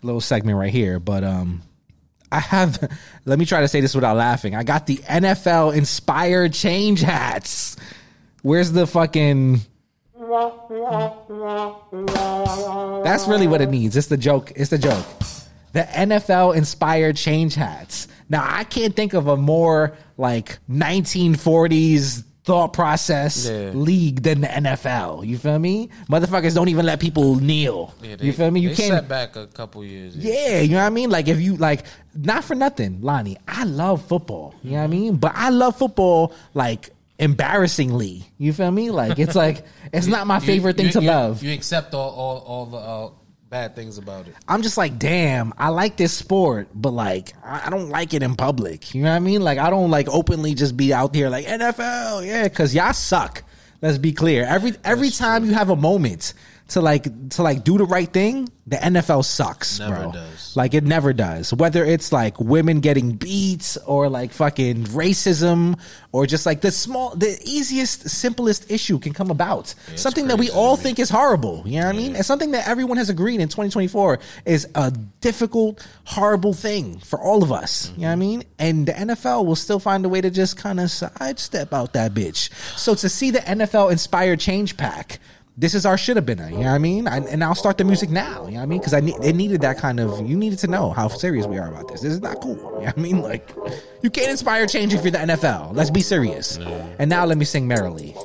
little 0.01 0.21
segment 0.21 0.57
right 0.57 0.71
here, 0.71 0.99
but 0.99 1.23
um 1.23 1.61
I 2.31 2.39
have 2.39 2.79
let 3.25 3.39
me 3.39 3.45
try 3.45 3.61
to 3.61 3.67
say 3.67 3.81
this 3.81 3.95
without 3.95 4.17
laughing. 4.17 4.55
I 4.55 4.63
got 4.63 4.87
the 4.87 4.97
NFL 4.97 5.75
inspired 5.75 6.53
change 6.53 7.01
hats. 7.01 7.75
Where's 8.41 8.71
the 8.71 8.87
fucking 8.87 9.61
That's 13.03 13.27
really 13.27 13.47
what 13.47 13.61
it 13.61 13.69
needs. 13.69 13.95
It's 13.95 14.07
the 14.07 14.17
joke. 14.17 14.51
It's 14.55 14.69
the 14.69 14.77
joke. 14.77 15.05
The 15.73 15.83
NFL 15.83 16.55
inspired 16.55 17.17
change 17.17 17.55
hats. 17.55 18.07
Now 18.29 18.45
I 18.47 18.63
can't 18.63 18.95
think 18.95 19.13
of 19.13 19.27
a 19.27 19.37
more 19.37 19.95
like 20.17 20.59
1940s 20.69 22.23
thought 22.47 22.71
process 22.71 23.45
Yeah. 23.47 23.71
league 23.73 24.23
than 24.23 24.39
the 24.41 24.47
NFL. 24.47 25.23
You 25.27 25.37
feel 25.37 25.59
me? 25.59 25.89
Motherfuckers 26.09 26.55
don't 26.55 26.69
even 26.69 26.85
let 26.85 26.99
people 27.01 27.35
kneel. 27.35 27.93
Yeah, 28.01 28.15
they- 28.15 28.25
you 28.25 28.31
feel 28.33 28.49
me? 28.49 28.61
You 28.61 28.69
can't. 28.69 28.93
set 28.93 29.07
back 29.09 29.35
a 29.35 29.47
couple 29.47 29.83
years. 29.83 30.15
Yeah, 30.15 30.61
you 30.61 30.69
know 30.69 30.77
what 30.77 30.83
I 30.85 30.89
mean? 30.89 31.09
Like 31.09 31.27
if 31.27 31.41
you 31.41 31.57
like 31.57 31.83
not 32.15 32.45
for 32.45 32.55
nothing, 32.55 32.99
Lani, 33.01 33.35
I 33.47 33.65
love 33.65 34.01
football. 34.07 34.55
You 34.63 34.71
know 34.71 34.77
what 34.77 34.83
I 34.85 34.87
mean? 34.87 35.15
But 35.17 35.33
I 35.35 35.49
love 35.49 35.75
football 35.77 36.31
like 36.53 36.89
embarrassingly. 37.19 38.23
You 38.37 38.53
feel 38.53 38.71
me? 38.71 38.91
Like 38.91 39.19
it's 39.19 39.35
like 39.35 39.65
it's 39.93 40.07
not 40.07 40.25
my 40.27 40.35
You- 40.35 40.41
favorite 40.45 40.77
thing 40.77 40.85
you- 40.87 40.91
to 40.93 41.01
you- 41.01 41.07
love. 41.09 41.43
You 41.43 41.53
accept 41.53 41.93
all 41.93 42.09
all, 42.11 42.37
all 42.47 42.65
the 42.65 42.77
uh, 42.77 43.09
bad 43.49 43.75
things 43.75 43.97
about 43.97 44.27
it. 44.27 44.35
I'm 44.47 44.61
just 44.61 44.77
like, 44.77 44.99
damn, 44.99 45.53
I 45.57 45.69
like 45.69 45.95
this 45.95 46.11
sport, 46.11 46.67
but 46.73 46.91
like, 46.91 47.33
I 47.43 47.67
I 47.67 47.69
don't 47.69 47.89
like 47.89 48.13
it 48.13 48.21
in 48.21 48.35
public. 48.35 48.93
You 48.93 49.03
know 49.03 49.09
what 49.09 49.15
I 49.15 49.19
mean? 49.19 49.41
Like, 49.41 49.57
I 49.57 49.69
don't 49.69 49.89
like 49.89 50.07
openly 50.09 50.53
just 50.53 50.75
be 50.75 50.93
out 50.93 51.13
there 51.13 51.29
like 51.29 51.45
NFL, 51.45 52.25
yeah, 52.25 52.43
because 52.43 52.75
y'all 52.75 52.93
suck. 52.93 53.43
Let's 53.81 53.97
be 53.97 54.11
clear. 54.11 54.43
Every 54.43 54.73
every 54.83 55.11
time 55.11 55.45
you 55.45 55.53
have 55.53 55.69
a 55.69 55.75
moment 55.75 56.33
to 56.69 56.81
like 56.81 57.29
to 57.29 57.43
like 57.43 57.63
do 57.63 57.77
the 57.77 57.85
right 57.85 58.11
thing, 58.11 58.49
the 58.67 58.75
NFL 58.75 59.23
sucks, 59.23 59.79
Never 59.79 59.95
bro. 59.95 60.11
does. 60.11 60.55
Like 60.57 60.73
it 60.73 60.83
never 60.83 61.13
does. 61.13 61.53
Whether 61.53 61.85
it's 61.85 62.11
like 62.11 62.37
women 62.39 62.81
getting 62.81 63.13
beat 63.13 63.77
or 63.85 64.09
like 64.09 64.33
fucking 64.33 64.83
racism 64.85 65.79
or 66.11 66.25
just 66.25 66.45
like 66.45 66.59
the 66.59 66.71
small, 66.71 67.15
the 67.15 67.39
easiest, 67.45 68.09
simplest 68.09 68.69
issue 68.69 68.99
can 68.99 69.13
come 69.13 69.31
about. 69.31 69.73
it's 69.87 70.01
Something 70.01 70.27
that 70.27 70.37
we 70.37 70.49
all 70.49 70.75
me. 70.75 70.83
think 70.83 70.99
is 70.99 71.09
horrible. 71.09 71.63
You 71.65 71.79
know 71.79 71.85
what 71.85 71.95
I 71.95 71.97
mean? 71.97 72.15
And 72.17 72.25
something 72.25 72.51
that 72.51 72.67
everyone 72.67 72.97
has 72.97 73.09
agreed 73.09 73.39
in 73.39 73.47
2024 73.47 74.19
is 74.45 74.67
a 74.75 74.91
difficult, 75.21 75.87
horrible 76.03 76.53
thing 76.53 76.99
for 76.99 77.21
all 77.21 77.43
of 77.43 77.53
us. 77.53 77.91
You 77.95 78.01
know 78.01 78.07
what 78.07 78.11
I 78.11 78.13
mm-hmm. 78.15 78.19
mean? 78.19 78.43
And 78.59 78.85
the 78.85 78.93
NFL 78.93 79.45
will 79.45 79.55
still 79.55 79.79
find 79.79 80.05
a 80.05 80.09
way 80.09 80.19
to 80.19 80.29
just 80.29 80.57
kind 80.57 80.81
of 80.81 80.91
sidestep 80.91 81.73
out 81.73 81.93
that 81.93 82.13
bitch. 82.13 82.49
So 82.77 82.95
to 82.95 83.07
see 83.07 83.31
the 83.31 83.39
NFL 83.39 83.91
inspired 83.91 84.41
change 84.41 84.75
pack. 84.75 85.19
This 85.59 85.73
is 85.73 85.87
our 85.87 85.97
should 85.97 86.17
have 86.17 86.25
been. 86.25 86.37
You 86.37 86.51
know 86.51 86.57
what 86.57 86.67
I 86.67 86.77
mean? 86.77 87.07
I, 87.07 87.17
and 87.17 87.43
I'll 87.43 87.55
start 87.55 87.79
the 87.79 87.83
music 87.83 88.11
now. 88.11 88.45
You 88.45 88.51
know 88.51 88.57
what 88.57 88.63
I 88.63 88.65
mean? 88.67 88.79
Because 88.79 88.93
I 88.93 88.99
need 88.99 89.15
it 89.23 89.35
needed 89.35 89.61
that 89.61 89.79
kind 89.79 89.99
of. 89.99 90.27
You 90.27 90.37
needed 90.37 90.59
to 90.59 90.67
know 90.67 90.91
how 90.91 91.07
serious 91.07 91.47
we 91.47 91.57
are 91.57 91.67
about 91.67 91.87
this. 91.87 92.01
This 92.01 92.13
is 92.13 92.21
not 92.21 92.41
cool. 92.41 92.55
You 92.55 92.61
know 92.61 92.79
what 92.79 92.97
I 92.97 93.01
mean? 93.01 93.21
Like, 93.21 93.49
you 94.03 94.11
can't 94.11 94.29
inspire 94.29 94.67
change 94.67 94.93
if 94.93 95.01
you're 95.03 95.11
the 95.11 95.17
NFL. 95.17 95.75
Let's 95.75 95.89
be 95.89 96.01
serious. 96.01 96.57
And 96.99 97.09
now 97.09 97.25
let 97.25 97.39
me 97.39 97.45
sing 97.45 97.67
merrily. 97.67 98.15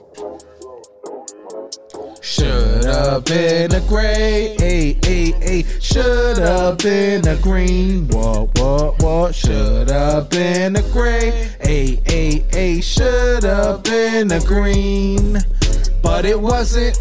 Should 2.21 2.85
have 2.85 3.25
been 3.25 3.75
a 3.75 3.81
gray, 3.89 4.55
a 4.61 4.97
a 5.05 5.35
a. 5.43 5.81
Should 5.81 6.39
have 6.39 6.79
been 6.79 7.27
a 7.27 7.37
green. 7.37 8.09
What 8.09 8.57
what 8.59 9.03
what? 9.03 9.35
Should 9.35 9.91
have 9.91 10.29
been 10.31 10.77
a 10.77 10.83
gray, 10.93 11.49
a 11.65 12.01
a 12.09 12.45
a. 12.55 12.81
Should 12.81 13.43
have 13.43 13.83
been 13.83 14.31
a 14.31 14.41
green, 14.41 15.39
but 16.03 16.25
it 16.25 16.41
wasn't. 16.41 16.99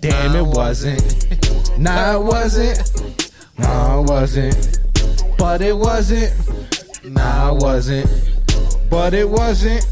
Damn, 0.00 0.36
it 0.36 0.46
wasn't. 0.46 1.78
Nah, 1.78 2.16
it 2.16 2.22
wasn't. 2.22 3.32
Nah, 3.58 4.00
it 4.00 4.08
wasn't. 4.08 4.78
But 5.36 5.62
it 5.62 5.76
wasn't. 5.76 6.32
Nah, 7.04 7.54
it 7.54 7.62
wasn't. 7.62 8.40
But 8.90 9.14
it 9.14 9.28
wasn't. 9.28 9.86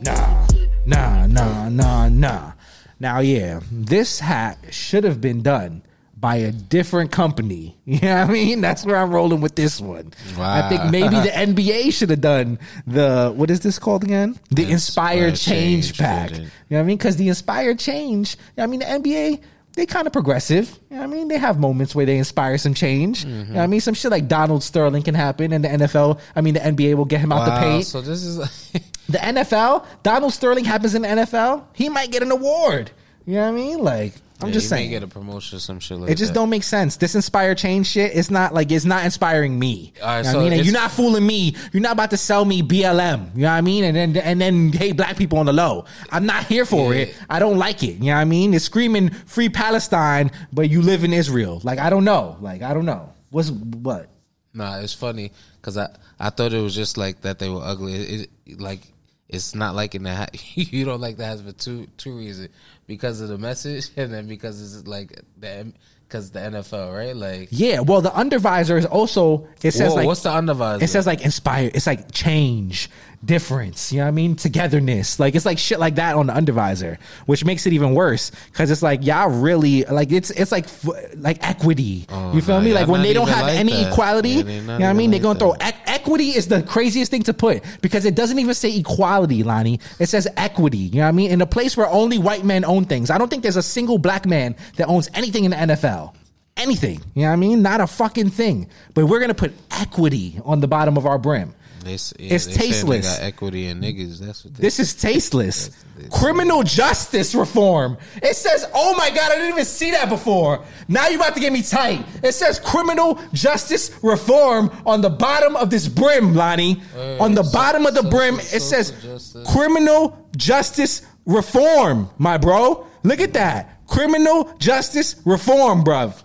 Nah, 0.00 0.46
nah, 0.84 1.26
nah, 1.26 1.68
nah, 1.68 2.08
nah. 2.08 2.52
Now, 2.98 3.20
yeah, 3.20 3.60
this 3.70 4.20
hat 4.20 4.58
should 4.70 5.04
have 5.04 5.20
been 5.20 5.42
done 5.42 5.82
by 6.18 6.36
a 6.36 6.50
different 6.52 7.12
company. 7.12 7.76
You 7.86 8.00
know 8.00 8.20
what 8.22 8.30
I 8.30 8.32
mean? 8.32 8.60
That's 8.60 8.84
where 8.84 8.96
I'm 8.96 9.10
rolling 9.12 9.40
with 9.40 9.54
this 9.54 9.80
one. 9.80 10.12
I 10.38 10.68
think 10.68 10.90
maybe 10.90 11.14
the 11.20 11.28
NBA 11.34 11.92
should 11.92 12.10
have 12.10 12.20
done 12.20 12.58
the 12.86 13.32
what 13.36 13.48
is 13.50 13.60
this 13.60 13.78
called 13.78 14.02
again? 14.02 14.38
The 14.50 14.68
Inspired, 14.70 15.28
Inspired 15.30 15.36
Change, 15.36 15.84
Change 15.86 15.98
pack. 15.98 16.28
fitted. 16.30 16.44
You 16.44 16.50
know 16.70 16.76
what 16.78 16.80
I 16.80 16.82
mean? 16.84 16.96
Because 16.96 17.16
the 17.16 17.28
Inspired 17.28 17.78
Change, 17.78 18.36
I 18.58 18.66
mean, 18.66 18.80
the 18.80 18.86
NBA, 18.86 19.40
they 19.74 19.86
kind 19.86 20.06
of 20.08 20.12
progressive. 20.12 20.68
You 20.90 20.96
know 20.96 21.02
what 21.06 21.12
I 21.12 21.16
mean? 21.16 21.28
They 21.28 21.38
have 21.38 21.60
moments 21.60 21.94
where 21.94 22.06
they 22.06 22.18
inspire 22.18 22.58
some 22.58 22.74
change. 22.74 23.24
You 23.24 23.30
know 23.30 23.44
what 23.54 23.62
I 23.62 23.66
mean? 23.68 23.80
Some 23.80 23.94
shit 23.94 24.10
like 24.10 24.26
Donald 24.26 24.62
Sterling 24.64 25.02
can 25.04 25.14
happen, 25.14 25.52
and 25.52 25.62
the 25.64 25.68
NFL, 25.68 26.18
I 26.34 26.40
mean, 26.40 26.54
the 26.54 26.60
NBA 26.60 26.94
will 26.96 27.04
get 27.04 27.20
him 27.20 27.30
out 27.30 27.44
the 27.44 27.50
Wow, 27.52 27.60
paint. 27.60 27.86
so 27.86 28.00
this 28.00 28.24
is 28.24 28.38
The 29.08 29.18
NFL, 29.18 29.86
Donald 30.02 30.32
Sterling 30.32 30.64
happens 30.64 30.96
in 30.96 31.02
the 31.02 31.08
NFL, 31.08 31.62
he 31.74 31.88
might 31.88 32.10
get 32.10 32.22
an 32.24 32.32
award. 32.32 32.90
You 33.26 33.34
know 33.34 33.42
what 33.42 33.48
I 33.48 33.52
mean? 33.52 33.78
Like, 33.78 34.14
I'm 34.40 34.48
Yeah, 34.48 34.54
just 34.54 34.68
saying. 34.68 34.90
get 34.90 35.02
a 35.02 35.06
promotion 35.06 35.56
or 35.56 35.60
some 35.60 35.80
shit 35.80 35.98
like 35.98 36.10
It 36.10 36.16
just 36.16 36.34
that. 36.34 36.38
don't 36.40 36.50
make 36.50 36.62
sense. 36.62 36.96
This 36.96 37.14
inspire 37.14 37.54
change 37.54 37.86
shit, 37.86 38.12
it's 38.14 38.30
not 38.30 38.52
like 38.52 38.70
it's 38.70 38.84
not 38.84 39.04
inspiring 39.04 39.58
me. 39.58 39.94
All 40.02 40.08
right, 40.08 40.18
you 40.18 40.24
know 40.24 40.32
so 40.32 40.40
I 40.40 40.42
mean, 40.44 40.52
and 40.52 40.64
you're 40.66 40.74
not 40.74 40.90
fooling 40.90 41.26
me. 41.26 41.54
You're 41.72 41.80
not 41.82 41.92
about 41.92 42.10
to 42.10 42.16
sell 42.18 42.44
me 42.44 42.62
BLM. 42.62 43.34
You 43.34 43.42
know 43.42 43.48
what 43.48 43.54
I 43.54 43.60
mean? 43.62 43.84
And 43.84 43.96
then 43.96 44.16
and 44.16 44.40
then 44.40 44.72
hate 44.72 44.96
black 44.96 45.16
people 45.16 45.38
on 45.38 45.46
the 45.46 45.52
low. 45.52 45.86
I'm 46.10 46.26
not 46.26 46.44
here 46.46 46.66
for 46.66 46.92
Yeah. 46.94 47.02
it. 47.02 47.16
I 47.30 47.38
don't 47.38 47.56
like 47.56 47.82
it. 47.82 47.94
You 47.96 48.06
know 48.10 48.14
what 48.14 48.20
I 48.20 48.24
mean? 48.26 48.52
It's 48.52 48.64
screaming 48.66 49.10
free 49.10 49.48
Palestine, 49.48 50.30
but 50.52 50.68
you 50.68 50.82
live 50.82 51.02
in 51.04 51.12
Israel. 51.12 51.60
Like 51.64 51.78
I 51.78 51.88
don't 51.88 52.04
know. 52.04 52.36
Like 52.40 52.62
I 52.62 52.74
don't 52.74 52.84
know. 52.86 53.12
What's 53.30 53.50
what? 53.50 54.10
Nah, 54.52 54.78
it's 54.80 54.92
funny 54.94 55.32
because 55.60 55.78
I 55.78 55.88
I 56.20 56.30
thought 56.30 56.52
it 56.52 56.60
was 56.60 56.74
just 56.74 56.96
like 56.98 57.22
that 57.22 57.38
they 57.38 57.48
were 57.48 57.62
ugly. 57.62 57.94
It, 57.94 58.30
it- 58.46 58.60
like 58.60 58.80
it's 59.28 59.54
not 59.56 59.74
like 59.74 59.94
in 59.96 60.04
the 60.04 60.28
you 60.54 60.84
don't 60.84 61.00
like 61.00 61.16
the 61.16 61.42
for 61.44 61.52
two 61.52 61.88
two 61.96 62.16
reasons 62.16 62.48
because 62.86 63.20
of 63.20 63.28
the 63.28 63.38
message 63.38 63.90
and 63.96 64.12
then 64.12 64.26
because 64.26 64.60
it's 64.60 64.86
like 64.86 65.20
the 65.38 65.72
because 66.08 66.30
the 66.30 66.38
NFL 66.38 66.96
right 66.96 67.16
like. 67.16 67.48
Yeah, 67.50 67.80
well 67.80 68.00
the 68.00 68.10
undervisor 68.10 68.78
is 68.78 68.86
also 68.86 69.48
it 69.62 69.72
says 69.72 69.90
Whoa, 69.90 69.96
like 69.96 70.06
what's 70.06 70.22
the 70.22 70.30
undervisor? 70.30 70.82
It 70.82 70.88
says 70.88 71.06
like 71.06 71.22
inspire. 71.22 71.70
It's 71.74 71.86
like 71.86 72.12
change, 72.12 72.90
difference. 73.24 73.92
You 73.92 73.98
know 73.98 74.04
what 74.04 74.08
I 74.08 74.12
mean? 74.12 74.36
Togetherness. 74.36 75.18
Like 75.18 75.34
it's 75.34 75.44
like 75.46 75.58
shit 75.58 75.78
like 75.78 75.96
that 75.96 76.14
on 76.16 76.26
the 76.26 76.32
undervisor, 76.32 76.98
which 77.26 77.44
makes 77.44 77.66
it 77.66 77.72
even 77.72 77.94
worse 77.94 78.30
because 78.52 78.70
it's 78.70 78.82
like 78.82 79.04
y'all 79.04 79.28
really 79.30 79.84
like 79.84 80.12
it's 80.12 80.30
it's 80.30 80.52
like 80.52 80.64
f- 80.64 81.14
like 81.16 81.38
equity. 81.46 82.06
you 82.32 82.40
feel 82.42 82.56
Oh, 82.56 82.60
me? 82.60 82.72
Like 82.72 82.88
when 82.88 83.02
they 83.02 83.12
don't 83.12 83.28
have 83.28 83.46
like 83.46 83.56
any 83.58 83.72
that. 83.72 83.92
equality. 83.92 84.30
Yeah, 84.30 84.44
you 84.44 84.60
know 84.62 84.74
what 84.78 84.82
I 84.84 84.92
mean? 84.92 85.10
They're 85.10 85.20
gonna 85.20 85.38
throw 85.38 85.54
that. 85.54 85.74
equ- 85.74 85.94
equity 85.94 86.30
is 86.30 86.48
the 86.48 86.62
craziest 86.62 87.10
thing 87.10 87.22
to 87.24 87.34
put 87.34 87.62
because 87.82 88.04
it 88.04 88.14
doesn't 88.14 88.38
even 88.38 88.54
say 88.54 88.76
equality, 88.76 89.42
Lani. 89.42 89.80
It 89.98 90.06
says 90.08 90.28
equity. 90.36 90.78
You 90.78 90.96
know 90.96 91.02
what 91.02 91.08
I 91.08 91.12
mean? 91.12 91.30
In 91.30 91.40
a 91.40 91.46
place 91.46 91.76
where 91.76 91.88
only 91.88 92.18
white 92.18 92.44
men 92.44 92.64
own 92.64 92.84
things. 92.84 93.10
I 93.10 93.18
don't 93.18 93.28
think 93.28 93.42
there's 93.42 93.56
a 93.56 93.62
single 93.62 93.98
black 93.98 94.26
man 94.26 94.56
that 94.76 94.88
owns 94.88 95.08
anything 95.14 95.44
in 95.44 95.50
the 95.50 95.56
NFL. 95.56 96.14
Anything. 96.56 97.00
You 97.14 97.22
know 97.22 97.28
what 97.28 97.32
I 97.34 97.36
mean? 97.36 97.60
Not 97.62 97.80
a 97.80 97.86
fucking 97.86 98.30
thing. 98.30 98.68
But 98.94 99.06
we're 99.06 99.20
gonna 99.20 99.34
put 99.34 99.52
equity 99.70 100.40
on 100.44 100.60
the 100.60 100.68
bottom 100.68 100.96
of 100.96 101.04
our 101.06 101.18
brim. 101.18 101.54
They, 101.86 101.92
yeah, 101.92 102.34
It's 102.34 102.46
tasteless. 102.46 103.06
They 103.06 103.22
got 103.22 103.26
equity 103.26 103.66
and 103.68 103.82
niggas. 103.82 104.18
That's 104.18 104.44
what 104.44 104.54
they 104.54 104.60
This 104.60 104.80
is 104.80 104.94
tasteless. 104.94 105.68
That's- 105.96 106.20
Criminal 106.20 106.62
justice 106.62 107.34
reform. 107.34 107.96
It 108.22 108.34
says, 108.36 108.66
oh 108.74 108.94
my 108.96 109.10
God, 109.10 109.30
I 109.32 109.36
didn't 109.36 109.52
even 109.52 109.64
see 109.64 109.92
that 109.92 110.08
before. 110.08 110.64
Now 110.88 111.08
you 111.08 111.16
about 111.16 111.34
to 111.34 111.40
get 111.40 111.52
me 111.52 111.62
tight. 111.62 112.04
It 112.22 112.32
says 112.32 112.58
criminal 112.58 113.18
justice 113.32 113.90
reform 114.02 114.70
on 114.84 115.00
the 115.00 115.10
bottom 115.10 115.56
of 115.56 115.70
this 115.70 115.88
brim, 115.88 116.34
Lani. 116.34 116.82
On 117.20 117.34
the 117.34 117.44
so- 117.44 117.52
bottom 117.52 117.86
of 117.86 117.94
the 117.94 118.02
so- 118.02 118.10
brim, 118.10 118.40
so- 118.40 118.56
it 118.56 118.60
says 118.60 118.90
justice. 119.02 119.50
criminal 119.52 120.28
justice 120.36 121.02
reform, 121.24 122.10
my 122.18 122.36
bro. 122.36 122.86
Look 123.04 123.20
at 123.20 123.32
that. 123.34 123.86
Criminal 123.86 124.52
justice 124.58 125.14
reform, 125.24 125.84
bruv. 125.84 126.22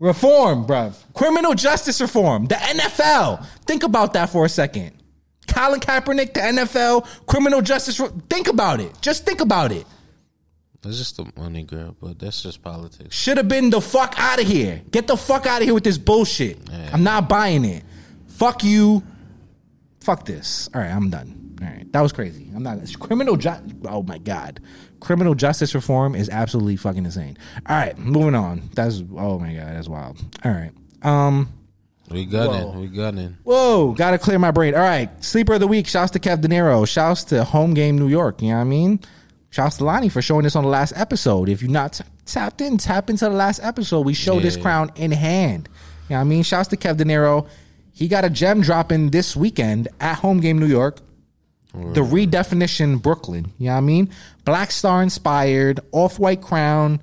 Reform, 0.00 0.64
bruv. 0.66 0.94
Criminal 1.14 1.54
justice 1.54 2.00
reform. 2.00 2.46
The 2.46 2.54
NFL. 2.54 3.44
Think 3.66 3.82
about 3.82 4.12
that 4.12 4.30
for 4.30 4.44
a 4.44 4.48
second. 4.48 4.92
Colin 5.58 5.80
Kaepernick, 5.80 6.34
the 6.34 6.40
NFL, 6.40 7.04
criminal 7.26 7.60
justice. 7.60 8.00
Think 8.30 8.46
about 8.46 8.80
it. 8.80 8.92
Just 9.00 9.26
think 9.26 9.40
about 9.40 9.72
it. 9.72 9.86
It's 10.84 10.98
just 10.98 11.16
the 11.16 11.26
money 11.36 11.64
grab, 11.64 11.96
but 12.00 12.18
that's 12.20 12.40
just 12.42 12.62
politics. 12.62 13.14
Should 13.14 13.36
have 13.38 13.48
been 13.48 13.68
the 13.70 13.80
fuck 13.80 14.14
out 14.16 14.40
of 14.40 14.46
here. 14.46 14.80
Get 14.92 15.08
the 15.08 15.16
fuck 15.16 15.46
out 15.46 15.60
of 15.60 15.64
here 15.64 15.74
with 15.74 15.82
this 15.82 15.98
bullshit. 15.98 16.58
I'm 16.92 17.02
not 17.02 17.28
buying 17.28 17.64
it. 17.64 17.82
Fuck 18.28 18.62
you. 18.62 19.02
Fuck 20.00 20.24
this. 20.26 20.68
All 20.72 20.80
right, 20.80 20.90
I'm 20.90 21.10
done. 21.10 21.56
All 21.60 21.66
right, 21.66 21.92
that 21.92 22.00
was 22.02 22.12
crazy. 22.12 22.48
I'm 22.54 22.62
not. 22.62 22.78
It's 22.78 22.94
criminal 22.94 23.36
ju- 23.36 23.50
Oh 23.88 24.04
my 24.04 24.18
god, 24.18 24.60
criminal 25.00 25.34
justice 25.34 25.74
reform 25.74 26.14
is 26.14 26.28
absolutely 26.28 26.76
fucking 26.76 27.04
insane. 27.04 27.36
All 27.68 27.74
right, 27.76 27.98
moving 27.98 28.36
on. 28.36 28.70
That's 28.74 29.02
oh 29.16 29.40
my 29.40 29.52
god, 29.54 29.74
that's 29.74 29.88
wild. 29.88 30.18
All 30.44 30.52
right. 30.52 30.70
Um. 31.02 31.52
We 32.10 32.24
gunning. 32.24 32.68
Whoa. 32.72 32.80
We 32.80 32.86
gunning. 32.88 33.36
Whoa, 33.44 33.92
gotta 33.92 34.18
clear 34.18 34.38
my 34.38 34.50
brain. 34.50 34.74
All 34.74 34.80
right, 34.80 35.10
sleeper 35.24 35.54
of 35.54 35.60
the 35.60 35.66
week. 35.66 35.86
Shouts 35.86 36.10
to 36.12 36.18
Kev 36.18 36.42
The 36.42 36.48
Nero. 36.48 36.84
Shouts 36.84 37.24
to 37.24 37.44
Home 37.44 37.74
Game 37.74 37.98
New 37.98 38.08
York. 38.08 38.40
You 38.42 38.48
know 38.50 38.54
what 38.56 38.60
I 38.62 38.64
mean? 38.64 39.00
Shouts 39.50 39.76
to 39.78 39.84
Lani 39.84 40.08
for 40.08 40.20
showing 40.22 40.42
this 40.44 40.56
on 40.56 40.64
the 40.64 40.70
last 40.70 40.92
episode. 40.96 41.48
If 41.48 41.62
you're 41.62 41.70
not 41.70 41.94
t- 41.94 42.04
tapped 42.26 42.60
in, 42.60 42.76
tap 42.78 43.08
into 43.10 43.24
the 43.24 43.30
last 43.30 43.60
episode. 43.62 44.00
We 44.06 44.14
showed 44.14 44.42
this 44.42 44.56
Yeah. 44.56 44.62
crown 44.62 44.92
in 44.96 45.10
hand. 45.10 45.68
You 46.08 46.14
know 46.14 46.16
what 46.16 46.20
I 46.20 46.24
mean? 46.24 46.42
Shouts 46.42 46.68
to 46.68 46.76
Kev 46.76 46.96
The 46.98 47.04
Nero. 47.04 47.46
He 47.92 48.08
got 48.08 48.24
a 48.24 48.30
gem 48.30 48.60
dropping 48.60 49.10
this 49.10 49.34
weekend 49.36 49.88
at 50.00 50.18
Home 50.18 50.40
Game 50.40 50.58
New 50.58 50.66
York. 50.66 51.00
the 51.74 52.00
redefinition 52.00 53.00
Brooklyn. 53.00 53.52
You 53.58 53.66
know 53.66 53.72
what 53.72 53.78
I 53.78 53.80
mean? 53.82 54.08
Black 54.44 54.70
Star 54.72 55.02
inspired, 55.02 55.78
off 55.92 56.18
white 56.18 56.40
crown, 56.40 56.98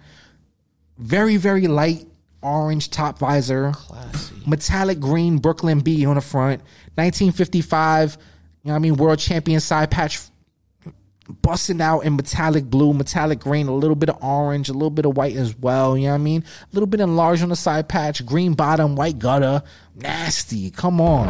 very, 0.97 1.37
very 1.37 1.67
light 1.67 2.05
orange 2.45 2.89
top 2.91 3.17
visor, 3.17 3.71
Classy. 3.73 4.35
metallic 4.45 4.99
green 4.99 5.39
Brooklyn 5.39 5.79
B 5.79 6.05
on 6.05 6.15
the 6.15 6.21
front, 6.21 6.61
1955, 6.95 8.17
you 8.63 8.67
know 8.67 8.73
what 8.73 8.75
I 8.75 8.79
mean? 8.79 8.95
World 8.95 9.19
champion 9.19 9.59
side 9.59 9.91
patch 9.91 10.19
busting 11.41 11.81
out 11.81 12.01
in 12.01 12.15
metallic 12.15 12.65
blue, 12.65 12.93
metallic 12.93 13.39
green, 13.39 13.67
a 13.67 13.73
little 13.73 13.95
bit 13.95 14.09
of 14.09 14.23
orange, 14.23 14.69
a 14.69 14.73
little 14.73 14.89
bit 14.89 15.05
of 15.05 15.17
white 15.17 15.35
as 15.35 15.57
well. 15.57 15.97
You 15.97 16.05
know 16.05 16.09
what 16.11 16.15
I 16.15 16.19
mean? 16.19 16.43
A 16.43 16.67
little 16.73 16.87
bit 16.87 16.99
enlarged 16.99 17.43
on 17.43 17.49
the 17.49 17.55
side 17.55 17.89
patch, 17.89 18.25
green 18.25 18.53
bottom, 18.53 18.95
white 18.95 19.19
gutter. 19.19 19.63
Nasty. 19.95 20.69
Come 20.71 21.01
on. 21.01 21.29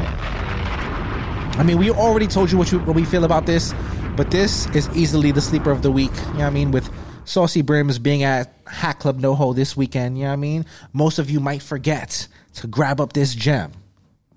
I 1.57 1.63
mean, 1.63 1.77
we 1.77 1.89
already 1.91 2.27
told 2.27 2.51
you 2.51 2.57
what, 2.57 2.71
you 2.71 2.79
what 2.79 2.95
we 2.95 3.05
feel 3.05 3.23
about 3.23 3.45
this, 3.45 3.73
but 4.17 4.31
this 4.31 4.67
is 4.75 4.89
easily 4.95 5.31
the 5.31 5.41
sleeper 5.41 5.71
of 5.71 5.81
the 5.81 5.91
week. 5.91 6.11
You 6.13 6.23
know 6.25 6.39
what 6.39 6.45
I 6.45 6.49
mean? 6.49 6.71
With 6.71 6.89
Saucy 7.25 7.61
Brims 7.61 7.99
being 7.99 8.23
at 8.23 8.53
Hat 8.67 8.99
Club 8.99 9.19
NoHo 9.19 9.55
this 9.55 9.75
weekend, 9.75 10.17
you 10.17 10.23
know 10.23 10.29
what 10.29 10.33
I 10.33 10.37
mean? 10.37 10.65
Most 10.93 11.19
of 11.19 11.29
you 11.29 11.39
might 11.39 11.61
forget 11.61 12.27
to 12.55 12.67
grab 12.67 13.01
up 13.01 13.13
this 13.13 13.33
gem. 13.35 13.71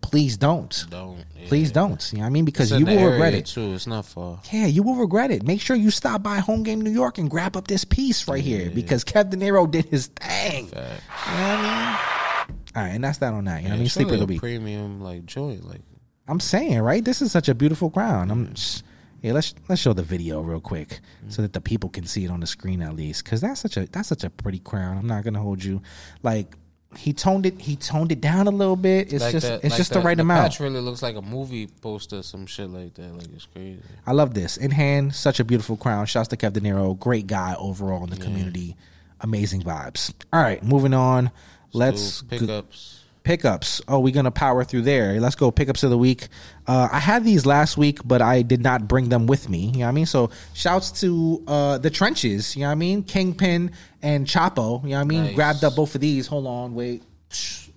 Please 0.01 0.37
don't. 0.39 0.87
Don't. 0.89 1.19
yeah. 1.37 1.49
Please 1.49 1.71
don't. 1.71 2.13
You 2.13 2.19
know 2.19 2.23
what 2.23 2.27
I 2.29 2.31
mean? 2.31 2.45
Because 2.47 2.71
you 2.73 2.87
will 2.87 3.11
regret 3.11 3.35
it. 3.35 3.45
too. 3.47 3.75
It's 3.75 3.87
not 3.87 4.07
far. 4.07 4.41
Yeah, 4.51 4.65
you 4.67 4.83
will 4.83 4.95
regret 4.95 5.31
it. 5.31 5.43
Make 5.43 5.61
sure 5.61 5.77
you 5.77 5.91
stop 5.91 6.23
by 6.23 6.39
Home 6.39 6.63
Game 6.63 6.81
New 6.81 6.91
York 6.91 7.19
and 7.19 7.29
grab 7.29 7.57
up 7.59 7.67
this 7.67 7.85
piece 7.85 8.27
right 8.27 8.43
here 8.43 8.71
because 8.71 9.05
Kev 9.05 9.31
The 9.31 9.37
Nero 9.37 9.67
did 9.67 9.85
his 9.87 10.07
thing. 10.07 10.67
You 10.69 10.75
know 10.75 10.81
what 10.81 11.01
I 11.27 11.63
mean? 11.63 12.55
All 12.77 12.83
right, 12.83 12.89
and 12.95 13.05
that's 13.05 13.19
that 13.19 13.35
on 13.35 13.45
that. 13.45 13.63
You 13.63 13.69
know 13.69 13.75
what 13.75 13.77
I 13.77 13.81
mean? 13.81 13.89
Sleeper 13.89 14.11
really 14.13 14.23
of 14.23 14.29
the 14.29 14.33
week. 14.33 14.41
Premium 14.41 15.01
like 15.03 15.27
joint. 15.27 15.67
Like 15.69 15.81
I'm 16.27 16.41
saying, 16.41 16.81
right? 16.81 17.05
This 17.05 17.21
is 17.21 17.31
such 17.33 17.49
a 17.49 17.55
beautiful 17.55 17.91
crown. 17.91 18.31
I'm 18.31 18.55
just, 18.55 18.85
yeah, 19.23 19.33
let's 19.33 19.55
let's 19.69 19.81
show 19.81 19.93
the 19.93 20.03
video 20.03 20.41
real 20.41 20.61
quick 20.61 21.01
so 21.29 21.43
that 21.43 21.53
the 21.53 21.61
people 21.61 21.91
can 21.91 22.07
see 22.07 22.25
it 22.25 22.31
on 22.31 22.41
the 22.41 22.47
screen 22.47 22.83
at 22.83 22.95
least 22.95 23.25
cuz 23.25 23.41
that's 23.41 23.61
such 23.61 23.77
a 23.77 23.87
that's 23.87 24.09
such 24.09 24.25
a 24.25 24.31
pretty 24.31 24.59
crown. 24.61 24.97
I'm 24.99 25.07
not 25.07 25.25
going 25.25 25.35
to 25.35 25.41
hold 25.41 25.63
you 25.63 25.83
like 26.23 26.57
he 26.97 27.13
toned 27.13 27.45
it 27.45 27.61
he 27.61 27.77
toned 27.77 28.13
it 28.13 28.21
down 28.21 28.47
a 28.47 28.51
little 28.51 28.75
bit. 28.77 29.13
It's 29.13 29.23
like 29.25 29.33
just 29.33 29.47
that- 29.47 29.57
it's 29.65 29.73
like 29.73 29.77
just 29.77 29.93
that- 29.93 29.99
the 30.01 30.05
right 30.07 30.17
the 30.17 30.23
amount. 30.23 30.45
Patch 30.53 30.61
really 30.61 30.81
looks 30.81 31.03
like 31.03 31.17
a 31.17 31.23
movie 31.23 31.67
poster, 31.67 32.23
some 32.23 32.47
shit 32.47 32.71
like 32.71 32.95
that. 32.95 33.13
Like 33.15 33.29
it's 33.35 33.47
crazy. 33.47 33.81
I 34.07 34.13
love 34.13 34.33
this. 34.35 34.57
In 34.57 34.71
hand, 34.71 35.15
such 35.15 35.39
a 35.41 35.45
beautiful 35.45 35.77
crown. 35.77 36.07
Shouts 36.07 36.29
to 36.29 36.37
Kev 36.37 36.55
The 36.55 36.61
Nero. 36.61 36.95
Great 36.95 37.27
guy 37.27 37.55
overall 37.59 38.05
in 38.05 38.11
the 38.11 38.17
community. 38.17 38.77
Amazing 39.21 39.63
vibes. 39.63 40.15
All 40.33 40.41
right, 40.41 40.63
moving 40.65 40.95
on. 40.95 41.31
Let's 41.75 42.01
So 42.03 42.27
pickups. 42.27 42.98
Pickups. 43.23 43.81
Oh, 43.89 43.99
we're 43.99 44.13
gonna 44.13 44.31
power 44.31 44.65
through 44.65 44.83
there. 44.83 45.21
Let's 45.21 45.35
go 45.35 45.51
pickups 45.51 45.83
of 45.83 45.91
the 45.91 45.99
week. 45.99 46.29
Uh, 46.67 46.89
I 46.91 46.99
had 46.99 47.25
these 47.25 47.47
last 47.47 47.77
week, 47.77 48.01
but 48.05 48.23
I 48.23 48.43
did 48.43 48.63
not 48.63 48.89
bring 48.89 49.09
them 49.09 49.27
with 49.27 49.49
me. 49.49 49.67
You 49.67 49.73
know 49.73 49.79
what 49.81 49.89
I 49.89 49.93
mean? 49.93 50.07
So 50.07 50.31
shouts 50.55 50.91
to 51.01 51.43
uh, 51.47 51.79
the 51.79 51.91
trenches. 51.91 52.57
You 52.57 52.63
know 52.63 52.69
what 52.69 52.73
I 52.73 52.77
mean? 52.77 53.03
Kingpin 53.03 53.73
and 54.03 54.27
Chapo. 54.27 54.83
You 54.83 54.91
know 54.91 54.97
what 54.97 55.01
I 55.01 55.05
mean? 55.05 55.25
Nice. 55.25 55.35
Grabbed 55.35 55.65
up 55.65 55.77
both 55.77 55.95
of 55.95 56.01
these. 56.01 56.27
Hold 56.27 56.47
on, 56.47 56.75
wait. 56.75 57.03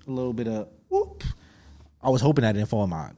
A 0.07 0.11
little 0.11 0.33
bit 0.33 0.47
of 0.47 0.67
whoop. 0.89 1.23
I 2.01 2.09
was 2.09 2.21
hoping 2.21 2.43
I 2.45 2.51
didn't 2.51 2.69
fall 2.69 2.83
in 2.83 2.89
my. 2.89 3.11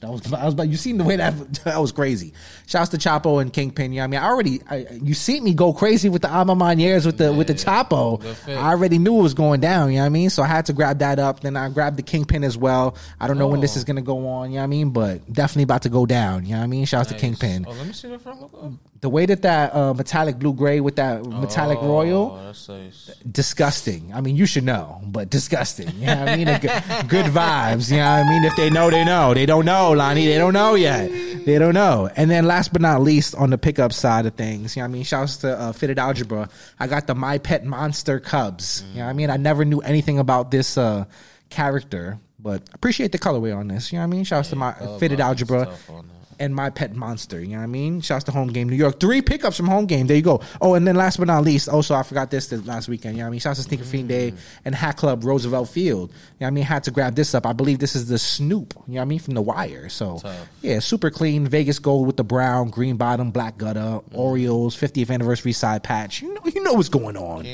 That 0.00 0.10
was, 0.10 0.30
I 0.32 0.44
was 0.44 0.54
like, 0.56 0.68
you 0.70 0.76
seen 0.76 0.98
the 0.98 1.04
way 1.04 1.16
that 1.16 1.54
that 1.64 1.80
was 1.80 1.90
crazy. 1.90 2.34
Shouts 2.66 2.90
to 2.90 2.98
Chapo 2.98 3.40
and 3.40 3.52
Kingpin. 3.52 3.92
Yeah, 3.92 4.04
I 4.04 4.06
mean, 4.06 4.20
I 4.20 4.26
already, 4.26 4.60
I, 4.68 4.86
you 4.90 5.14
see 5.14 5.40
me 5.40 5.54
go 5.54 5.72
crazy 5.72 6.08
with 6.10 6.20
the 6.22 6.30
Alma 6.30 6.54
Maniers 6.54 7.06
with 7.06 7.16
the 7.18 7.32
with 7.32 7.46
the 7.46 7.54
Chapo. 7.54 8.20
Good. 8.20 8.56
I 8.56 8.70
already 8.70 8.98
knew 8.98 9.18
it 9.18 9.22
was 9.22 9.34
going 9.34 9.60
down. 9.60 9.90
You 9.90 9.96
know 9.96 10.02
what 10.02 10.06
I 10.06 10.10
mean? 10.10 10.28
So 10.30 10.42
I 10.42 10.46
had 10.46 10.66
to 10.66 10.72
grab 10.74 10.98
that 10.98 11.18
up. 11.18 11.40
Then 11.40 11.56
I 11.56 11.68
grabbed 11.70 11.96
the 11.96 12.02
Kingpin 12.02 12.44
as 12.44 12.58
well. 12.58 12.96
I 13.20 13.26
don't 13.26 13.38
know 13.38 13.48
when 13.48 13.60
this 13.60 13.74
Oh. 13.76 13.78
is 13.78 13.84
gonna 13.84 14.02
go 14.02 14.28
on. 14.28 14.50
You 14.50 14.56
know 14.56 14.60
what 14.60 14.64
I 14.64 14.66
mean? 14.68 14.90
But 14.90 15.32
definitely 15.32 15.62
about 15.64 15.82
to 15.82 15.88
go 15.88 16.04
down. 16.04 16.44
You 16.44 16.52
know 16.52 16.58
what 16.58 16.64
I 16.64 16.68
mean? 16.68 16.84
Shouts 16.84 17.08
to 17.08 17.14
Kingpin. 17.14 17.64
Oh, 17.66 17.72
let 17.72 17.86
me 17.86 17.92
see 17.92 18.08
the 18.08 18.18
front 18.18 18.40
look. 18.42 18.72
The 19.06 19.10
way 19.10 19.24
that 19.24 19.42
that 19.42 19.72
uh, 19.72 19.94
metallic 19.94 20.36
blue 20.36 20.52
gray 20.52 20.80
with 20.80 20.96
that 20.96 21.24
metallic 21.24 21.78
royal 21.80 22.36
Oh, 22.40 22.46
that's 22.46 22.68
nice. 22.68 23.10
disgusting. 23.30 24.12
I 24.12 24.20
mean, 24.20 24.34
you 24.34 24.46
should 24.46 24.64
know, 24.64 25.00
but 25.06 25.30
disgusting. 25.30 25.88
You 26.00 26.06
know 26.06 26.16
what 26.18 26.28
I 26.30 26.36
mean? 26.36 26.46
Good, 26.46 27.08
good 27.08 27.26
vibes. 27.26 27.88
You 27.88 27.98
know 27.98 28.10
what 28.16 28.26
I 28.26 28.28
mean? 28.28 28.44
If 28.44 28.56
they 28.56 28.68
know, 28.68 28.90
they 28.90 29.04
know. 29.04 29.32
They 29.32 29.46
don't 29.46 29.64
know, 29.64 29.92
Lani. 29.92 30.26
They 30.26 30.38
don't 30.38 30.54
know 30.54 30.74
yet. 30.74 31.08
They 31.46 31.56
don't 31.56 31.72
know. 31.74 32.10
And 32.16 32.28
then 32.28 32.46
last 32.46 32.72
but 32.72 32.82
not 32.82 33.00
least, 33.00 33.36
on 33.36 33.50
the 33.50 33.58
pickup 33.58 33.92
side 33.92 34.26
of 34.26 34.34
things, 34.34 34.74
you 34.74 34.82
know 34.82 34.86
what 34.88 34.90
I 34.90 34.92
mean? 34.94 35.04
Shouts 35.04 35.36
to 35.38 35.56
uh, 35.56 35.72
Fitted 35.72 36.00
Algebra. 36.00 36.48
I 36.80 36.88
got 36.88 37.06
the 37.06 37.14
My 37.14 37.38
Pet 37.38 37.64
Monster 37.64 38.18
Cubs. 38.18 38.82
You 38.90 38.98
know 38.98 39.04
what 39.04 39.10
I 39.10 39.12
mean? 39.12 39.30
I 39.30 39.36
never 39.36 39.64
knew 39.64 39.78
anything 39.82 40.18
about 40.18 40.50
this 40.50 40.76
uh, 40.76 41.04
character, 41.48 42.18
but 42.40 42.62
appreciate 42.74 43.12
the 43.12 43.18
colorway 43.20 43.56
on 43.56 43.68
this. 43.68 43.92
You 43.92 43.98
know 43.98 44.02
what 44.06 44.14
I 44.14 44.16
mean? 44.16 44.24
Shouts 44.24 44.48
to 44.50 44.56
my 44.56 44.72
Fitted 44.98 45.20
Algebra 45.20 45.66
tough 45.66 45.90
on 45.90 46.08
that. 46.08 46.12
And 46.38 46.54
my 46.54 46.70
pet 46.70 46.94
monster. 46.94 47.40
You 47.40 47.48
know 47.48 47.56
what 47.58 47.62
I 47.64 47.66
mean? 47.66 48.00
Shouts 48.00 48.24
to 48.24 48.32
home 48.32 48.48
game 48.48 48.68
New 48.68 48.76
York. 48.76 49.00
Three 49.00 49.22
pickups 49.22 49.56
from 49.56 49.66
home 49.66 49.86
game. 49.86 50.06
There 50.06 50.16
you 50.16 50.22
go. 50.22 50.40
Oh, 50.60 50.74
and 50.74 50.86
then 50.86 50.96
last 50.96 51.16
but 51.18 51.26
not 51.26 51.44
least, 51.44 51.68
also 51.68 51.94
I 51.94 52.02
forgot 52.02 52.30
this, 52.30 52.48
this 52.48 52.64
last 52.66 52.88
weekend. 52.88 53.14
You 53.16 53.20
know 53.20 53.24
what 53.24 53.28
I 53.28 53.30
mean? 53.32 53.40
Shouts 53.40 53.58
to 53.58 53.62
Sneaker 53.64 53.84
Fiend 53.84 54.08
Day 54.08 54.34
and 54.64 54.74
Hat 54.74 54.96
Club 54.96 55.24
Roosevelt 55.24 55.68
Field. 55.68 56.10
You 56.10 56.14
know 56.14 56.20
what 56.38 56.46
I 56.48 56.50
mean? 56.50 56.64
Had 56.64 56.84
to 56.84 56.90
grab 56.90 57.14
this 57.14 57.34
up. 57.34 57.46
I 57.46 57.52
believe 57.52 57.78
this 57.78 57.96
is 57.96 58.08
the 58.08 58.18
Snoop. 58.18 58.74
You 58.86 58.94
know 58.94 59.00
what 59.00 59.02
I 59.02 59.04
mean? 59.06 59.18
From 59.18 59.34
the 59.34 59.42
Wire. 59.42 59.88
So 59.88 60.18
Tough. 60.20 60.48
yeah, 60.62 60.78
super 60.80 61.10
clean 61.10 61.46
Vegas 61.46 61.78
gold 61.78 62.06
with 62.06 62.16
the 62.16 62.24
brown, 62.24 62.68
green 62.70 62.96
bottom, 62.96 63.30
black 63.30 63.58
gutter, 63.58 64.00
Orioles 64.12 64.76
50th 64.76 65.10
anniversary 65.10 65.52
side 65.52 65.82
patch. 65.82 66.22
You 66.22 66.34
know, 66.34 66.40
you 66.46 66.62
know 66.62 66.74
what's 66.74 66.88
going 66.88 67.16
on. 67.16 67.46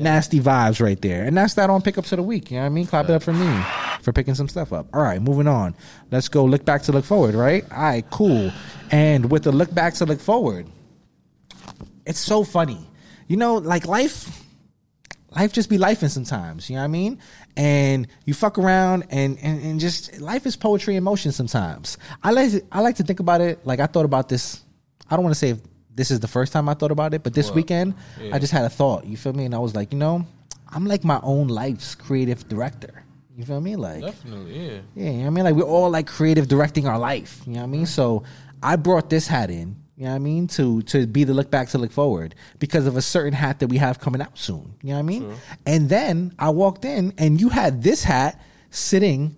Nasty 0.00 0.40
vibes 0.40 0.80
right 0.80 1.00
there. 1.00 1.24
And 1.24 1.36
that's 1.36 1.54
that 1.54 1.70
on 1.70 1.82
pickups 1.82 2.12
of 2.12 2.18
the 2.18 2.22
week. 2.22 2.50
You 2.50 2.56
know 2.56 2.62
what 2.62 2.66
I 2.66 2.70
mean? 2.70 2.86
Clap 2.86 3.08
it 3.08 3.12
up 3.12 3.22
for 3.22 3.32
me 3.32 3.62
for 4.02 4.12
picking 4.12 4.34
some 4.34 4.48
stuff 4.48 4.72
up. 4.72 4.88
All 4.94 5.02
right, 5.02 5.20
moving 5.20 5.48
on. 5.48 5.74
Let's 6.10 6.28
go 6.28 6.44
look 6.44 6.64
back 6.64 6.82
to 6.82 6.92
look 6.92 7.04
forward, 7.04 7.34
right? 7.34 7.64
All 7.72 7.82
right, 7.82 8.08
cool. 8.10 8.52
And 8.90 9.30
with 9.30 9.44
the 9.44 9.52
look 9.52 9.72
back 9.74 9.94
to 9.94 10.06
look 10.06 10.20
forward, 10.20 10.66
it's 12.06 12.20
so 12.20 12.44
funny. 12.44 12.86
You 13.28 13.36
know, 13.36 13.56
like 13.56 13.86
life 13.86 14.44
life 15.34 15.52
just 15.52 15.68
be 15.68 15.78
lifing 15.78 16.10
sometimes, 16.10 16.70
you 16.70 16.76
know 16.76 16.82
what 16.82 16.84
I 16.84 16.88
mean? 16.88 17.18
And 17.56 18.06
you 18.24 18.34
fuck 18.34 18.58
around 18.58 19.04
and, 19.10 19.38
and, 19.42 19.62
and 19.62 19.80
just 19.80 20.20
life 20.20 20.46
is 20.46 20.56
poetry 20.56 20.96
in 20.96 21.04
motion 21.04 21.32
sometimes. 21.32 21.98
I 22.22 22.30
like 22.30 22.52
I 22.70 22.80
like 22.80 22.96
to 22.96 23.02
think 23.02 23.20
about 23.20 23.40
it 23.40 23.64
like 23.66 23.80
I 23.80 23.86
thought 23.86 24.04
about 24.04 24.28
this. 24.28 24.62
I 25.10 25.16
don't 25.16 25.24
want 25.24 25.34
to 25.34 25.38
say 25.38 25.60
this 25.94 26.10
is 26.10 26.20
the 26.20 26.28
first 26.28 26.52
time 26.52 26.68
I 26.68 26.74
thought 26.74 26.90
about 26.90 27.14
it, 27.14 27.22
but 27.22 27.34
this 27.34 27.46
What? 27.46 27.56
weekend 27.56 27.94
Yeah. 28.20 28.34
I 28.34 28.38
just 28.38 28.52
had 28.52 28.64
a 28.64 28.70
thought. 28.70 29.06
You 29.06 29.16
feel 29.16 29.32
me? 29.32 29.44
And 29.44 29.54
I 29.54 29.58
was 29.58 29.74
like, 29.74 29.92
you 29.92 29.98
know, 29.98 30.26
I'm 30.68 30.86
like 30.86 31.04
my 31.04 31.20
own 31.22 31.48
life's 31.48 31.94
creative 31.94 32.48
director. 32.48 33.04
You 33.36 33.44
feel 33.44 33.60
me? 33.60 33.76
Like 33.76 34.02
Definitely, 34.02 34.54
yeah. 34.66 34.78
yeah, 34.94 35.10
you 35.10 35.18
know 35.22 35.26
I 35.26 35.30
mean? 35.30 35.44
Like 35.44 35.54
we're 35.54 35.62
all 35.62 35.90
like 35.90 36.06
creative 36.06 36.46
directing 36.48 36.86
our 36.86 36.98
life. 36.98 37.42
You 37.46 37.54
know 37.54 37.60
what 37.60 37.64
I 37.64 37.68
mean? 37.68 37.86
So 37.86 38.22
I 38.62 38.76
brought 38.76 39.10
this 39.10 39.26
hat 39.26 39.50
in, 39.50 39.76
you 39.96 40.04
know 40.04 40.10
what 40.10 40.16
I 40.16 40.18
mean, 40.20 40.46
to 40.48 40.82
to 40.82 41.06
be 41.06 41.24
the 41.24 41.34
look 41.34 41.50
back 41.50 41.68
to 41.70 41.78
look 41.78 41.90
forward 41.92 42.34
because 42.58 42.86
of 42.86 42.96
a 42.96 43.02
certain 43.02 43.32
hat 43.32 43.58
that 43.60 43.68
we 43.68 43.78
have 43.78 43.98
coming 43.98 44.20
out 44.22 44.38
soon. 44.38 44.74
You 44.82 44.90
know 44.90 44.94
what 44.94 44.98
I 45.00 45.02
mean? 45.02 45.34
And 45.66 45.88
then 45.88 46.32
I 46.38 46.50
walked 46.50 46.84
in 46.84 47.12
and 47.18 47.40
you 47.40 47.48
had 47.48 47.82
this 47.82 48.04
hat 48.04 48.40
sitting 48.70 49.36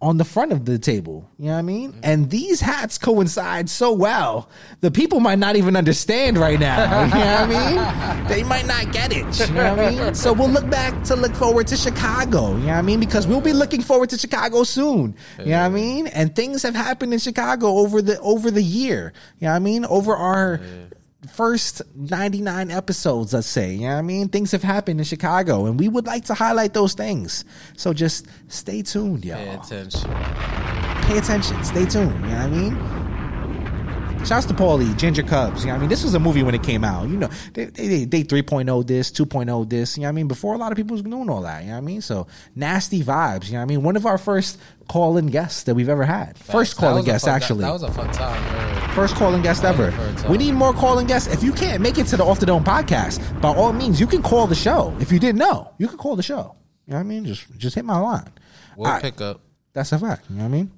on 0.00 0.16
the 0.16 0.24
front 0.24 0.52
of 0.52 0.64
the 0.64 0.78
table. 0.78 1.28
You 1.38 1.46
know 1.46 1.52
what 1.52 1.58
I 1.58 1.62
mean? 1.62 1.90
Mm-hmm. 1.90 2.00
And 2.04 2.30
these 2.30 2.60
hats 2.60 2.98
coincide 2.98 3.68
so 3.68 3.92
well. 3.92 4.48
The 4.80 4.90
people 4.90 5.18
might 5.18 5.38
not 5.38 5.56
even 5.56 5.76
understand 5.76 6.38
right 6.38 6.58
now. 6.58 6.78
You 7.18 7.24
know 7.24 7.46
what 7.46 7.50
I 7.50 8.18
mean? 8.18 8.28
They 8.28 8.42
might 8.44 8.66
not 8.66 8.92
get 8.92 9.12
it. 9.12 9.48
You 9.48 9.54
know 9.54 9.74
what 9.74 9.84
I 9.84 9.90
mean? 9.90 10.14
So 10.14 10.32
we'll 10.32 10.50
look 10.50 10.68
back 10.70 11.02
to 11.04 11.16
look 11.16 11.34
forward 11.34 11.66
to 11.68 11.76
Chicago. 11.76 12.50
You 12.50 12.58
know 12.58 12.66
what 12.66 12.74
I 12.74 12.82
mean? 12.82 13.00
Because 13.00 13.26
we'll 13.26 13.40
be 13.40 13.52
looking 13.52 13.82
forward 13.82 14.10
to 14.10 14.18
Chicago 14.18 14.62
soon. 14.62 15.16
You 15.38 15.46
know 15.46 15.60
what 15.60 15.66
I 15.66 15.68
mean? 15.70 16.06
And 16.08 16.34
things 16.36 16.62
have 16.62 16.74
happened 16.74 17.12
in 17.12 17.18
Chicago 17.18 17.78
over 17.78 18.02
the 18.02 18.20
over 18.20 18.50
the 18.50 18.62
year. 18.62 19.12
You 19.38 19.46
know 19.46 19.52
what 19.52 19.56
I 19.56 19.58
mean? 19.60 19.84
Over 19.84 20.14
our 20.14 20.60
first 21.26 21.82
99 21.96 22.70
episodes, 22.70 23.32
let's 23.34 23.46
say. 23.48 23.72
You 23.74 23.80
know 23.80 23.94
what 23.94 23.98
I 23.98 24.02
mean? 24.02 24.28
Things 24.28 24.52
have 24.52 24.62
happened 24.62 25.00
in 25.00 25.04
Chicago 25.04 25.66
and 25.66 25.78
we 25.78 25.88
would 25.88 26.06
like 26.06 26.24
to 26.26 26.34
highlight 26.34 26.74
those 26.74 26.94
things. 26.94 27.44
So 27.76 27.92
just 27.92 28.26
stay 28.48 28.82
tuned, 28.82 29.24
y'all 29.24 29.36
Pay 29.36 29.48
attention. 29.54 30.10
pay 31.02 31.18
attention. 31.18 31.64
Stay 31.64 31.86
tuned. 31.86 32.12
You 32.14 32.20
know 32.20 32.28
what 32.28 32.38
I 32.38 32.46
mean? 32.48 32.97
Shouts 34.26 34.46
to 34.46 34.54
Paulie, 34.54 34.96
Ginger 34.98 35.22
Cubs. 35.22 35.62
You 35.62 35.68
know 35.68 35.74
what 35.74 35.78
I 35.78 35.80
mean? 35.80 35.88
This 35.88 36.04
was 36.04 36.12
a 36.14 36.18
movie 36.18 36.42
when 36.42 36.54
it 36.54 36.62
came 36.62 36.84
out. 36.84 37.08
You 37.08 37.16
know, 37.16 37.30
they, 37.54 37.66
they, 37.66 38.04
they 38.04 38.24
3.0 38.24 38.86
this, 38.86 39.10
2.0 39.10 39.68
this. 39.70 39.96
You 39.96 40.02
know 40.02 40.06
what 40.06 40.08
I 40.10 40.12
mean? 40.12 40.28
Before 40.28 40.54
a 40.54 40.58
lot 40.58 40.72
of 40.72 40.76
people 40.76 40.94
was 40.94 41.02
doing 41.02 41.30
all 41.30 41.42
that. 41.42 41.62
You 41.62 41.68
know 41.68 41.74
what 41.74 41.78
I 41.78 41.82
mean? 41.82 42.00
So 42.02 42.26
nasty 42.54 43.02
vibes. 43.02 43.46
You 43.46 43.52
know 43.52 43.58
what 43.58 43.62
I 43.62 43.66
mean? 43.66 43.82
One 43.82 43.96
of 43.96 44.04
our 44.04 44.18
first 44.18 44.58
call 44.88 45.16
in 45.16 45.28
guests 45.28 45.62
that 45.64 45.74
we've 45.74 45.88
ever 45.88 46.04
had. 46.04 46.36
First 46.36 46.76
call 46.76 46.96
in 46.98 47.04
guest, 47.04 47.24
fun- 47.24 47.34
actually. 47.34 47.60
That, 47.60 47.68
that 47.68 47.72
was 47.72 47.82
a 47.84 47.92
fun 47.92 48.10
time. 48.12 48.94
First 48.94 49.14
calling 49.14 49.42
guest 49.42 49.64
ever. 49.64 49.88
a 49.88 49.92
first 49.92 50.18
time. 50.18 50.30
We 50.30 50.38
need 50.38 50.52
more 50.52 50.72
calling 50.72 51.06
guests. 51.06 51.32
If 51.32 51.42
you 51.42 51.52
can't 51.52 51.80
make 51.80 51.98
it 51.98 52.06
to 52.08 52.16
the 52.16 52.24
Off 52.24 52.40
the 52.40 52.46
Dome 52.46 52.64
podcast, 52.64 53.40
by 53.40 53.54
all 53.54 53.72
means, 53.72 54.00
you 54.00 54.06
can 54.06 54.22
call 54.22 54.46
the 54.46 54.54
show. 54.54 54.94
If 55.00 55.12
you 55.12 55.18
didn't 55.18 55.38
know, 55.38 55.72
you 55.78 55.88
can 55.88 55.96
call 55.98 56.16
the 56.16 56.22
show. 56.22 56.56
You 56.86 56.92
know 56.92 56.98
what 56.98 57.00
I 57.00 57.04
mean? 57.04 57.24
Just 57.24 57.46
just 57.56 57.74
hit 57.74 57.84
my 57.84 57.98
line. 57.98 58.32
We'll 58.76 58.90
right. 58.90 59.00
pick 59.00 59.20
up. 59.20 59.40
That's 59.72 59.92
a 59.92 59.98
fact. 59.98 60.24
You 60.28 60.36
know 60.36 60.42
what 60.42 60.48
I 60.48 60.50
mean? 60.50 60.72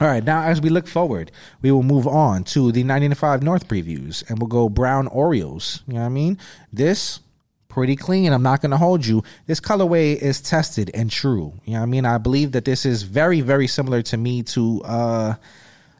All 0.00 0.06
right. 0.06 0.22
Now, 0.22 0.42
as 0.42 0.60
we 0.60 0.68
look 0.68 0.86
forward, 0.86 1.32
we 1.62 1.70
will 1.72 1.82
move 1.82 2.06
on 2.06 2.44
to 2.44 2.70
the 2.70 2.82
95 2.84 3.42
North 3.42 3.66
previews 3.66 4.28
and 4.28 4.38
we'll 4.38 4.48
go 4.48 4.68
Brown 4.68 5.06
Orioles. 5.06 5.82
You 5.86 5.94
know 5.94 6.00
what 6.00 6.06
I 6.06 6.10
mean? 6.10 6.38
This, 6.72 7.20
pretty 7.68 7.96
clean. 7.96 8.32
I'm 8.32 8.42
not 8.42 8.60
going 8.60 8.72
to 8.72 8.76
hold 8.76 9.06
you. 9.06 9.22
This 9.46 9.60
colorway 9.60 10.16
is 10.16 10.40
tested 10.42 10.90
and 10.92 11.10
true. 11.10 11.54
You 11.64 11.74
know 11.74 11.78
what 11.80 11.84
I 11.84 11.86
mean? 11.86 12.04
I 12.04 12.18
believe 12.18 12.52
that 12.52 12.66
this 12.66 12.84
is 12.84 13.02
very, 13.04 13.40
very 13.40 13.66
similar 13.66 14.02
to 14.02 14.16
me 14.18 14.42
to, 14.44 14.82
uh, 14.84 15.34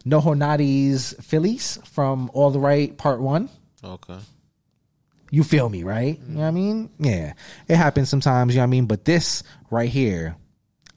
No 0.04 0.20
Honadi's 0.20 1.14
Phillies 1.22 1.78
from 1.84 2.30
All 2.34 2.50
the 2.50 2.60
Right 2.60 2.96
Part 2.96 3.20
One. 3.20 3.48
Okay. 3.82 4.18
You 5.30 5.42
feel 5.42 5.68
me, 5.68 5.82
right? 5.84 6.20
You 6.28 6.34
know 6.34 6.40
what 6.40 6.46
I 6.46 6.50
mean? 6.50 6.90
Yeah. 6.98 7.32
It 7.66 7.76
happens 7.76 8.08
sometimes, 8.08 8.54
you 8.54 8.58
know 8.58 8.62
what 8.62 8.68
I 8.68 8.70
mean? 8.70 8.86
But 8.86 9.04
this 9.04 9.42
right 9.70 9.88
here, 9.88 10.36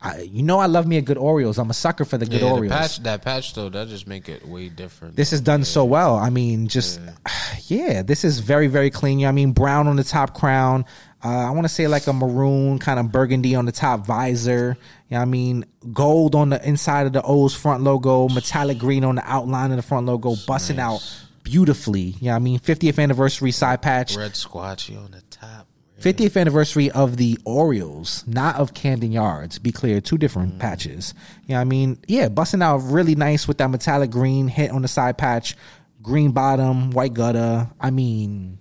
I, 0.01 0.21
you 0.21 0.43
know 0.43 0.59
I 0.59 0.67
love 0.67 0.87
me 0.87 0.97
a 0.97 1.01
good 1.01 1.17
Oreos. 1.17 1.57
I'm 1.57 1.69
a 1.69 1.73
sucker 1.73 2.05
for 2.05 2.17
the 2.17 2.25
good 2.25 2.41
Yeah, 2.41 2.49
Oreos. 2.51 2.63
the 2.63 2.69
patch, 2.69 3.03
that 3.03 3.21
patch 3.21 3.53
though, 3.53 3.69
that 3.69 3.89
just 3.89 4.07
make 4.07 4.29
it 4.29 4.47
way 4.47 4.69
different. 4.69 5.15
This 5.15 5.33
is 5.33 5.41
done 5.41 5.65
so 5.65 5.83
well. 5.83 6.15
I 6.15 6.29
mean, 6.29 6.67
just 6.67 7.01
yeah. 7.67 8.01
this 8.01 8.23
is 8.23 8.39
very 8.39 8.67
very 8.67 8.91
clean. 8.91 9.19
You 9.19 9.27
I 9.27 9.31
mean, 9.31 9.51
brown 9.51 9.87
on 9.87 9.95
the 9.97 10.03
top 10.03 10.33
crown. 10.33 10.85
Uh, 11.21 11.27
I 11.27 11.49
want 11.51 11.65
to 11.65 11.69
say 11.69 11.89
like 11.89 12.07
a 12.07 12.13
maroon 12.13 12.79
kind 12.79 12.97
of 12.97 13.11
burgundy 13.11 13.53
on 13.55 13.65
the 13.65 13.73
top 13.73 14.05
visor. 14.05 14.77
You 15.09 15.17
know 15.17 15.21
I 15.21 15.25
mean, 15.25 15.65
gold 15.91 16.33
on 16.33 16.49
the 16.49 16.65
inside 16.65 17.07
of 17.07 17.13
the 17.13 17.21
O's 17.21 17.53
front 17.53 17.83
logo, 17.83 18.29
metallic 18.29 18.77
green 18.77 19.03
on 19.03 19.15
the 19.15 19.23
outline 19.29 19.71
of 19.71 19.77
the 19.77 19.83
front 19.83 20.05
logo, 20.05 20.35
busting 20.47 20.79
out 20.79 21.05
beautifully. 21.43 22.15
You 22.21 22.29
know 22.29 22.35
I 22.35 22.39
mean, 22.39 22.59
50th 22.59 23.03
anniversary 23.03 23.51
side 23.51 23.81
patch. 23.81 24.15
red 24.15 24.31
squatchy 24.31 24.97
on 24.97 25.11
the 25.11 25.21
top. 25.29 25.67
50th 25.99 26.39
anniversary 26.39 26.89
of 26.91 27.17
the 27.17 27.37
Orioles, 27.45 28.23
not 28.27 28.55
of 28.55 28.73
Camden 28.73 29.11
Yards. 29.11 29.59
Be 29.59 29.71
clear, 29.71 29.99
two 30.01 30.17
different 30.17 30.59
patches. 30.59 31.13
You 31.45 31.49
know 31.49 31.55
what 31.55 31.61
I 31.61 31.65
mean? 31.65 31.99
Yeah, 32.07 32.29
busting 32.29 32.61
out 32.61 32.77
really 32.77 33.15
nice 33.15 33.47
with 33.47 33.57
that 33.57 33.69
metallic 33.69 34.09
green 34.11 34.47
hit 34.47 34.71
on 34.71 34.81
the 34.81 34.87
side 34.87 35.17
patch, 35.17 35.55
green 36.01 36.31
bottom, 36.31 36.91
white 36.91 37.13
gutter. 37.13 37.69
I 37.79 37.91
mean, 37.91 38.59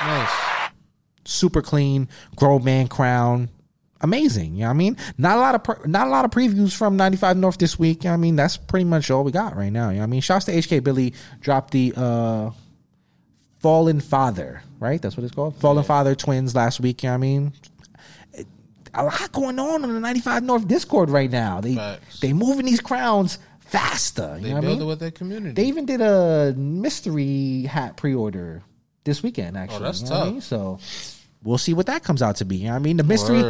Nice. 0.00 0.30
super 1.24 1.62
clean, 1.62 2.08
grown 2.36 2.64
man 2.64 2.88
crown. 2.88 3.48
Amazing, 4.00 4.54
you 4.54 4.60
know 4.60 4.66
what 4.66 4.70
I 4.70 4.74
mean? 4.74 4.96
Not 5.18 5.38
a 5.38 5.40
lot 5.40 5.54
of 5.56 5.64
pre- 5.64 5.90
not 5.90 6.06
a 6.06 6.10
lot 6.10 6.24
of 6.24 6.30
previews 6.30 6.72
from 6.72 6.96
95 6.96 7.36
North 7.36 7.58
this 7.58 7.78
week. 7.80 8.04
You 8.04 8.10
know 8.10 8.14
I 8.14 8.16
mean, 8.16 8.36
that's 8.36 8.56
pretty 8.56 8.84
much 8.84 9.10
all 9.10 9.24
we 9.24 9.32
got 9.32 9.56
right 9.56 9.72
now. 9.72 9.88
You 9.88 9.96
know 9.96 10.00
what 10.02 10.04
I 10.04 10.06
mean? 10.06 10.20
Shouts 10.20 10.44
to 10.44 10.52
HK 10.52 10.84
Billy 10.84 11.14
dropped 11.40 11.72
the 11.72 11.92
uh 11.96 12.50
Fallen 13.60 14.00
Father, 14.00 14.62
right? 14.78 15.00
That's 15.02 15.16
what 15.16 15.24
it's 15.24 15.34
called. 15.34 15.56
Fallen 15.56 15.84
Father 15.84 16.14
twins 16.14 16.54
last 16.54 16.80
week, 16.80 17.02
you 17.02 17.08
know 17.08 17.12
what 17.12 17.16
I 17.16 17.18
mean? 17.18 17.52
A 18.94 19.04
lot 19.04 19.32
going 19.32 19.58
on 19.58 19.84
on 19.84 19.92
the 19.94 20.00
95 20.00 20.42
North 20.44 20.66
Discord 20.66 21.10
right 21.10 21.30
now. 21.30 21.60
They 21.60 21.74
Facts. 21.74 22.20
they 22.20 22.32
moving 22.32 22.64
these 22.64 22.80
crowns 22.80 23.38
faster. 23.60 24.36
You 24.38 24.42
They 24.44 24.48
know 24.48 24.54
what 24.54 24.58
I 24.58 24.60
build 24.66 24.78
mean? 24.78 24.86
it 24.86 24.90
with 24.90 24.98
their 25.00 25.10
community. 25.10 25.54
They 25.62 25.68
even 25.68 25.84
did 25.84 26.00
a 26.00 26.54
mystery 26.56 27.62
hat 27.62 27.96
pre-order 27.96 28.62
this 29.04 29.22
weekend. 29.22 29.56
Actually, 29.58 29.76
Oh, 29.76 29.80
that's 29.80 30.00
you 30.02 30.08
know 30.08 30.10
what 30.12 30.20
I 30.20 30.24
tough. 30.24 30.32
mean? 30.32 30.40
So 30.40 30.78
we'll 31.42 31.58
see 31.58 31.74
what 31.74 31.86
that 31.86 32.02
comes 32.02 32.22
out 32.22 32.36
to 32.36 32.44
be. 32.46 32.56
You 32.56 32.64
know 32.66 32.70
what 32.72 32.76
I 32.76 32.78
mean, 32.80 32.96
the 32.96 33.04
mystery. 33.04 33.42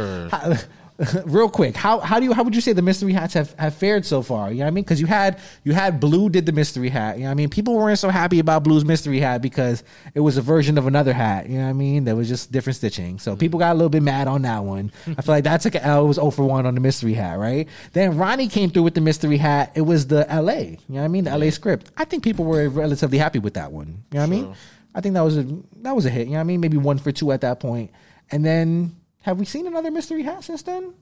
Real 1.25 1.49
quick, 1.49 1.77
how 1.77 1.99
how 1.99 2.19
do 2.19 2.25
you 2.25 2.33
how 2.33 2.43
would 2.43 2.53
you 2.53 2.59
say 2.59 2.73
the 2.73 2.81
mystery 2.81 3.13
hats 3.13 3.33
have, 3.33 3.53
have 3.53 3.73
fared 3.73 4.05
so 4.05 4.21
far? 4.21 4.51
You 4.51 4.59
know 4.59 4.65
what 4.65 4.67
I 4.67 4.71
mean? 4.71 4.83
Because 4.83 4.99
you 4.99 5.07
had 5.07 5.39
you 5.63 5.71
had 5.71 5.99
Blue 5.99 6.29
did 6.29 6.45
the 6.45 6.51
mystery 6.51 6.89
hat. 6.89 7.15
You 7.15 7.23
know 7.23 7.29
what 7.29 7.31
I 7.31 7.35
mean? 7.35 7.49
People 7.49 7.75
weren't 7.75 7.99
so 7.99 8.09
happy 8.09 8.39
about 8.39 8.63
Blue's 8.63 8.83
mystery 8.83 9.19
hat 9.19 9.41
because 9.41 9.83
it 10.13 10.19
was 10.19 10.35
a 10.35 10.41
version 10.41 10.77
of 10.77 10.87
another 10.87 11.13
hat. 11.13 11.47
You 11.47 11.57
know 11.57 11.63
what 11.63 11.69
I 11.69 11.73
mean? 11.73 12.03
That 12.03 12.17
was 12.17 12.27
just 12.27 12.51
different 12.51 12.75
stitching. 12.75 13.17
So 13.17 13.31
mm-hmm. 13.31 13.39
people 13.39 13.59
got 13.59 13.71
a 13.71 13.75
little 13.75 13.89
bit 13.89 14.03
mad 14.03 14.27
on 14.27 14.41
that 14.41 14.63
one. 14.63 14.91
I 15.17 15.21
feel 15.21 15.35
like 15.35 15.45
that 15.45 15.61
took 15.61 15.75
an 15.75 15.83
L. 15.83 16.03
It 16.03 16.07
was 16.07 16.15
0 16.17 16.31
for 16.31 16.43
1 16.43 16.65
on 16.65 16.75
the 16.75 16.81
mystery 16.81 17.13
hat, 17.13 17.39
right? 17.39 17.69
Then 17.93 18.17
Ronnie 18.17 18.49
came 18.49 18.69
through 18.69 18.83
with 18.83 18.95
the 18.95 19.01
mystery 19.01 19.37
hat. 19.37 19.71
It 19.75 19.81
was 19.81 20.07
the 20.07 20.27
LA. 20.29 20.51
You 20.51 20.77
know 20.89 20.95
what 20.95 21.03
I 21.03 21.07
mean? 21.07 21.23
The 21.23 21.37
LA 21.37 21.49
script. 21.51 21.91
I 21.95 22.03
think 22.03 22.25
people 22.25 22.43
were 22.43 22.67
relatively 22.67 23.17
happy 23.17 23.39
with 23.39 23.53
that 23.53 23.71
one. 23.71 24.03
You 24.11 24.19
know 24.19 24.19
what 24.19 24.23
I 24.23 24.27
mean? 24.27 24.55
I 24.95 25.01
think 25.01 25.13
that 25.13 25.21
was 25.21 25.37
a 25.37 25.43
that 25.77 25.95
was 25.95 26.05
a 26.05 26.09
hit. 26.09 26.27
You 26.27 26.33
know 26.33 26.39
what 26.39 26.41
I 26.41 26.43
mean? 26.45 26.59
Maybe 26.59 26.75
one 26.75 26.97
for 26.97 27.13
two 27.13 27.31
at 27.31 27.41
that 27.41 27.61
point. 27.61 27.91
And 28.31 28.43
then 28.43 28.95
have 29.21 29.39
we 29.39 29.45
seen 29.45 29.67
another 29.67 29.91
mystery 29.91 30.23
hat 30.23 30.43
since 30.43 30.61
then? 30.63 30.93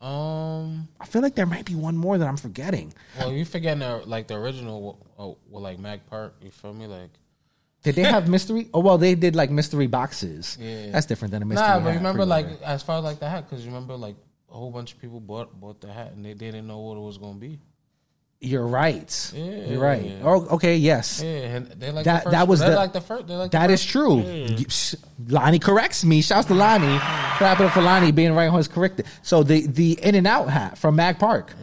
um, 0.00 0.86
I 1.00 1.06
feel 1.06 1.22
like 1.22 1.34
there 1.34 1.46
might 1.46 1.64
be 1.64 1.74
one 1.74 1.96
more 1.96 2.18
that 2.18 2.28
I'm 2.28 2.36
forgetting. 2.36 2.92
well, 3.18 3.32
you 3.32 3.44
forgetting 3.44 3.78
the, 3.78 4.02
like 4.04 4.26
the 4.26 4.34
original, 4.34 4.98
uh, 5.18 5.32
well, 5.48 5.62
like 5.62 5.78
Mag 5.78 6.04
Park. 6.10 6.34
You 6.42 6.50
feel 6.50 6.74
me? 6.74 6.86
Like, 6.86 7.10
Did 7.82 7.94
they 7.94 8.02
have 8.02 8.28
mystery? 8.28 8.68
Oh 8.74 8.80
well, 8.80 8.98
they 8.98 9.14
did 9.14 9.34
like 9.34 9.50
mystery 9.50 9.86
boxes. 9.86 10.58
Yeah. 10.60 10.90
That's 10.90 11.06
different 11.06 11.32
than 11.32 11.42
a 11.42 11.46
mystery. 11.46 11.66
nah, 11.66 11.78
but 11.78 11.90
hat 11.90 11.96
remember, 11.96 12.26
like 12.26 12.46
as 12.62 12.82
far 12.82 12.98
as 12.98 13.04
like 13.04 13.18
the 13.18 13.28
hat, 13.28 13.48
because 13.48 13.64
you 13.64 13.70
remember, 13.70 13.96
like 13.96 14.16
a 14.50 14.54
whole 14.54 14.70
bunch 14.70 14.92
of 14.92 15.00
people 15.00 15.20
bought 15.20 15.58
bought 15.58 15.80
the 15.80 15.92
hat 15.92 16.12
and 16.12 16.24
they, 16.24 16.32
they 16.34 16.46
didn't 16.46 16.66
know 16.66 16.80
what 16.80 16.96
it 16.96 17.00
was 17.00 17.16
gonna 17.18 17.38
be. 17.38 17.58
You're 18.44 18.66
right. 18.66 19.32
Yeah. 19.34 19.44
You're 19.66 19.80
right. 19.80 20.12
Oh, 20.22 20.46
okay. 20.56 20.76
Yes. 20.76 21.22
Yeah, 21.24 21.30
and 21.56 21.66
they 21.68 21.90
like 21.90 22.04
That- 22.04 22.24
the 22.24 22.30
first, 22.30 22.32
that 22.32 22.48
was 22.48 22.60
they 22.60 22.68
the- 22.70 22.76
like 22.76 22.92
the 22.92 23.00
first. 23.00 23.28
Like 23.28 23.50
That 23.52 23.68
the 23.68 23.72
is 23.72 23.84
true. 23.84 24.20
Yeah. 24.20 24.58
Lani 25.28 25.58
corrects 25.58 26.04
me. 26.04 26.20
Shouts 26.22 26.46
to 26.48 26.54
Lani. 26.54 26.98
Clap 27.38 27.60
it 27.60 27.66
up 27.66 27.72
for 27.72 27.80
Lani 27.82 28.12
being 28.12 28.32
right 28.34 28.48
on 28.48 28.56
his 28.56 28.68
corrected. 28.68 29.06
So 29.22 29.42
the 29.42 29.66
the 29.66 29.98
In 30.02 30.14
and 30.14 30.26
Out 30.26 30.50
hat 30.50 30.76
from 30.78 30.96
Mag 30.96 31.18
Park, 31.18 31.54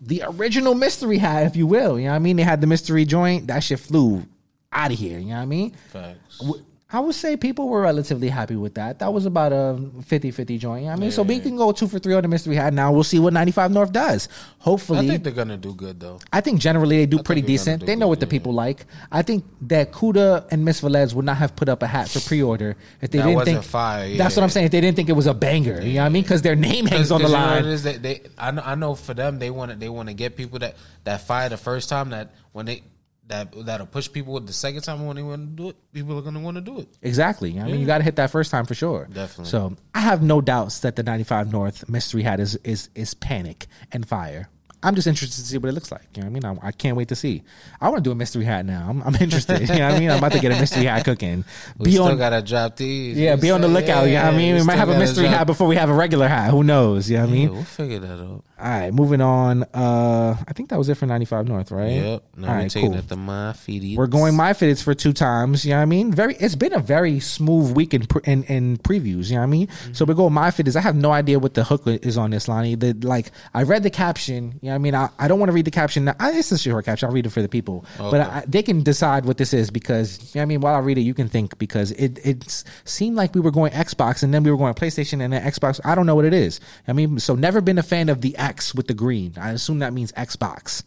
the 0.00 0.22
original 0.26 0.74
mystery 0.74 1.18
hat, 1.18 1.44
if 1.46 1.56
you 1.56 1.66
will. 1.66 1.98
You 1.98 2.06
know 2.06 2.10
what 2.12 2.16
I 2.16 2.20
mean? 2.20 2.36
They 2.36 2.42
had 2.44 2.60
the 2.60 2.66
mystery 2.66 3.04
joint. 3.04 3.48
That 3.48 3.62
shit 3.64 3.80
flew 3.80 4.24
out 4.72 4.92
of 4.92 4.98
here. 4.98 5.18
You 5.18 5.26
know 5.30 5.36
what 5.36 5.42
I 5.42 5.46
mean? 5.46 5.72
Facts. 5.92 6.42
I 6.90 7.00
would 7.00 7.14
say 7.14 7.36
people 7.36 7.68
were 7.68 7.82
relatively 7.82 8.30
happy 8.30 8.56
with 8.56 8.76
that. 8.76 9.00
That 9.00 9.12
was 9.12 9.26
about 9.26 9.52
a 9.52 9.76
50-50 9.76 10.58
joint. 10.58 10.80
You 10.80 10.86
know 10.86 10.92
what 10.92 10.96
I 10.96 11.00
mean, 11.00 11.10
so 11.10 11.22
we 11.22 11.38
can 11.38 11.54
go 11.54 11.70
two 11.70 11.86
for 11.86 11.98
three 11.98 12.14
on 12.14 12.22
the 12.22 12.28
mystery 12.28 12.54
hat. 12.56 12.72
Now 12.72 12.92
we'll 12.92 13.04
see 13.04 13.18
what 13.18 13.34
95 13.34 13.72
North 13.72 13.92
does. 13.92 14.26
Hopefully. 14.60 15.00
I 15.00 15.06
think 15.06 15.22
they're 15.22 15.34
gonna 15.34 15.58
do 15.58 15.74
good 15.74 16.00
though. 16.00 16.18
I 16.32 16.40
think 16.40 16.60
generally 16.62 16.96
they 16.96 17.04
do 17.04 17.22
pretty 17.22 17.42
decent. 17.42 17.80
do 17.80 17.86
They 17.86 17.94
know 17.94 18.06
good, 18.06 18.08
what 18.08 18.20
the 18.20 18.26
yeah. 18.26 18.30
people 18.30 18.54
like. 18.54 18.86
I 19.12 19.20
think 19.20 19.44
that 19.62 19.92
Kuda 19.92 20.48
and 20.50 20.64
Miss 20.64 20.80
Velez 20.80 21.12
would 21.12 21.26
not 21.26 21.36
have 21.36 21.54
put 21.54 21.68
up 21.68 21.82
a 21.82 21.86
hat 21.86 22.08
for 22.08 22.20
pre-order 22.20 22.74
if 23.02 23.10
they 23.10 23.18
That 23.18 23.26
didn't 23.26 23.44
think 23.44 23.64
fire, 23.64 24.16
That's 24.16 24.34
what. 24.34 24.42
I'm 24.44 24.48
saying. 24.48 24.64
If 24.64 24.72
they 24.72 24.80
didn't 24.80 24.96
think 24.96 25.10
it 25.10 25.12
was 25.12 25.26
a 25.26 25.34
banger, 25.34 25.82
you 25.82 25.92
know 25.94 26.00
what 26.00 26.06
I 26.06 26.08
mean? 26.08 26.22
Because 26.22 26.40
their 26.40 26.56
name 26.56 26.86
hangs 26.86 27.10
on 27.12 27.20
the 27.20 27.28
Cause 27.28 27.32
you 27.32 27.38
know 27.38 27.44
what 27.44 27.54
line. 27.54 27.64
it 27.66 27.70
is? 27.70 27.82
They, 27.82 27.96
they, 27.98 28.22
I 28.38 28.50
know, 28.50 28.62
I 28.64 28.74
know 28.76 28.94
for 28.94 29.12
them, 29.12 29.38
they 29.38 29.50
want 29.50 29.72
to, 29.72 29.76
they 29.76 29.90
want 29.90 30.08
to 30.08 30.14
get 30.14 30.36
people 30.36 30.58
that 30.60 30.76
that 31.04 31.20
fire 31.20 31.50
the 31.50 31.58
first 31.58 31.90
time. 31.90 32.08
That 32.10 32.32
when 32.52 32.64
they 32.64 32.82
that 33.28 33.52
that'll 33.66 33.86
push 33.86 34.10
people 34.10 34.32
with 34.34 34.46
the 34.46 34.52
second 34.52 34.82
time 34.82 35.06
when 35.06 35.16
they 35.16 35.22
want 35.22 35.56
to 35.56 35.62
do 35.62 35.68
it. 35.70 35.76
People 35.92 36.18
are 36.18 36.22
gonna 36.22 36.40
want 36.40 36.56
to 36.56 36.60
do 36.60 36.78
it. 36.80 36.88
Exactly. 37.02 37.58
I 37.60 37.64
mean, 37.64 37.80
you 37.80 37.86
got 37.86 37.98
to 37.98 38.04
hit 38.04 38.16
that 38.16 38.30
first 38.30 38.50
time 38.50 38.64
for 38.66 38.74
sure. 38.74 39.08
Definitely. 39.12 39.50
So 39.50 39.76
I 39.94 40.00
have 40.00 40.22
no 40.22 40.40
doubts 40.40 40.80
that 40.80 40.96
the 40.96 41.02
95 41.02 41.52
North 41.52 41.88
mystery 41.88 42.22
hat 42.22 42.40
is 42.40 42.56
is 42.64 42.88
is 42.94 43.14
panic 43.14 43.66
and 43.92 44.06
fire. 44.08 44.48
I'm 44.80 44.94
just 44.94 45.08
interested 45.08 45.42
to 45.42 45.48
see 45.48 45.58
what 45.58 45.68
it 45.70 45.72
looks 45.72 45.90
like. 45.90 46.06
You 46.14 46.22
know 46.22 46.30
what 46.30 46.44
I 46.44 46.50
mean? 46.52 46.58
I, 46.62 46.68
I 46.68 46.70
can't 46.70 46.96
wait 46.96 47.08
to 47.08 47.16
see. 47.16 47.42
I 47.80 47.88
want 47.88 48.04
to 48.04 48.08
do 48.08 48.12
a 48.12 48.14
mystery 48.14 48.44
hat 48.44 48.64
now. 48.64 48.86
I'm, 48.88 49.02
I'm 49.02 49.14
interested. 49.16 49.60
you 49.62 49.66
know 49.66 49.88
what 49.88 49.94
I 49.96 49.98
mean? 49.98 50.08
I'm 50.08 50.18
about 50.18 50.30
to 50.32 50.38
get 50.38 50.52
a 50.52 50.54
mystery 50.60 50.84
hat 50.84 51.04
cooking. 51.04 51.44
We 51.78 51.86
Be 51.86 51.90
still 51.90 52.04
on, 52.04 52.16
gotta 52.16 52.40
drop 52.42 52.76
these. 52.76 53.18
yeah, 53.18 53.34
be 53.34 53.50
on 53.50 53.60
the 53.60 53.66
lookout. 53.66 54.04
you 54.06 54.14
know 54.14 54.26
what 54.26 54.34
I 54.34 54.36
mean? 54.36 54.54
We, 54.54 54.62
might 54.62 54.76
have 54.76 54.88
a 54.88 54.96
mystery 54.96 55.24
drop- 55.24 55.38
hat 55.38 55.46
before 55.48 55.66
we 55.66 55.74
have 55.74 55.90
a 55.90 55.94
regular 55.94 56.28
hat. 56.28 56.52
Who 56.52 56.62
knows? 56.62 57.10
You 57.10 57.16
know 57.16 57.24
what 57.24 57.28
I 57.32 57.34
Yeah, 57.34 57.46
mean? 57.46 57.54
we'll 57.54 57.64
figure 57.64 57.98
that 57.98 58.20
out. 58.20 58.44
All 58.60 58.68
right, 58.68 58.92
moving 58.92 59.20
on. 59.20 59.62
Uh, 59.72 60.36
I 60.48 60.52
think 60.52 60.70
that 60.70 60.78
was 60.78 60.88
it 60.88 60.96
for 60.96 61.06
95 61.06 61.46
North, 61.46 61.70
right? 61.70 61.92
Yep. 61.92 62.22
Now 62.38 62.48
All 62.54 62.62
we're 62.62 62.68
taking 62.68 62.90
cool. 62.90 62.98
it 62.98 63.08
to 63.08 63.14
my 63.14 63.52
feet. 63.52 63.96
We're 63.96 64.08
going 64.08 64.34
my 64.34 64.52
fitteds 64.52 64.82
for 64.82 64.94
two 64.94 65.12
times. 65.12 65.64
You 65.64 65.70
know 65.70 65.76
what 65.76 65.82
I 65.82 65.86
mean? 65.86 66.12
Very. 66.12 66.34
It's 66.34 66.56
been 66.56 66.72
a 66.72 66.80
very 66.80 67.20
smooth 67.20 67.76
week 67.76 67.94
in 67.94 68.06
pre- 68.06 68.22
in, 68.24 68.42
in 68.44 68.76
previews. 68.78 69.28
You 69.28 69.36
know 69.36 69.42
what 69.42 69.44
I 69.44 69.46
mean? 69.46 69.68
So 69.92 70.04
we 70.04 70.14
go 70.14 70.28
my 70.28 70.50
fitteds. 70.50 70.74
I 70.74 70.80
have 70.80 70.96
no 70.96 71.12
idea 71.12 71.38
what 71.38 71.54
the 71.54 71.62
hook 71.62 71.82
is 71.86 72.18
on 72.18 72.30
this, 72.30 72.48
Lani. 72.48 72.74
The 72.74 72.94
like 72.94 73.30
I 73.54 73.62
read 73.62 73.84
the 73.84 73.90
caption. 73.90 74.58
You 74.60 74.68
know 74.68 74.70
what 74.70 74.74
I 74.74 74.78
mean? 74.78 74.94
I, 74.96 75.08
I 75.20 75.28
don't 75.28 75.38
want 75.38 75.50
to 75.50 75.54
read 75.54 75.64
the 75.64 75.70
caption. 75.70 76.06
Now. 76.06 76.16
I, 76.18 76.32
it's 76.32 76.50
a 76.50 76.58
short 76.58 76.84
caption. 76.84 77.06
I'll 77.08 77.14
read 77.14 77.26
it 77.26 77.30
for 77.30 77.42
the 77.42 77.48
people, 77.48 77.84
but 77.96 78.20
I, 78.20 78.44
they 78.48 78.64
can 78.64 78.82
decide 78.82 79.24
what 79.24 79.36
this 79.36 79.54
is 79.54 79.70
because 79.70 80.18
you 80.34 80.38
know 80.38 80.42
what 80.42 80.42
I 80.42 80.46
mean. 80.46 80.60
While 80.62 80.74
I 80.74 80.80
read 80.80 80.98
it, 80.98 81.02
you 81.02 81.14
can 81.14 81.28
think 81.28 81.56
because 81.58 81.92
it 81.92 82.18
it 82.26 82.64
seemed 82.84 83.14
like 83.14 83.36
we 83.36 83.40
were 83.40 83.52
going 83.52 83.70
Xbox 83.70 84.24
and 84.24 84.34
then 84.34 84.42
we 84.42 84.50
were 84.50 84.56
going 84.56 84.74
PlayStation 84.74 85.22
and 85.22 85.32
then 85.32 85.44
Xbox. 85.44 85.80
I 85.84 85.94
don't 85.94 86.06
know 86.06 86.16
what 86.16 86.24
it 86.24 86.34
is. 86.34 86.58
I 86.88 86.92
mean, 86.92 87.20
so 87.20 87.36
never 87.36 87.60
been 87.60 87.78
a 87.78 87.84
fan 87.84 88.08
of 88.08 88.20
the 88.20 88.34
X 88.48 88.74
with 88.74 88.86
the 88.88 88.94
green. 88.94 89.32
I 89.36 89.50
assume 89.52 89.78
that 89.80 89.92
means 89.92 90.12
Xbox. 90.12 90.82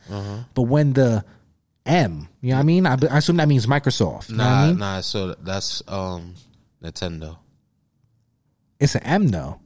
But 0.55 0.63
when 0.63 0.93
the 0.93 1.23
M, 1.85 2.27
you 2.41 2.49
know 2.49 2.55
what 2.55 2.59
I 2.59 2.63
mean? 2.63 2.85
I, 2.85 2.93
I 3.09 3.17
assume 3.17 3.37
that 3.37 3.47
means 3.47 3.65
Microsoft. 3.65 4.29
You 4.29 4.37
Nah, 4.37 4.63
I 4.63 4.67
mean? 4.67 4.77
nah. 4.79 5.01
So 5.01 5.33
that's 5.35 5.81
um 5.87 6.35
Nintendo. 6.83 7.37
It's 8.79 8.95
an 8.95 9.03
M 9.03 9.27
though. 9.29 9.59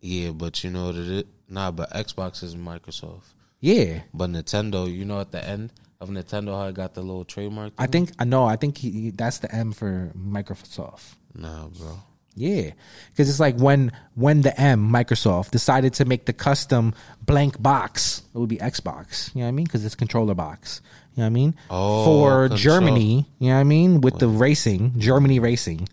Yeah, 0.00 0.30
but 0.30 0.62
you 0.62 0.70
know 0.70 0.86
what 0.86 0.96
it 0.96 1.08
is? 1.08 1.24
Nah, 1.48 1.70
but 1.70 1.90
Xbox 1.90 2.42
is 2.42 2.54
Microsoft. 2.54 3.24
Yeah. 3.60 4.02
But 4.14 4.30
Nintendo, 4.30 4.80
you 4.92 5.04
know, 5.04 5.20
at 5.20 5.32
the 5.32 5.42
end 5.44 5.72
of 6.00 6.08
Nintendo, 6.10 6.54
how 6.56 6.68
it 6.68 6.74
got 6.74 6.94
the 6.94 7.00
little 7.02 7.24
trademark. 7.24 7.72
I 7.78 7.86
think 7.86 8.12
I 8.18 8.24
know. 8.24 8.44
I 8.44 8.56
think 8.56 8.76
he, 8.78 9.10
that's 9.10 9.38
the 9.38 9.52
M 9.54 9.72
for 9.72 10.12
Microsoft. 10.16 11.16
Nah, 11.34 11.66
bro. 11.68 11.98
Yeah, 12.38 12.70
because 13.10 13.28
it's 13.28 13.40
like 13.40 13.56
when 13.56 13.92
when 14.14 14.42
the 14.42 14.58
M 14.58 14.90
Microsoft 14.90 15.50
decided 15.50 15.94
to 15.94 16.04
make 16.04 16.24
the 16.26 16.32
custom 16.32 16.94
blank 17.20 17.60
box, 17.60 18.22
it 18.32 18.38
would 18.38 18.48
be 18.48 18.58
Xbox. 18.58 19.34
You 19.34 19.40
know 19.40 19.46
what 19.46 19.48
I 19.48 19.52
mean? 19.52 19.64
Because 19.64 19.84
it's 19.84 19.96
controller 19.96 20.34
box. 20.34 20.80
You 21.14 21.22
know 21.22 21.24
what 21.24 21.26
I 21.26 21.30
mean? 21.30 21.54
Oh, 21.68 22.04
For 22.04 22.48
Germany, 22.56 23.26
you 23.40 23.48
know 23.48 23.54
what 23.54 23.60
I 23.60 23.64
mean? 23.64 24.00
With 24.00 24.20
the 24.20 24.28
racing, 24.28 24.94
Germany 24.98 25.40
racing, 25.40 25.88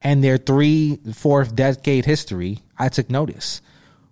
and 0.00 0.24
their 0.24 0.38
three 0.38 0.98
fourth 1.12 1.54
decade 1.54 2.06
history, 2.06 2.60
I 2.78 2.88
took 2.88 3.10
notice. 3.10 3.60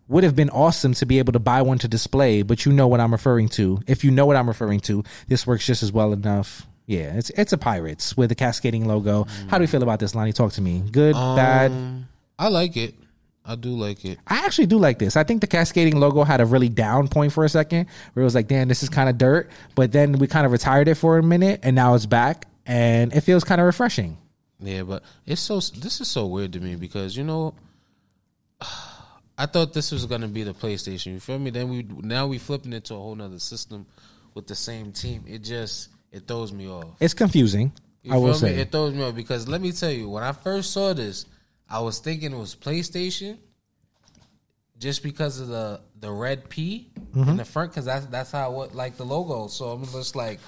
Would 0.09 0.25
have 0.25 0.35
been 0.37 0.51
awesome 0.51 0.93
to 0.95 1.07
be 1.07 1.19
able 1.21 1.33
to 1.35 1.39
buy 1.39 1.63
one 1.63 1.79
to 1.79 1.89
display, 1.89 2.43
but 2.43 2.67
you 2.67 2.73
know 2.73 2.89
what 2.89 3.01
I'm 3.01 3.13
referring 3.13 3.49
to. 3.51 3.81
If 3.87 4.05
you 4.05 4.11
know 4.11 4.27
what 4.27 4.37
I'm 4.37 4.49
referring 4.49 4.81
to, 4.81 5.05
this 5.29 5.47
works 5.47 5.65
just 5.65 5.85
as 5.85 5.93
well 5.93 6.13
enough. 6.13 6.67
Yeah, 6.91 7.15
it's 7.15 7.31
it's 7.31 7.53
a 7.53 7.59
Pirates 7.59 8.17
with 8.17 8.33
a 8.33 8.35
cascading 8.35 8.85
logo. 8.85 9.25
How 9.47 9.59
do 9.59 9.63
you 9.63 9.69
feel 9.69 9.85
about 9.85 10.01
this, 10.01 10.17
Lani? 10.17 10.33
Talk 10.33 10.55
to 10.55 10.61
me. 10.61 10.83
Good, 10.91 11.13
bad? 11.13 11.71
Um, 11.71 12.09
I 12.37 12.49
like 12.49 12.77
it. 12.77 12.97
I 13.45 13.55
do 13.55 13.69
like 13.69 14.05
it. 14.05 14.19
I 14.27 14.45
actually 14.45 14.67
do 14.67 14.77
like 14.77 14.99
this. 14.99 15.17
I 15.17 15.23
think 15.23 15.41
the 15.41 15.47
cascading 15.47 16.01
logo 16.01 16.25
had 16.25 16.41
a 16.41 16.45
really 16.45 16.69
down 16.69 17.07
point 17.07 17.33
for 17.33 17.45
a 17.45 17.49
second 17.49 17.87
where 18.13 18.23
it 18.23 18.25
was 18.25 18.35
like, 18.35 18.49
damn, 18.49 18.67
this 18.67 18.83
is 18.83 18.89
kind 18.89 19.09
of 19.09 19.19
dirt. 19.19 19.53
But 19.77 19.93
then 19.93 20.15
we 20.15 20.27
kind 20.27 20.45
of 20.45 20.51
retired 20.51 20.89
it 20.89 20.97
for 20.97 21.17
a 21.17 21.23
minute 21.23 21.61
and 21.63 21.77
now 21.77 21.95
it's 21.95 22.07
back 22.07 22.47
and 22.67 23.15
it 23.15 23.21
feels 23.21 23.45
kind 23.45 23.61
of 23.61 23.67
refreshing. 23.67 24.19
Yeah, 24.59 24.83
but 24.83 25.05
it's 25.27 25.41
so 25.41 25.61
this 25.61 26.01
is 26.01 26.09
so 26.09 26.27
weird 26.27 26.55
to 26.55 26.61
me 26.61 26.75
because 26.75 27.17
you 27.17 27.23
know 27.23 27.55
I 29.39 29.47
thought 29.47 29.75
this 29.75 29.93
was 29.93 30.07
gonna 30.07 30.27
be 30.27 30.43
the 30.43 30.55
PlayStation. 30.55 31.13
You 31.13 31.21
feel 31.21 31.39
me? 31.39 31.51
Then 31.51 31.69
we 31.69 31.87
now 31.89 32.27
we 32.27 32.39
flipping 32.39 32.73
it 32.73 32.87
to 32.87 32.95
a 32.95 32.99
whole 32.99 33.15
nother 33.15 33.39
system 33.39 33.87
with 34.35 34.49
the 34.49 34.57
same 34.57 34.91
team. 34.91 35.23
It 35.29 35.45
just 35.45 35.89
it 36.13 36.27
throws 36.27 36.53
me 36.53 36.69
off. 36.69 36.97
It's 37.01 37.15
confusing. 37.15 37.73
You 38.03 38.15
I 38.15 38.17
will 38.17 38.29
me? 38.29 38.35
say. 38.35 38.55
It 38.61 38.73
throws 38.73 38.95
me 38.95 39.03
off 39.03 39.15
because 39.15 39.47
let 39.49 39.61
me 39.61 39.73
tell 39.73 39.91
you, 39.91 40.09
when 40.09 40.23
I 40.23 40.33
first 40.33 40.73
saw 40.73 40.93
this, 40.93 41.27
I 41.69 41.81
was 41.81 41.99
thinking 41.99 42.33
it 42.33 42.39
was 42.39 42.55
PlayStation, 42.57 43.39
just 44.79 45.03
because 45.03 45.41
of 45.41 45.49
the 45.49 45.81
the 45.99 46.11
red 46.11 46.49
P 46.49 46.89
Mm-hmm. 47.11 47.29
in 47.31 47.37
the 47.39 47.45
front, 47.45 47.73
because 47.73 47.85
that's 47.85 48.07
that's 48.07 48.31
how 48.31 48.53
what 48.53 48.73
like 48.73 48.97
the 48.97 49.05
logo. 49.05 49.49
So 49.49 49.71
I'm 49.71 49.85
just 49.87 50.15
like, 50.15 50.39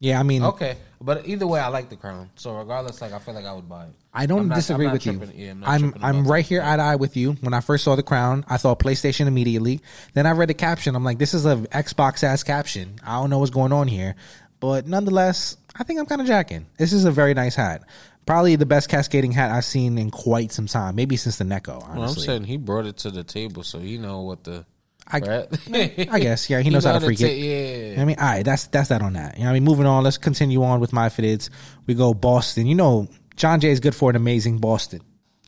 yeah, 0.00 0.18
I 0.18 0.24
mean, 0.24 0.42
okay, 0.42 0.76
but 1.06 1.26
either 1.28 1.46
way, 1.46 1.60
I 1.60 1.68
like 1.68 1.88
the 1.88 1.96
crown. 1.96 2.28
So 2.34 2.54
regardless, 2.56 3.00
like 3.00 3.12
I 3.12 3.20
feel 3.20 3.32
like 3.32 3.44
I 3.46 3.52
would 3.52 3.68
buy 3.68 3.84
it. 3.84 3.90
I 4.12 4.26
don't 4.26 4.48
not- 4.48 4.56
disagree 4.56 4.88
with 4.88 5.02
tripping- 5.02 5.38
you. 5.38 5.46
yeah, 5.46 5.50
I'm 5.52 5.60
not 5.60 5.70
I'm 5.70 5.94
I'm 6.04 6.26
right 6.26 6.44
here 6.44 6.60
eye 6.60 6.76
to 6.76 6.82
eye 6.82 6.96
with 6.96 7.16
you. 7.16 7.32
When 7.40 7.54
I 7.54 7.60
first 7.60 7.84
saw 7.84 7.94
the 7.94 8.02
crown, 8.02 8.44
I 8.48 8.56
saw 8.56 8.74
PlayStation 8.74 9.26
immediately. 9.28 9.80
Then 10.14 10.26
I 10.26 10.32
read 10.32 10.48
the 10.48 10.54
caption. 10.54 10.96
I'm 10.96 11.04
like, 11.04 11.18
this 11.18 11.32
is 11.32 11.46
a 11.46 11.56
Xbox 11.56 12.24
ass 12.24 12.42
caption. 12.42 12.98
I 13.06 13.20
don't 13.20 13.30
know 13.30 13.38
what's 13.38 13.52
going 13.52 13.72
on 13.72 13.86
here, 13.88 14.16
but 14.60 14.86
nonetheless, 14.88 15.56
I 15.76 15.84
think 15.84 16.00
I'm 16.00 16.06
kind 16.06 16.20
of 16.20 16.26
jacking. 16.26 16.66
This 16.76 16.92
is 16.92 17.04
a 17.04 17.12
very 17.12 17.34
nice 17.34 17.54
hat. 17.54 17.82
Probably 18.26 18.56
the 18.56 18.66
best 18.66 18.88
cascading 18.88 19.30
hat 19.30 19.52
I've 19.52 19.64
seen 19.64 19.98
in 19.98 20.10
quite 20.10 20.50
some 20.50 20.66
time. 20.66 20.96
Maybe 20.96 21.16
since 21.16 21.38
the 21.38 21.44
Neko. 21.44 21.88
Well, 21.94 22.02
I'm 22.02 22.14
saying 22.16 22.42
he 22.42 22.56
brought 22.56 22.84
it 22.86 22.96
to 22.98 23.12
the 23.12 23.22
table, 23.22 23.62
so 23.62 23.78
he 23.78 23.98
know 23.98 24.22
what 24.22 24.42
the. 24.42 24.66
I, 25.08 25.18
right? 25.20 26.08
I 26.10 26.18
guess 26.18 26.50
yeah, 26.50 26.60
he 26.60 26.70
knows 26.70 26.84
how 26.84 26.98
to 26.98 27.00
freak 27.00 27.20
it. 27.20 27.36
Yeah, 27.36 28.02
I 28.02 28.04
mean, 28.04 28.16
all 28.18 28.26
right, 28.26 28.44
that's 28.44 28.66
that's 28.68 28.88
that 28.88 29.02
on 29.02 29.12
that. 29.12 29.36
You 29.36 29.44
know, 29.44 29.46
what 29.46 29.50
I 29.50 29.54
mean, 29.54 29.64
moving 29.64 29.86
on. 29.86 30.02
Let's 30.02 30.18
continue 30.18 30.62
on 30.64 30.80
with 30.80 30.92
my 30.92 31.08
fitteds. 31.08 31.50
We 31.86 31.94
go 31.94 32.12
Boston. 32.12 32.66
You 32.66 32.74
know, 32.74 33.08
John 33.36 33.60
Jay 33.60 33.70
is 33.70 33.80
good 33.80 33.94
for 33.94 34.10
an 34.10 34.16
amazing 34.16 34.58
Boston. 34.58 35.00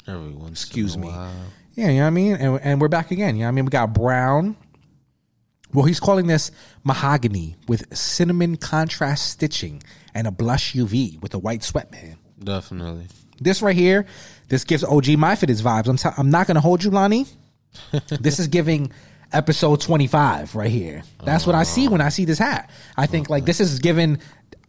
every 0.07 0.31
once. 0.31 0.63
Excuse 0.65 0.97
me. 0.97 1.09
Yeah, 1.75 1.91
you 1.91 1.99
know 1.99 2.03
what 2.03 2.07
I 2.07 2.11
mean? 2.11 2.33
And, 2.35 2.61
and 2.63 2.81
we're 2.81 2.89
back 2.89 3.11
again. 3.11 3.37
You 3.37 3.43
know 3.43 3.47
what 3.47 3.49
I 3.49 3.53
mean? 3.53 3.65
We 3.65 3.71
got 3.71 3.93
brown. 3.95 4.57
Well, 5.73 5.85
he's 5.85 6.01
calling 6.01 6.27
this 6.27 6.51
mahogany 6.83 7.57
with 7.69 7.97
cinnamon 7.97 8.57
contrast 8.57 9.31
stitching 9.31 9.83
and 10.15 10.27
a 10.27 10.31
blush 10.31 10.73
UV 10.75 11.21
with 11.21 11.35
a 11.35 11.39
white 11.39 11.63
sweatband. 11.63 12.17
Definitely. 12.43 13.07
This 13.41 13.63
right 13.63 13.77
here, 13.77 14.07
this 14.49 14.65
gives 14.65 14.83
OG 14.83 15.11
My 15.19 15.35
Fitteds 15.35 15.63
vibes. 15.63 15.89
I'm, 15.89 15.97
t- 15.97 16.09
I'm 16.17 16.31
not 16.31 16.47
going 16.47 16.57
to 16.57 16.61
hold 16.61 16.83
you, 16.83 16.91
Lani. 16.91 17.27
this 18.09 18.41
is 18.41 18.49
giving 18.49 18.91
episode 19.33 19.81
25 19.81 20.55
right 20.55 20.71
here. 20.71 21.03
That's 21.25 21.47
what 21.47 21.55
I 21.55 21.63
see 21.65 21.89
when 21.89 22.01
I 22.01 22.09
see 22.09 22.25
this 22.25 22.39
hat. 22.39 22.71
I 22.97 23.07
think 23.07 23.29
like 23.31 23.45
this 23.45 23.61
is 23.61 23.79
giving 23.79 24.19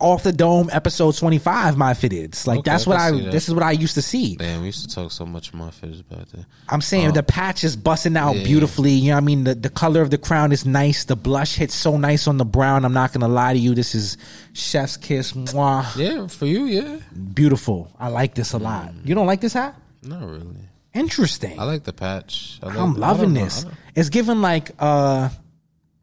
off 0.02 0.24
the 0.24 0.32
dome 0.32 0.70
episode 0.72 1.14
25 1.18 1.76
My 1.78 1.92
Fitteds. 1.94 2.48
Like 2.48 2.60
Okay, 2.60 2.72
that's 2.72 2.88
I 2.88 2.90
what 2.90 2.98
can 3.00 3.02
I, 3.14 3.18
see 3.18 3.24
that. 3.26 3.32
this 3.32 3.50
is 3.50 3.54
what 3.54 3.64
I 3.64 3.72
used 3.72 3.96
to 3.96 4.02
see. 4.02 4.36
Damn, 4.38 4.62
we 4.62 4.68
used 4.68 4.88
to 4.88 4.96
talk 4.96 5.12
so 5.12 5.26
much 5.26 5.54
about 5.54 5.74
back 5.82 6.28
then. 6.32 6.46
I'm 6.70 6.80
saying 6.80 7.08
uh, 7.08 7.12
the 7.12 7.24
patch 7.24 7.66
is 7.66 7.76
busting 7.76 8.16
out 8.16 8.34
beautifully. 8.36 8.92
You 8.92 9.10
know 9.10 9.16
what 9.16 9.24
I 9.24 9.26
mean? 9.26 9.44
The, 9.44 9.56
the 9.56 9.70
color 9.70 10.02
of 10.02 10.10
the 10.10 10.18
crown 10.18 10.54
is 10.54 10.66
nice. 10.66 11.04
The 11.04 11.18
blush 11.18 11.56
hits 11.56 11.76
so 11.76 11.98
nice 11.98 12.28
on 12.28 12.38
the 12.38 12.46
brown. 12.46 12.86
I'm 12.86 12.94
not 12.94 13.12
going 13.12 13.22
to 13.22 13.28
lie 13.28 13.52
to 13.54 13.60
you. 13.60 13.76
This 13.76 13.94
is 13.94 14.18
chef's 14.54 14.96
kiss. 14.96 15.34
Mwah. 15.34 15.94
Yeah, 15.98 16.28
for 16.28 16.46
you, 16.46 16.66
yeah. 16.66 17.00
Beautiful. 17.34 17.92
I 18.00 18.08
like 18.08 18.36
this 18.36 18.54
a 18.54 18.58
lot. 18.58 18.94
Mm. 18.94 19.06
You 19.08 19.16
don't 19.16 19.28
like 19.28 19.42
this 19.42 19.54
hat? 19.54 19.76
Not 20.02 20.22
really. 20.22 20.56
Interesting. 20.94 21.60
I 21.60 21.64
like 21.66 21.84
the 21.84 21.94
patch. 21.94 22.60
I 22.64 22.68
I'm 22.70 22.96
I 22.96 22.98
loving 23.08 23.34
this. 23.34 23.66
It's 23.96 24.10
given 24.10 24.42
like 24.42 24.72
uh 24.80 25.30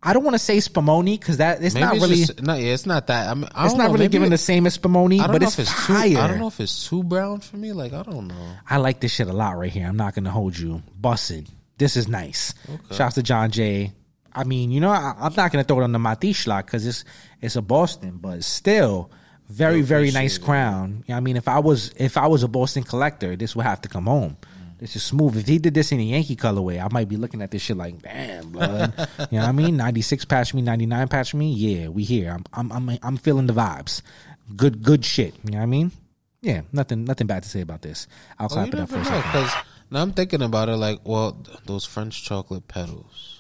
I 0.03 0.13
don't 0.13 0.23
want 0.23 0.35
to 0.35 0.39
say 0.39 0.59
Spumoni 0.59 1.19
because 1.19 1.39
that 1.39 1.61
it's 1.63 1.75
Maybe 1.75 1.85
not 1.85 1.95
it's 1.97 2.03
really 2.05 2.17
just, 2.17 2.43
no, 2.43 2.55
yeah, 2.55 2.75
it's 2.75 2.87
not 2.87 3.09
that. 3.09 3.29
I 3.29 3.35
mean, 3.35 3.49
I 3.53 3.65
it's 3.65 3.73
don't 3.73 3.79
not 3.79 3.85
know, 3.89 3.93
really 3.95 4.05
maybe 4.05 4.13
giving 4.13 4.27
it- 4.29 4.31
the 4.31 4.39
same 4.39 4.67
as 4.67 4.79
Spumoni, 4.79 5.15
I 5.19 5.25
don't 5.25 5.33
but 5.33 5.41
know 5.43 5.47
it's 5.49 5.59
if 5.59 5.69
it's 5.69 5.73
fire. 5.87 6.11
too. 6.11 6.19
I 6.19 6.29
don't 6.29 6.39
know 6.39 6.47
if 6.47 6.61
it's 6.61 6.89
too 6.89 7.03
brown 7.03 7.41
for 7.41 7.57
me. 7.57 7.73
Like 7.73 7.93
I 7.93 8.03
don't 8.05 8.29
know. 8.29 8.53
I 8.69 8.77
like 8.77 9.01
this 9.01 9.13
shit 9.13 9.27
a 9.27 9.33
lot 9.33 9.57
right 9.59 9.73
here. 9.73 9.87
I'm 9.89 9.97
not 9.97 10.15
gonna 10.15 10.31
hold 10.31 10.57
you. 10.57 10.83
Busted. 11.01 11.49
This 11.79 11.97
is 11.97 12.07
nice. 12.07 12.55
Shouts 12.93 13.17
to 13.17 13.23
John 13.23 13.51
Jay. 13.51 13.93
I 14.33 14.45
mean, 14.45 14.71
you 14.71 14.81
know, 14.81 14.91
I, 14.91 15.15
I'm 15.19 15.35
not 15.35 15.51
gonna 15.51 15.65
throw 15.65 15.81
it 15.81 15.85
on 15.85 15.93
the 15.93 15.99
Matish 15.99 16.47
lot 16.47 16.67
because 16.67 16.87
it's 16.87 17.05
it's 17.41 17.57
a 17.57 17.63
Boston, 17.63 18.19
but 18.21 18.45
still 18.45 19.11
very 19.49 19.81
very 19.83 20.13
nice 20.13 20.39
crown. 20.39 20.89
You 20.89 20.95
know 20.97 21.03
what 21.15 21.17
I 21.17 21.21
mean, 21.21 21.37
if 21.37 21.49
I 21.49 21.59
was 21.59 21.93
if 21.97 22.17
I 22.17 22.29
was 22.29 22.45
a 22.45 22.49
Boston 22.49 22.85
collector, 22.85 23.35
this 23.35 23.57
would 23.57 23.67
have 23.67 23.81
to 23.83 23.89
come 23.89 24.05
home. 24.07 24.37
This 24.79 24.95
is 24.95 25.03
smooth. 25.03 25.37
If 25.37 25.47
he 25.49 25.59
did 25.59 25.73
this 25.75 25.91
in 25.93 26.01
a 26.01 26.03
Yankee 26.03 26.37
colorway, 26.37 26.85
I 26.85 26.89
might 26.93 27.09
be 27.09 27.17
looking 27.17 27.41
at 27.41 27.51
this 27.51 27.63
shit 27.63 27.77
like, 27.77 28.03
damn, 28.03 28.51
blood. 28.51 28.93
you 29.31 29.39
know 29.39 29.45
what 29.45 29.49
I 29.49 29.53
mean? 29.53 29.77
96 29.79 30.25
patch 30.27 30.53
me, 30.53 30.61
99 30.63 31.09
patch 31.09 31.35
me. 31.35 31.53
Yeah, 31.53 31.89
we 31.89 32.05
here. 32.05 32.31
I'm 32.33 32.45
I'm 32.53 32.73
I'm 32.73 32.99
I'm 33.03 33.17
feeling 33.17 33.47
the 33.47 33.55
vibes. 33.55 34.03
Good 34.55 34.83
good 34.83 35.05
shit. 35.05 35.35
You 35.45 35.53
know 35.53 35.59
what 35.59 35.63
I 35.63 35.67
mean? 35.67 35.93
Yeah, 36.43 36.61
nothing 36.73 37.05
nothing 37.05 37.27
bad 37.27 37.43
to 37.45 37.49
say 37.49 37.61
about 37.63 37.83
this. 37.83 38.07
I'll 38.39 38.49
clap 38.49 38.69
it 38.69 38.75
up 38.79 38.91
for 38.91 38.99
a 38.99 39.05
second. 39.05 39.23
because 39.23 39.53
now 39.91 40.03
I'm 40.03 40.13
thinking 40.13 40.43
about 40.43 40.69
it. 40.69 40.77
Like, 40.77 41.01
well, 41.05 41.33
th- 41.33 41.59
those 41.65 41.85
French 41.87 42.23
chocolate 42.25 42.69
petals. 42.69 43.36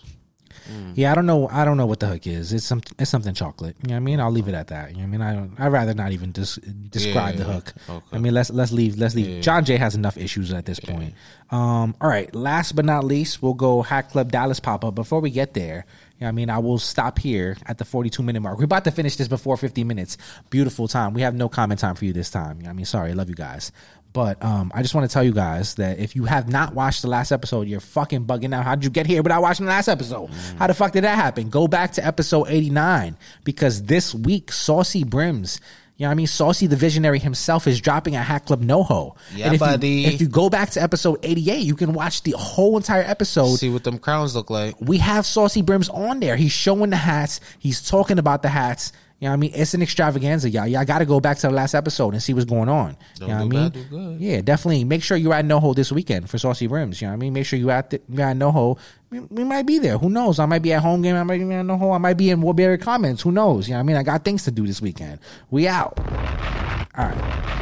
Yeah, 0.94 1.12
I 1.12 1.14
don't 1.14 1.26
know. 1.26 1.48
I 1.48 1.64
don't 1.64 1.76
know 1.76 1.86
what 1.86 2.00
the 2.00 2.06
hook 2.06 2.26
is. 2.26 2.52
It's 2.52 2.64
some. 2.64 2.80
It's 2.98 3.10
something 3.10 3.34
chocolate. 3.34 3.76
You 3.82 3.88
know 3.88 3.94
what 3.94 3.96
I 3.96 4.00
mean? 4.00 4.20
I'll 4.20 4.30
leave 4.30 4.48
it 4.48 4.54
at 4.54 4.68
that. 4.68 4.90
You 4.90 4.96
know 4.96 5.00
what 5.02 5.06
I 5.06 5.10
mean? 5.10 5.20
I 5.22 5.34
don't. 5.34 5.52
I'd 5.58 5.72
rather 5.72 5.94
not 5.94 6.12
even 6.12 6.32
dis- 6.32 6.56
describe 6.56 7.36
the 7.36 7.44
hook. 7.44 7.72
okay. 7.88 8.04
I 8.12 8.18
mean, 8.18 8.34
let's 8.34 8.50
let's 8.50 8.72
leave. 8.72 8.98
Let's 8.98 9.14
leave. 9.14 9.42
John 9.42 9.64
Jay 9.64 9.76
has 9.76 9.94
enough 9.94 10.16
issues 10.16 10.52
at 10.52 10.66
this 10.66 10.80
point. 10.80 11.14
Um. 11.50 11.94
All 12.00 12.08
right. 12.08 12.34
Last 12.34 12.76
but 12.76 12.84
not 12.84 13.04
least, 13.04 13.42
we'll 13.42 13.54
go 13.54 13.82
Hat 13.82 14.10
Club 14.10 14.32
Dallas 14.32 14.60
pop 14.60 14.84
up. 14.84 14.94
Before 14.94 15.20
we 15.20 15.30
get 15.30 15.54
there, 15.54 15.86
you 16.18 16.20
know 16.22 16.26
what 16.26 16.28
I 16.28 16.32
mean? 16.32 16.50
I 16.50 16.58
will 16.58 16.78
stop 16.78 17.18
here 17.18 17.56
at 17.66 17.78
the 17.78 17.84
42 17.84 18.22
minute 18.22 18.40
mark. 18.40 18.58
We're 18.58 18.64
about 18.64 18.84
to 18.84 18.90
finish 18.90 19.16
this 19.16 19.28
before 19.28 19.56
50 19.56 19.84
minutes. 19.84 20.16
Beautiful 20.50 20.88
time. 20.88 21.14
We 21.14 21.22
have 21.22 21.34
no 21.34 21.48
comment 21.48 21.80
time 21.80 21.94
for 21.94 22.04
you 22.04 22.12
this 22.12 22.30
time. 22.30 22.56
You 22.56 22.62
know 22.64 22.68
what 22.68 22.72
I 22.72 22.76
mean? 22.76 22.86
Sorry. 22.86 23.10
I 23.10 23.14
love 23.14 23.28
you 23.28 23.34
guys. 23.34 23.70
But 24.16 24.42
um, 24.42 24.72
I 24.74 24.80
just 24.80 24.94
want 24.94 25.06
to 25.10 25.12
tell 25.12 25.22
you 25.22 25.32
guys 25.32 25.74
that 25.74 25.98
if 25.98 26.16
you 26.16 26.24
have 26.24 26.48
not 26.48 26.74
watched 26.74 27.02
the 27.02 27.08
last 27.08 27.32
episode, 27.32 27.68
you're 27.68 27.80
fucking 27.80 28.24
bugging 28.24 28.54
out. 28.54 28.64
How 28.64 28.74
did 28.74 28.82
you 28.84 28.88
get 28.88 29.06
here 29.06 29.22
without 29.22 29.42
watching 29.42 29.66
the 29.66 29.70
last 29.70 29.88
episode? 29.88 30.30
How 30.58 30.68
the 30.68 30.72
fuck 30.72 30.92
did 30.92 31.04
that 31.04 31.16
happen? 31.16 31.50
Go 31.50 31.68
back 31.68 31.92
to 31.92 32.06
episode 32.06 32.46
89 32.48 33.18
because 33.44 33.82
this 33.82 34.14
week, 34.14 34.52
Saucy 34.52 35.04
Brims, 35.04 35.60
you 35.98 36.04
know 36.04 36.08
what 36.08 36.12
I 36.12 36.14
mean? 36.14 36.26
Saucy 36.28 36.66
the 36.66 36.76
Visionary 36.76 37.18
himself 37.18 37.66
is 37.66 37.78
dropping 37.78 38.16
a 38.16 38.22
Hat 38.22 38.46
Club 38.46 38.62
NoHo. 38.62 39.14
Yeah, 39.34 39.46
and 39.46 39.54
if 39.54 39.60
buddy. 39.60 39.88
You, 39.88 40.08
if 40.08 40.22
you 40.22 40.28
go 40.28 40.48
back 40.48 40.70
to 40.70 40.82
episode 40.82 41.18
88, 41.22 41.58
you 41.58 41.74
can 41.74 41.92
watch 41.92 42.22
the 42.22 42.32
whole 42.32 42.78
entire 42.78 43.02
episode 43.02 43.56
See 43.56 43.68
what 43.68 43.84
them 43.84 43.98
crowns 43.98 44.34
look 44.34 44.48
like. 44.48 44.76
we 44.80 44.96
have 44.96 45.26
Saucy 45.26 45.60
Brims 45.60 45.90
on 45.90 46.20
there. 46.20 46.36
He's 46.36 46.52
showing 46.52 46.88
the 46.88 46.96
hats. 46.96 47.40
He's 47.58 47.86
talking 47.86 48.18
about 48.18 48.40
the 48.40 48.48
hats. 48.48 48.92
You 49.18 49.24
know 49.24 49.30
what 49.30 49.34
I 49.34 49.36
mean? 49.38 49.52
It's 49.54 49.72
an 49.72 49.80
extravaganza, 49.80 50.50
y'all. 50.50 50.66
Y'all 50.66 50.84
got 50.84 50.98
to 50.98 51.06
go 51.06 51.20
back 51.20 51.38
to 51.38 51.46
the 51.46 51.52
last 51.52 51.74
episode 51.74 52.12
and 52.12 52.22
see 52.22 52.34
what's 52.34 52.44
going 52.44 52.68
on. 52.68 52.98
Don't 53.18 53.28
you 53.28 53.34
know 53.34 53.46
what 53.46 53.94
I 53.94 53.98
mean? 53.98 54.18
Yeah, 54.20 54.42
definitely. 54.42 54.84
Make 54.84 55.02
sure 55.02 55.16
you're 55.16 55.32
at 55.32 55.46
NoHo 55.46 55.74
this 55.74 55.90
weekend 55.90 56.28
for 56.28 56.36
Saucy 56.36 56.66
Brims. 56.66 57.00
You 57.00 57.06
know 57.06 57.12
what 57.12 57.16
I 57.16 57.20
mean? 57.20 57.32
Make 57.32 57.46
sure 57.46 57.58
you 57.58 57.70
at 57.70 57.88
the, 57.88 58.02
you're 58.10 58.26
at 58.26 58.36
NoHo. 58.36 58.78
We, 59.08 59.20
we 59.20 59.44
might 59.44 59.62
be 59.64 59.78
there. 59.78 59.96
Who 59.96 60.10
knows? 60.10 60.38
I 60.38 60.44
might 60.44 60.60
be 60.60 60.74
at 60.74 60.82
home 60.82 61.00
game. 61.00 61.16
I 61.16 61.22
might 61.22 61.38
be 61.38 61.44
at 61.44 61.64
NoHo. 61.64 61.94
I 61.94 61.98
might 61.98 62.18
be 62.18 62.28
in 62.28 62.42
Warberry 62.42 62.78
Comments. 62.78 63.22
Who 63.22 63.32
knows? 63.32 63.68
You 63.68 63.72
know 63.72 63.78
what 63.78 63.84
I 63.84 63.86
mean? 63.86 63.96
I 63.96 64.02
got 64.02 64.22
things 64.22 64.44
to 64.44 64.50
do 64.50 64.66
this 64.66 64.82
weekend. 64.82 65.18
We 65.50 65.66
out. 65.66 65.98
All 65.98 67.06
right. 67.06 67.56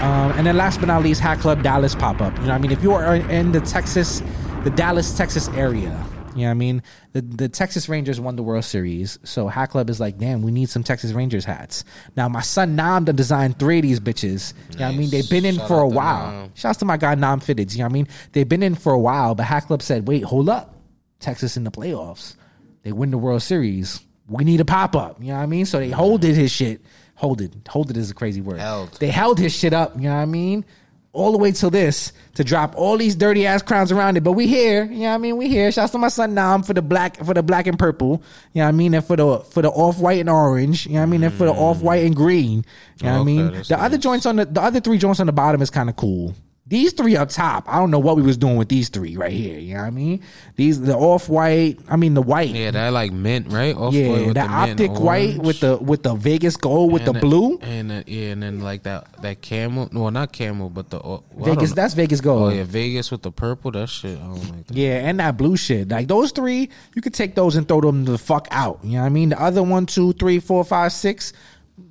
Um, 0.00 0.32
and 0.38 0.46
then 0.46 0.56
last 0.56 0.78
but 0.78 0.86
not 0.86 1.02
least, 1.02 1.20
Hat 1.20 1.40
Club 1.40 1.62
Dallas 1.64 1.96
pop 1.96 2.20
up. 2.20 2.32
You 2.36 2.42
know 2.42 2.48
what 2.50 2.54
I 2.54 2.58
mean? 2.58 2.70
If 2.70 2.84
you 2.84 2.92
are 2.92 3.16
in 3.16 3.50
the 3.50 3.60
Texas, 3.60 4.22
the 4.62 4.70
Dallas, 4.70 5.16
Texas 5.16 5.48
area, 5.48 6.06
you 6.40 6.46
know 6.46 6.50
what 6.50 6.56
I 6.56 6.58
mean? 6.58 6.82
The 7.12 7.20
the 7.22 7.48
Texas 7.48 7.88
Rangers 7.88 8.20
won 8.20 8.36
the 8.36 8.42
World 8.42 8.64
Series. 8.64 9.18
So 9.24 9.48
Hat 9.48 9.70
Club 9.70 9.90
is 9.90 10.00
like, 10.00 10.18
damn, 10.18 10.42
we 10.42 10.50
need 10.50 10.68
some 10.68 10.82
Texas 10.82 11.12
Rangers 11.12 11.44
hats. 11.44 11.84
Now 12.16 12.28
my 12.28 12.40
son 12.40 12.76
Nam 12.76 13.04
done 13.04 13.16
designed 13.16 13.58
three 13.58 13.78
of 13.78 13.82
these 13.82 14.00
bitches. 14.00 14.54
You 14.70 14.78
know 14.78 14.86
what 14.86 14.94
I 14.94 14.96
mean? 14.96 15.10
They've 15.10 15.28
been 15.28 15.44
in 15.44 15.56
Shout 15.56 15.68
for 15.68 15.80
a 15.80 15.88
while. 15.88 16.32
Nam. 16.32 16.52
Shouts 16.54 16.78
to 16.78 16.84
my 16.84 16.96
guy 16.96 17.14
Nam 17.14 17.40
Fitteds. 17.40 17.72
You 17.72 17.78
know 17.78 17.84
what 17.84 17.90
I 17.90 17.94
mean? 17.94 18.08
They've 18.32 18.48
been 18.48 18.62
in 18.62 18.74
for 18.74 18.92
a 18.92 18.98
while, 18.98 19.34
but 19.34 19.44
Hat 19.44 19.66
Club 19.66 19.82
said, 19.82 20.08
wait, 20.08 20.24
hold 20.24 20.48
up. 20.48 20.74
Texas 21.20 21.56
in 21.56 21.64
the 21.64 21.70
playoffs. 21.70 22.34
They 22.82 22.92
win 22.92 23.10
the 23.10 23.18
World 23.18 23.42
Series. 23.42 24.00
We 24.26 24.44
need 24.44 24.60
a 24.60 24.64
pop 24.64 24.96
up. 24.96 25.20
You 25.20 25.28
know 25.28 25.36
what 25.36 25.42
I 25.42 25.46
mean? 25.46 25.66
So 25.66 25.78
they 25.78 25.90
holded 25.90 26.34
his 26.34 26.50
shit. 26.50 26.80
Hold 27.16 27.42
it. 27.42 27.52
Hold 27.68 27.90
it 27.90 27.96
is 27.96 28.10
a 28.10 28.14
crazy 28.14 28.40
word. 28.40 28.58
Held. 28.58 28.92
They 28.94 29.08
held 29.08 29.38
his 29.38 29.54
shit 29.54 29.74
up. 29.74 29.94
You 29.96 30.02
know 30.02 30.14
what 30.14 30.22
I 30.22 30.26
mean? 30.26 30.64
All 31.12 31.32
the 31.32 31.38
way 31.38 31.50
till 31.50 31.70
this 31.70 32.12
to 32.34 32.44
drop 32.44 32.74
all 32.76 32.96
these 32.96 33.16
dirty 33.16 33.44
ass 33.44 33.62
crowns 33.62 33.90
around 33.90 34.16
it. 34.16 34.22
But 34.22 34.32
we 34.32 34.46
here. 34.46 34.84
You 34.84 35.00
know 35.00 35.08
what 35.08 35.14
I 35.14 35.18
mean? 35.18 35.36
We 35.36 35.48
here. 35.48 35.72
Shouts 35.72 35.90
to 35.90 35.98
my 35.98 36.06
son 36.06 36.34
Nam 36.34 36.62
for 36.62 36.72
the 36.72 36.82
black 36.82 37.16
for 37.16 37.34
the 37.34 37.42
black 37.42 37.66
and 37.66 37.76
purple. 37.76 38.22
You 38.52 38.60
know 38.60 38.66
what 38.66 38.68
I 38.68 38.72
mean? 38.72 38.94
And 38.94 39.04
for 39.04 39.16
the 39.16 39.40
for 39.40 39.60
the 39.60 39.70
off 39.70 39.98
white 39.98 40.20
and 40.20 40.30
orange. 40.30 40.86
You 40.86 40.92
know 40.92 41.00
what 41.00 41.02
I 41.02 41.06
mean? 41.06 41.24
And 41.24 41.34
for 41.34 41.46
the 41.46 41.52
off 41.52 41.82
white 41.82 42.04
and 42.04 42.14
green. 42.14 42.64
You 43.00 43.06
know 43.06 43.14
what 43.14 43.20
I 43.20 43.24
mean? 43.24 43.52
The 43.68 43.76
other 43.82 43.98
joints 43.98 44.24
on 44.24 44.36
the 44.36 44.44
the 44.44 44.62
other 44.62 44.78
three 44.78 44.98
joints 44.98 45.18
on 45.18 45.26
the 45.26 45.32
bottom 45.32 45.60
is 45.62 45.70
kind 45.70 45.88
of 45.88 45.96
cool. 45.96 46.34
These 46.70 46.92
three 46.92 47.16
up 47.16 47.30
top, 47.30 47.64
I 47.68 47.78
don't 47.80 47.90
know 47.90 47.98
what 47.98 48.14
we 48.14 48.22
was 48.22 48.36
doing 48.36 48.54
with 48.54 48.68
these 48.68 48.88
three 48.90 49.16
right 49.16 49.32
here. 49.32 49.58
You 49.58 49.74
know 49.74 49.80
what 49.80 49.86
I 49.88 49.90
mean? 49.90 50.22
These 50.54 50.80
the 50.80 50.96
off 50.96 51.28
white, 51.28 51.80
I 51.88 51.96
mean 51.96 52.14
the 52.14 52.22
white. 52.22 52.50
Yeah, 52.50 52.70
that 52.70 52.92
like 52.92 53.10
mint, 53.10 53.48
right? 53.52 53.74
Off 53.74 53.92
Yeah, 53.92 54.08
with 54.08 54.20
the 54.28 54.34
mint 54.34 54.38
optic 54.52 54.92
white 54.92 55.38
with 55.38 55.58
the 55.58 55.78
with 55.78 56.04
the 56.04 56.14
Vegas 56.14 56.56
gold 56.56 56.92
with 56.92 57.08
And 57.08 57.16
the 57.16 57.20
blue. 57.20 57.58
and 57.60 57.90
uh, 57.90 58.02
yeah, 58.06 58.28
and 58.30 58.40
then 58.44 58.60
like 58.60 58.84
that 58.84 59.20
that 59.20 59.42
camel. 59.42 59.88
No, 59.90 60.08
not 60.10 60.32
camel, 60.32 60.70
but 60.70 60.90
the 60.90 60.98
oh, 60.98 61.24
well, 61.32 61.54
Vegas, 61.56 61.72
that's 61.72 61.94
Vegas 61.94 62.20
gold. 62.20 62.52
Oh 62.52 62.54
yeah, 62.54 62.62
Vegas 62.62 63.10
with 63.10 63.22
the 63.22 63.32
purple. 63.32 63.72
That 63.72 63.88
shit. 63.88 64.16
Like 64.22 64.68
that. 64.68 64.76
Yeah, 64.76 65.08
and 65.08 65.18
that 65.18 65.36
blue 65.36 65.56
shit. 65.56 65.88
Like 65.88 66.06
those 66.06 66.30
three, 66.30 66.70
you 66.94 67.02
could 67.02 67.14
take 67.14 67.34
those 67.34 67.56
and 67.56 67.66
throw 67.66 67.80
them 67.80 68.04
the 68.04 68.16
fuck 68.16 68.46
out. 68.52 68.78
You 68.84 68.92
know 68.92 69.00
what 69.00 69.06
I 69.06 69.08
mean? 69.08 69.30
The 69.30 69.42
other 69.42 69.64
one, 69.64 69.86
two, 69.86 70.12
three, 70.12 70.38
four, 70.38 70.62
five, 70.64 70.92
six, 70.92 71.32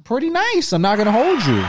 pretty 0.06 0.30
nice. 0.30 0.72
I'm 0.72 0.82
not 0.82 0.98
gonna 0.98 1.12
hold 1.12 1.46
you. 1.46 1.66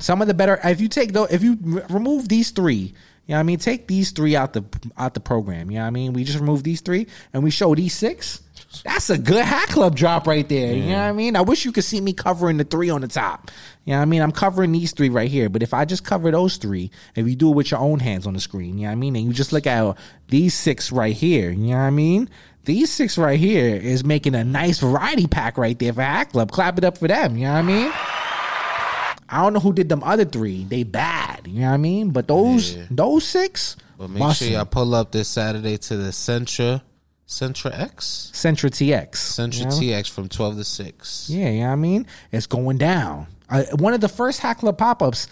Some 0.00 0.22
of 0.22 0.28
the 0.28 0.34
better 0.34 0.58
if 0.64 0.80
you 0.80 0.88
take 0.88 1.12
though 1.12 1.24
if 1.24 1.42
you 1.42 1.58
r- 1.74 1.84
remove 1.90 2.28
these 2.28 2.50
three, 2.50 2.74
you 2.74 2.92
know 3.28 3.36
what 3.36 3.40
I 3.40 3.42
mean, 3.44 3.58
take 3.58 3.88
these 3.88 4.10
three 4.12 4.36
out 4.36 4.52
the 4.52 4.64
out 4.96 5.14
the 5.14 5.20
program. 5.20 5.70
You 5.70 5.76
know 5.78 5.82
what 5.82 5.88
I 5.88 5.90
mean? 5.90 6.12
We 6.12 6.24
just 6.24 6.38
remove 6.38 6.62
these 6.62 6.80
three 6.80 7.06
and 7.32 7.42
we 7.42 7.50
show 7.50 7.74
these 7.74 7.94
six. 7.94 8.42
That's 8.84 9.08
a 9.08 9.16
good 9.16 9.44
hat 9.44 9.68
club 9.70 9.96
drop 9.96 10.26
right 10.26 10.46
there. 10.46 10.74
You 10.74 10.90
know 10.90 10.96
what 10.96 11.02
I 11.02 11.12
mean? 11.12 11.36
I 11.36 11.40
wish 11.40 11.64
you 11.64 11.72
could 11.72 11.84
see 11.84 12.00
me 12.00 12.12
covering 12.12 12.58
the 12.58 12.64
three 12.64 12.90
on 12.90 13.00
the 13.00 13.08
top. 13.08 13.50
You 13.84 13.92
know 13.92 13.98
what 13.98 14.02
I 14.02 14.06
mean? 14.06 14.20
I'm 14.20 14.32
covering 14.32 14.72
these 14.72 14.92
three 14.92 15.08
right 15.08 15.30
here. 15.30 15.48
But 15.48 15.62
if 15.62 15.72
I 15.72 15.86
just 15.86 16.04
cover 16.04 16.30
those 16.30 16.58
three, 16.58 16.90
if 17.14 17.26
you 17.26 17.34
do 17.34 17.50
it 17.50 17.54
with 17.56 17.70
your 17.70 17.80
own 17.80 17.98
hands 17.98 18.26
on 18.26 18.34
the 18.34 18.40
screen, 18.40 18.76
you 18.76 18.82
know 18.82 18.88
what 18.88 18.92
I 18.92 18.96
mean? 18.96 19.16
And 19.16 19.24
you 19.24 19.32
just 19.32 19.52
look 19.54 19.66
at 19.66 19.96
these 20.28 20.54
six 20.54 20.92
right 20.92 21.14
here, 21.16 21.50
you 21.50 21.68
know 21.68 21.78
what 21.78 21.82
I 21.84 21.90
mean? 21.90 22.28
These 22.64 22.92
six 22.92 23.16
right 23.16 23.38
here 23.38 23.74
is 23.74 24.04
making 24.04 24.34
a 24.34 24.44
nice 24.44 24.80
variety 24.80 25.26
pack 25.26 25.56
right 25.56 25.78
there 25.78 25.94
for 25.94 26.02
Hat 26.02 26.32
Club. 26.32 26.50
Clap 26.50 26.76
it 26.76 26.84
up 26.84 26.98
for 26.98 27.08
them, 27.08 27.38
you 27.38 27.44
know 27.44 27.52
what 27.54 27.58
I 27.60 27.62
mean? 27.62 27.92
I 29.28 29.42
don't 29.42 29.52
know 29.52 29.60
who 29.60 29.72
did 29.72 29.88
them 29.88 30.02
other 30.04 30.24
three. 30.24 30.64
They 30.64 30.82
bad, 30.84 31.46
you 31.46 31.60
know 31.60 31.68
what 31.68 31.74
I 31.74 31.76
mean? 31.78 32.10
But 32.10 32.28
those 32.28 32.74
Yeah. 32.74 32.84
those 32.90 33.24
six, 33.26 33.76
But 33.98 34.10
make 34.10 34.34
sure 34.34 34.48
y'all 34.48 34.64
pull 34.64 34.94
up 34.94 35.10
this 35.12 35.28
Saturday 35.28 35.76
to 35.78 35.96
the 35.96 36.10
Centra 36.10 36.82
Centra 37.26 37.78
X 37.78 38.30
Centra 38.32 38.70
TX. 38.70 39.10
Centra 39.10 39.58
you 39.58 39.64
know? 39.66 39.70
TX 39.70 40.08
from 40.10 40.28
twelve 40.28 40.56
to 40.56 40.64
six. 40.64 41.28
Yeah, 41.28 41.50
you 41.50 41.60
know 41.60 41.66
what 41.66 41.72
I 41.72 41.76
mean? 41.76 42.06
It's 42.32 42.46
going 42.46 42.78
down. 42.78 43.26
Uh, 43.50 43.64
one 43.78 43.92
of 43.94 44.00
the 44.00 44.08
first 44.08 44.40
Hat 44.40 44.58
Club 44.58 44.78
pop 44.78 45.02
ups, 45.02 45.26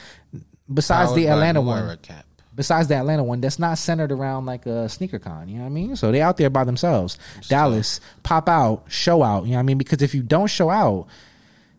besides 0.73 1.09
Powered 1.11 1.19
the 1.23 1.29
Atlanta 1.29 1.61
one, 1.63 1.97
Cap. 2.03 2.25
besides 2.55 2.89
the 2.89 2.97
Atlanta 2.97 3.23
one, 3.25 3.41
that's 3.41 3.59
not 3.59 3.79
centered 3.79 4.13
around 4.13 4.45
like 4.47 4.67
a 4.67 4.89
sneaker 4.89 5.19
con. 5.19 5.49
You 5.49 5.57
know 5.57 5.63
what 5.63 5.67
I 5.71 5.73
mean? 5.73 5.97
So 5.97 6.13
they 6.13 6.21
out 6.21 6.37
there 6.37 6.51
by 6.51 6.65
themselves. 6.65 7.19
Dallas, 7.49 8.01
pop 8.23 8.49
out, 8.49 8.85
show 8.89 9.23
out. 9.23 9.45
You 9.45 9.51
know 9.53 9.57
what 9.57 9.61
I 9.61 9.65
mean? 9.65 9.79
Because 9.79 10.03
if 10.03 10.15
you 10.15 10.23
don't 10.23 10.49
show 10.49 10.69
out, 10.71 11.07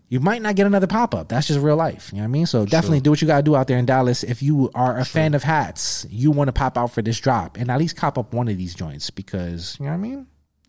you 0.10 0.20
might 0.20 0.42
not 0.42 0.56
get 0.56 0.66
another 0.66 0.88
pop 0.88 1.14
up. 1.14 1.28
That's 1.28 1.48
just 1.48 1.60
real 1.60 1.76
life. 1.76 2.12
You 2.12 2.18
know 2.18 2.24
what 2.24 2.30
I 2.30 2.32
mean? 2.32 2.46
So 2.46 2.66
definitely 2.66 3.02
do 3.02 3.10
what 3.10 3.22
you 3.22 3.28
gotta 3.28 3.44
do 3.44 3.56
out 3.56 3.68
there 3.68 3.78
in 3.78 3.86
Dallas. 3.86 4.24
If 4.24 4.42
you 4.42 4.72
are 4.74 4.98
a 4.98 5.06
fan 5.06 5.34
of 5.34 5.44
hats, 5.44 6.06
you 6.10 6.32
want 6.32 6.48
to 6.48 6.54
pop 6.54 6.78
out 6.78 6.92
for 6.94 7.02
this 7.02 7.20
drop 7.20 7.58
and 7.58 7.70
at 7.70 7.78
least 7.80 7.98
cop 7.98 8.18
up 8.18 8.34
one 8.34 8.48
of 8.48 8.58
these 8.58 8.74
joints 8.74 9.10
because 9.10 9.78
you 9.80 9.86
know 9.86 9.92
what 9.92 9.98
I 9.98 10.02
mean? 10.02 10.28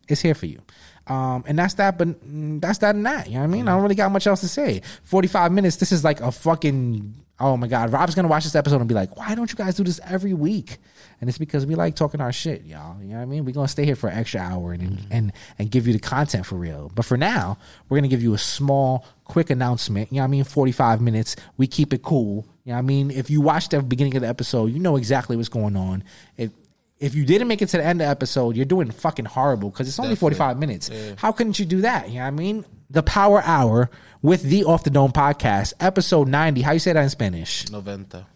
It's 0.09 0.20
here 0.20 0.34
for 0.34 0.47
you. 0.47 0.61
Um, 1.07 1.45
and 1.47 1.59
that's 1.59 1.74
that, 1.74 1.99
but 1.99 2.09
mm, 2.26 2.61
that's 2.61 2.78
that 2.78 2.95
and 2.95 3.07
that. 3.07 3.28
You 3.28 3.34
know 3.34 3.41
what 3.41 3.45
I 3.45 3.49
mean? 3.49 3.68
I 3.68 3.72
don't 3.72 3.82
really 3.82 3.95
got 3.95 4.11
much 4.11 4.26
else 4.26 4.41
to 4.41 4.49
say. 4.49 4.82
45 5.05 5.53
minutes. 5.53 5.76
This 5.76 5.93
is 5.93 6.05
like 6.05 6.20
a 6.20 6.30
fucking, 6.30 7.14
oh 7.41 7.57
my 7.57 7.66
God. 7.66 7.93
Rob's 7.93 8.14
going 8.14 8.24
to 8.24 8.28
watch 8.28 8.45
this 8.45 8.55
episode 8.55 8.80
and 8.80 8.89
be 8.89 8.95
like, 8.95 9.16
why 9.16 9.34
don't 9.34 9.51
you 9.51 9.57
guys 9.57 9.76
do 9.76 9.84
this 9.84 10.01
every 10.05 10.34
week? 10.34 10.78
And 11.20 11.28
it's 11.28 11.38
because 11.38 11.66
we 11.66 11.74
like 11.74 11.96
talking 11.96 12.20
our 12.20 12.32
shit, 12.32 12.64
y'all. 12.64 13.00
You 13.02 13.08
know 13.08 13.16
what 13.16 13.22
I 13.22 13.24
mean? 13.24 13.44
We're 13.44 13.52
going 13.52 13.66
to 13.66 13.70
stay 13.70 13.84
here 13.84 13.96
for 13.96 14.08
an 14.08 14.18
extra 14.18 14.40
hour 14.40 14.72
and, 14.72 14.82
mm-hmm. 14.82 15.12
and, 15.12 15.32
and 15.58 15.70
give 15.70 15.86
you 15.86 15.92
the 15.92 15.98
content 15.98 16.46
for 16.46 16.54
real. 16.54 16.92
But 16.94 17.04
for 17.04 17.16
now, 17.16 17.58
we're 17.88 17.96
going 17.96 18.08
to 18.08 18.14
give 18.14 18.22
you 18.22 18.34
a 18.34 18.38
small, 18.38 19.04
quick 19.24 19.50
announcement. 19.50 20.12
You 20.12 20.16
know 20.16 20.22
what 20.22 20.28
I 20.28 20.30
mean? 20.30 20.44
45 20.44 21.00
minutes. 21.00 21.34
We 21.56 21.66
keep 21.66 21.92
it 21.92 22.02
cool. 22.02 22.46
You 22.64 22.70
know 22.70 22.74
what 22.74 22.78
I 22.78 22.82
mean? 22.82 23.10
If 23.10 23.30
you 23.30 23.40
watched 23.40 23.72
the 23.72 23.82
beginning 23.82 24.14
of 24.14 24.22
the 24.22 24.28
episode, 24.28 24.66
you 24.66 24.78
know 24.78 24.96
exactly 24.96 25.36
what's 25.36 25.48
going 25.48 25.76
on. 25.76 26.04
If, 26.36 26.52
if 27.00 27.14
you 27.14 27.24
didn't 27.24 27.48
make 27.48 27.62
it 27.62 27.68
to 27.70 27.78
the 27.78 27.84
end 27.84 28.00
of 28.00 28.06
the 28.06 28.10
episode, 28.10 28.54
you're 28.56 28.64
doing 28.64 28.90
fucking 28.90 29.24
horrible 29.24 29.70
because 29.70 29.88
it's 29.88 29.98
only 29.98 30.14
Definitely. 30.14 30.36
45 30.36 30.58
minutes. 30.58 30.90
How 31.16 31.32
couldn't 31.32 31.58
you 31.58 31.64
do 31.64 31.80
that? 31.80 32.08
You 32.08 32.16
know 32.16 32.20
what 32.20 32.26
I 32.26 32.30
mean? 32.30 32.64
The 32.90 33.02
Power 33.02 33.42
Hour 33.42 33.90
with 34.22 34.42
the 34.42 34.64
Off 34.64 34.84
the 34.84 34.90
Dome 34.90 35.12
podcast, 35.12 35.74
episode 35.80 36.28
90. 36.28 36.62
How 36.62 36.72
you 36.72 36.78
say 36.78 36.92
that 36.92 37.02
in 37.02 37.10
Spanish? 37.10 37.68
Noventa. 37.70 38.26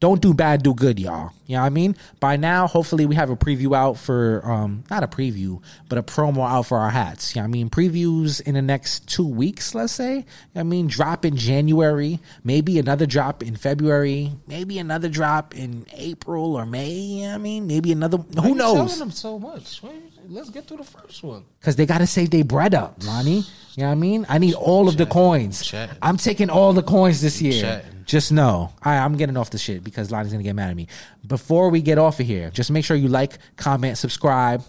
Don't 0.00 0.20
do 0.20 0.32
bad, 0.32 0.62
do 0.62 0.74
good, 0.74 0.98
y'all. 1.00 1.32
You 1.46 1.56
know 1.56 1.62
what 1.62 1.66
I 1.66 1.70
mean? 1.70 1.96
By 2.20 2.36
now, 2.36 2.66
hopefully, 2.66 3.06
we 3.06 3.14
have 3.14 3.30
a 3.30 3.36
preview 3.36 3.74
out 3.74 3.96
for, 3.96 4.42
um, 4.44 4.84
not 4.90 5.02
a 5.02 5.08
preview, 5.08 5.60
but 5.88 5.98
a 5.98 6.02
promo 6.02 6.48
out 6.48 6.66
for 6.66 6.78
our 6.78 6.90
hats. 6.90 7.34
You 7.34 7.40
know 7.40 7.44
what 7.44 7.48
I 7.48 7.52
mean? 7.52 7.70
Previews 7.70 8.40
in 8.40 8.54
the 8.54 8.62
next 8.62 9.08
two 9.08 9.26
weeks, 9.26 9.74
let's 9.74 9.92
say. 9.92 10.16
You 10.16 10.24
know 10.54 10.60
I 10.60 10.62
mean? 10.64 10.86
Drop 10.86 11.24
in 11.24 11.36
January, 11.36 12.20
maybe 12.44 12.78
another 12.78 13.06
drop 13.06 13.42
in 13.42 13.56
February, 13.56 14.32
maybe 14.46 14.78
another 14.78 15.08
drop 15.08 15.54
in 15.54 15.86
April 15.94 16.54
or 16.54 16.66
May. 16.66 16.90
You 16.90 17.22
know 17.22 17.28
what 17.30 17.34
I 17.34 17.38
mean? 17.38 17.66
Maybe 17.66 17.90
another, 17.90 18.18
Why 18.18 18.42
who 18.48 18.56
telling 18.56 18.78
knows? 18.78 18.98
them 18.98 19.10
so 19.10 19.38
much? 19.38 19.80
Let's 20.28 20.50
get 20.50 20.66
through 20.66 20.78
the 20.78 20.84
first 20.84 21.22
one. 21.22 21.44
Because 21.58 21.76
they 21.76 21.86
got 21.86 21.98
to 21.98 22.06
save 22.06 22.30
their 22.30 22.44
bread 22.44 22.74
up, 22.74 23.02
Lani. 23.04 23.38
You 23.74 23.84
know 23.84 23.86
what 23.86 23.92
I 23.92 23.94
mean? 23.94 24.26
I 24.28 24.38
need 24.38 24.54
all 24.54 24.88
of 24.88 24.96
the 24.96 25.06
coins. 25.06 25.72
I'm 26.02 26.18
taking 26.18 26.50
all 26.50 26.72
the 26.72 26.82
coins 26.82 27.20
this 27.22 27.40
year. 27.40 27.82
Just 28.08 28.32
know. 28.32 28.72
Right, 28.84 28.98
I'm 28.98 29.16
getting 29.16 29.36
off 29.36 29.50
the 29.50 29.58
shit 29.58 29.84
because 29.84 30.10
Lani's 30.10 30.32
to 30.32 30.42
get 30.42 30.54
mad 30.56 30.70
at 30.70 30.76
me. 30.76 30.88
Before 31.26 31.68
we 31.68 31.80
get 31.82 31.98
off 31.98 32.18
of 32.18 32.26
here, 32.26 32.50
just 32.50 32.70
make 32.70 32.84
sure 32.84 32.96
you 32.96 33.06
like, 33.08 33.38
comment, 33.56 33.98
subscribe, 33.98 34.64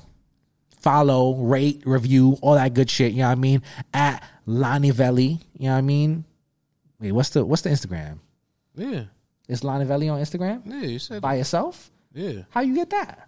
follow, 0.81 1.35
rate, 1.35 1.81
review, 1.85 2.37
all 2.41 2.55
that 2.55 2.73
good 2.73 2.89
shit. 2.89 3.13
You 3.13 3.19
know 3.19 3.27
what 3.27 3.31
I 3.31 3.35
mean? 3.35 3.63
At 3.93 4.23
Lonnie 4.45 4.91
Velli. 4.91 5.39
You 5.57 5.67
know 5.67 5.71
what 5.71 5.77
I 5.77 5.81
mean? 5.81 6.25
Wait, 6.99 7.13
what's 7.13 7.29
the 7.29 7.45
what's 7.45 7.61
the 7.61 7.69
Instagram? 7.69 8.19
Yeah, 8.75 9.05
Is 9.47 9.63
Lonnie 9.63 9.85
Velli 9.85 10.11
on 10.11 10.19
Instagram? 10.19 10.61
yeah. 10.65 10.81
You 10.81 10.99
said 10.99 11.21
By 11.21 11.35
yourself? 11.35 11.89
yeah, 12.13 12.41
How 12.49 12.59
you 12.61 12.75
get 12.75 12.89
that? 12.91 13.27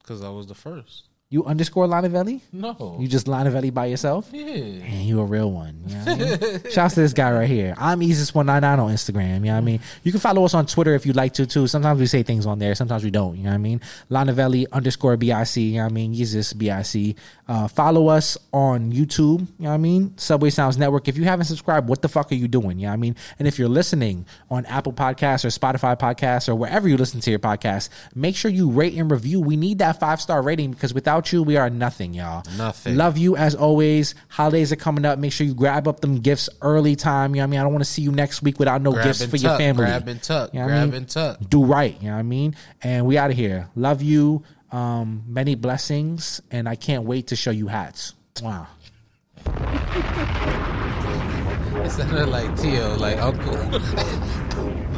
because 0.00 0.22
I 0.22 0.28
was 0.30 0.46
the 0.46 0.54
first. 0.54 1.07
You 1.30 1.44
underscore 1.44 1.86
Lonnie 1.86 2.08
Velli? 2.08 2.40
No. 2.52 2.96
You 2.98 3.06
just 3.06 3.28
Lonnie 3.28 3.50
Velli 3.50 3.72
by 3.72 3.84
yourself? 3.84 4.30
yeah. 4.32 4.46
Man, 4.46 5.04
you 5.04 5.20
a 5.20 5.24
real 5.26 5.52
one. 5.52 5.78
You 5.86 5.94
know 5.96 6.02
I 6.06 6.14
mean? 6.16 6.70
Shouts 6.70 6.94
to 6.94 7.00
this 7.02 7.12
guy 7.12 7.30
right 7.30 7.46
here. 7.46 7.74
I'm 7.76 8.00
Easus199 8.00 8.78
on 8.78 8.90
Instagram. 8.90 9.34
You 9.40 9.40
know 9.40 9.52
what 9.52 9.58
I 9.58 9.60
mean? 9.60 9.80
You 10.04 10.10
can 10.10 10.22
follow 10.22 10.46
us 10.46 10.54
on 10.54 10.64
Twitter 10.64 10.94
if 10.94 11.04
you'd 11.04 11.16
like 11.16 11.34
to 11.34 11.44
too. 11.44 11.66
Sometimes 11.66 12.00
we 12.00 12.06
say 12.06 12.22
things 12.22 12.46
on 12.46 12.58
there, 12.58 12.74
sometimes 12.74 13.04
we 13.04 13.10
don't. 13.10 13.36
You 13.36 13.42
know 13.44 13.50
what 13.50 13.56
I 13.56 13.58
mean? 13.58 13.82
Lanavelli 14.10 14.64
underscore 14.72 15.18
BIC. 15.18 15.56
You 15.56 15.72
know 15.74 15.82
what 15.82 15.90
I 15.90 15.94
mean? 15.94 16.14
Yeezus 16.14 16.56
BIC. 16.56 17.16
Uh, 17.46 17.68
follow 17.68 18.08
us 18.08 18.38
on 18.54 18.90
YouTube. 18.90 19.40
You 19.40 19.46
know 19.58 19.68
what 19.68 19.74
I 19.74 19.76
mean? 19.76 20.16
Subway 20.16 20.48
Sounds 20.48 20.78
Network. 20.78 21.08
If 21.08 21.18
you 21.18 21.24
haven't 21.24 21.44
subscribed, 21.44 21.90
what 21.90 22.00
the 22.00 22.08
fuck 22.08 22.32
are 22.32 22.36
you 22.36 22.48
doing? 22.48 22.78
You 22.78 22.86
know 22.86 22.92
what 22.92 22.94
I 22.94 22.96
mean? 22.96 23.16
And 23.38 23.46
if 23.46 23.58
you're 23.58 23.68
listening 23.68 24.24
on 24.50 24.64
Apple 24.64 24.94
Podcasts 24.94 25.44
or 25.44 25.48
Spotify 25.48 25.98
Podcasts 25.98 26.48
or 26.48 26.54
wherever 26.54 26.88
you 26.88 26.96
listen 26.96 27.20
to 27.20 27.30
your 27.30 27.38
podcast, 27.38 27.90
make 28.14 28.34
sure 28.34 28.50
you 28.50 28.70
rate 28.70 28.94
and 28.94 29.10
review. 29.10 29.40
We 29.42 29.58
need 29.58 29.80
that 29.80 30.00
five 30.00 30.22
star 30.22 30.40
rating 30.40 30.70
because 30.70 30.94
without 30.94 31.17
you, 31.26 31.42
we 31.42 31.56
are 31.56 31.68
nothing, 31.70 32.14
y'all. 32.14 32.42
Nothing. 32.56 32.96
Love 32.96 33.18
you 33.18 33.36
as 33.36 33.54
always. 33.54 34.14
Holidays 34.28 34.72
are 34.72 34.76
coming 34.76 35.04
up. 35.04 35.18
Make 35.18 35.32
sure 35.32 35.46
you 35.46 35.54
grab 35.54 35.86
up 35.88 36.00
them 36.00 36.20
gifts 36.20 36.48
early 36.62 36.96
time. 36.96 37.34
You 37.34 37.40
know 37.40 37.42
what 37.42 37.48
I 37.48 37.50
mean? 37.50 37.60
I 37.60 37.62
don't 37.64 37.72
want 37.72 37.84
to 37.84 37.90
see 37.90 38.02
you 38.02 38.12
next 38.12 38.42
week 38.42 38.58
without 38.58 38.80
no 38.82 38.92
Grab 38.92 39.04
gifts 39.06 39.24
for 39.26 39.36
your 39.36 39.56
family. 39.58 39.84
Grab 39.86 40.08
and 40.08 40.22
tuck. 40.22 40.52
You 40.54 40.60
know 40.60 40.66
what 40.66 40.72
I 40.72 40.76
grab 40.76 40.88
mean? 40.88 40.96
and 40.96 41.08
tuck. 41.08 41.38
Do 41.48 41.64
right. 41.64 41.96
You 42.00 42.08
know 42.08 42.14
what 42.14 42.20
I 42.20 42.22
mean? 42.22 42.56
And 42.82 43.06
we 43.06 43.18
out 43.18 43.30
of 43.30 43.36
here. 43.36 43.68
Love 43.74 44.02
you. 44.02 44.42
Um, 44.70 45.24
many 45.26 45.54
blessings. 45.54 46.40
And 46.50 46.68
I 46.68 46.76
can't 46.76 47.04
wait 47.04 47.28
to 47.28 47.36
show 47.36 47.50
you 47.50 47.66
hats. 47.68 48.14
Wow. 48.42 48.66
It 51.78 51.90
sounded 51.90 52.26
like 52.28 52.60
Tio, 52.60 52.96
like 52.96 53.18
Uncle. 53.18 53.56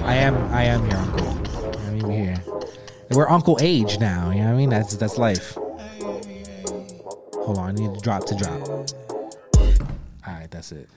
I 0.03 0.15
am 0.15 0.35
I 0.53 0.65
am 0.65 0.89
your 0.89 0.97
uncle. 0.97 1.27
You 1.27 1.33
know 1.33 1.69
what 1.71 1.87
I 1.87 1.91
mean? 1.93 2.41
We're. 2.47 2.61
We're 3.19 3.29
uncle 3.29 3.59
age 3.61 3.99
now. 3.99 4.31
You 4.31 4.39
know 4.39 4.47
what 4.47 4.55
I 4.55 4.57
mean? 4.57 4.71
That's 4.71 4.97
that's 4.97 5.19
life. 5.19 5.59
Hold 7.45 7.59
on, 7.59 7.69
I 7.69 7.73
need 7.73 7.95
to 7.95 8.01
drop 8.01 8.25
to 8.27 8.35
drop. 8.35 8.69
All 8.69 8.89
right, 10.27 10.51
that's 10.51 10.73
it. 10.73 10.89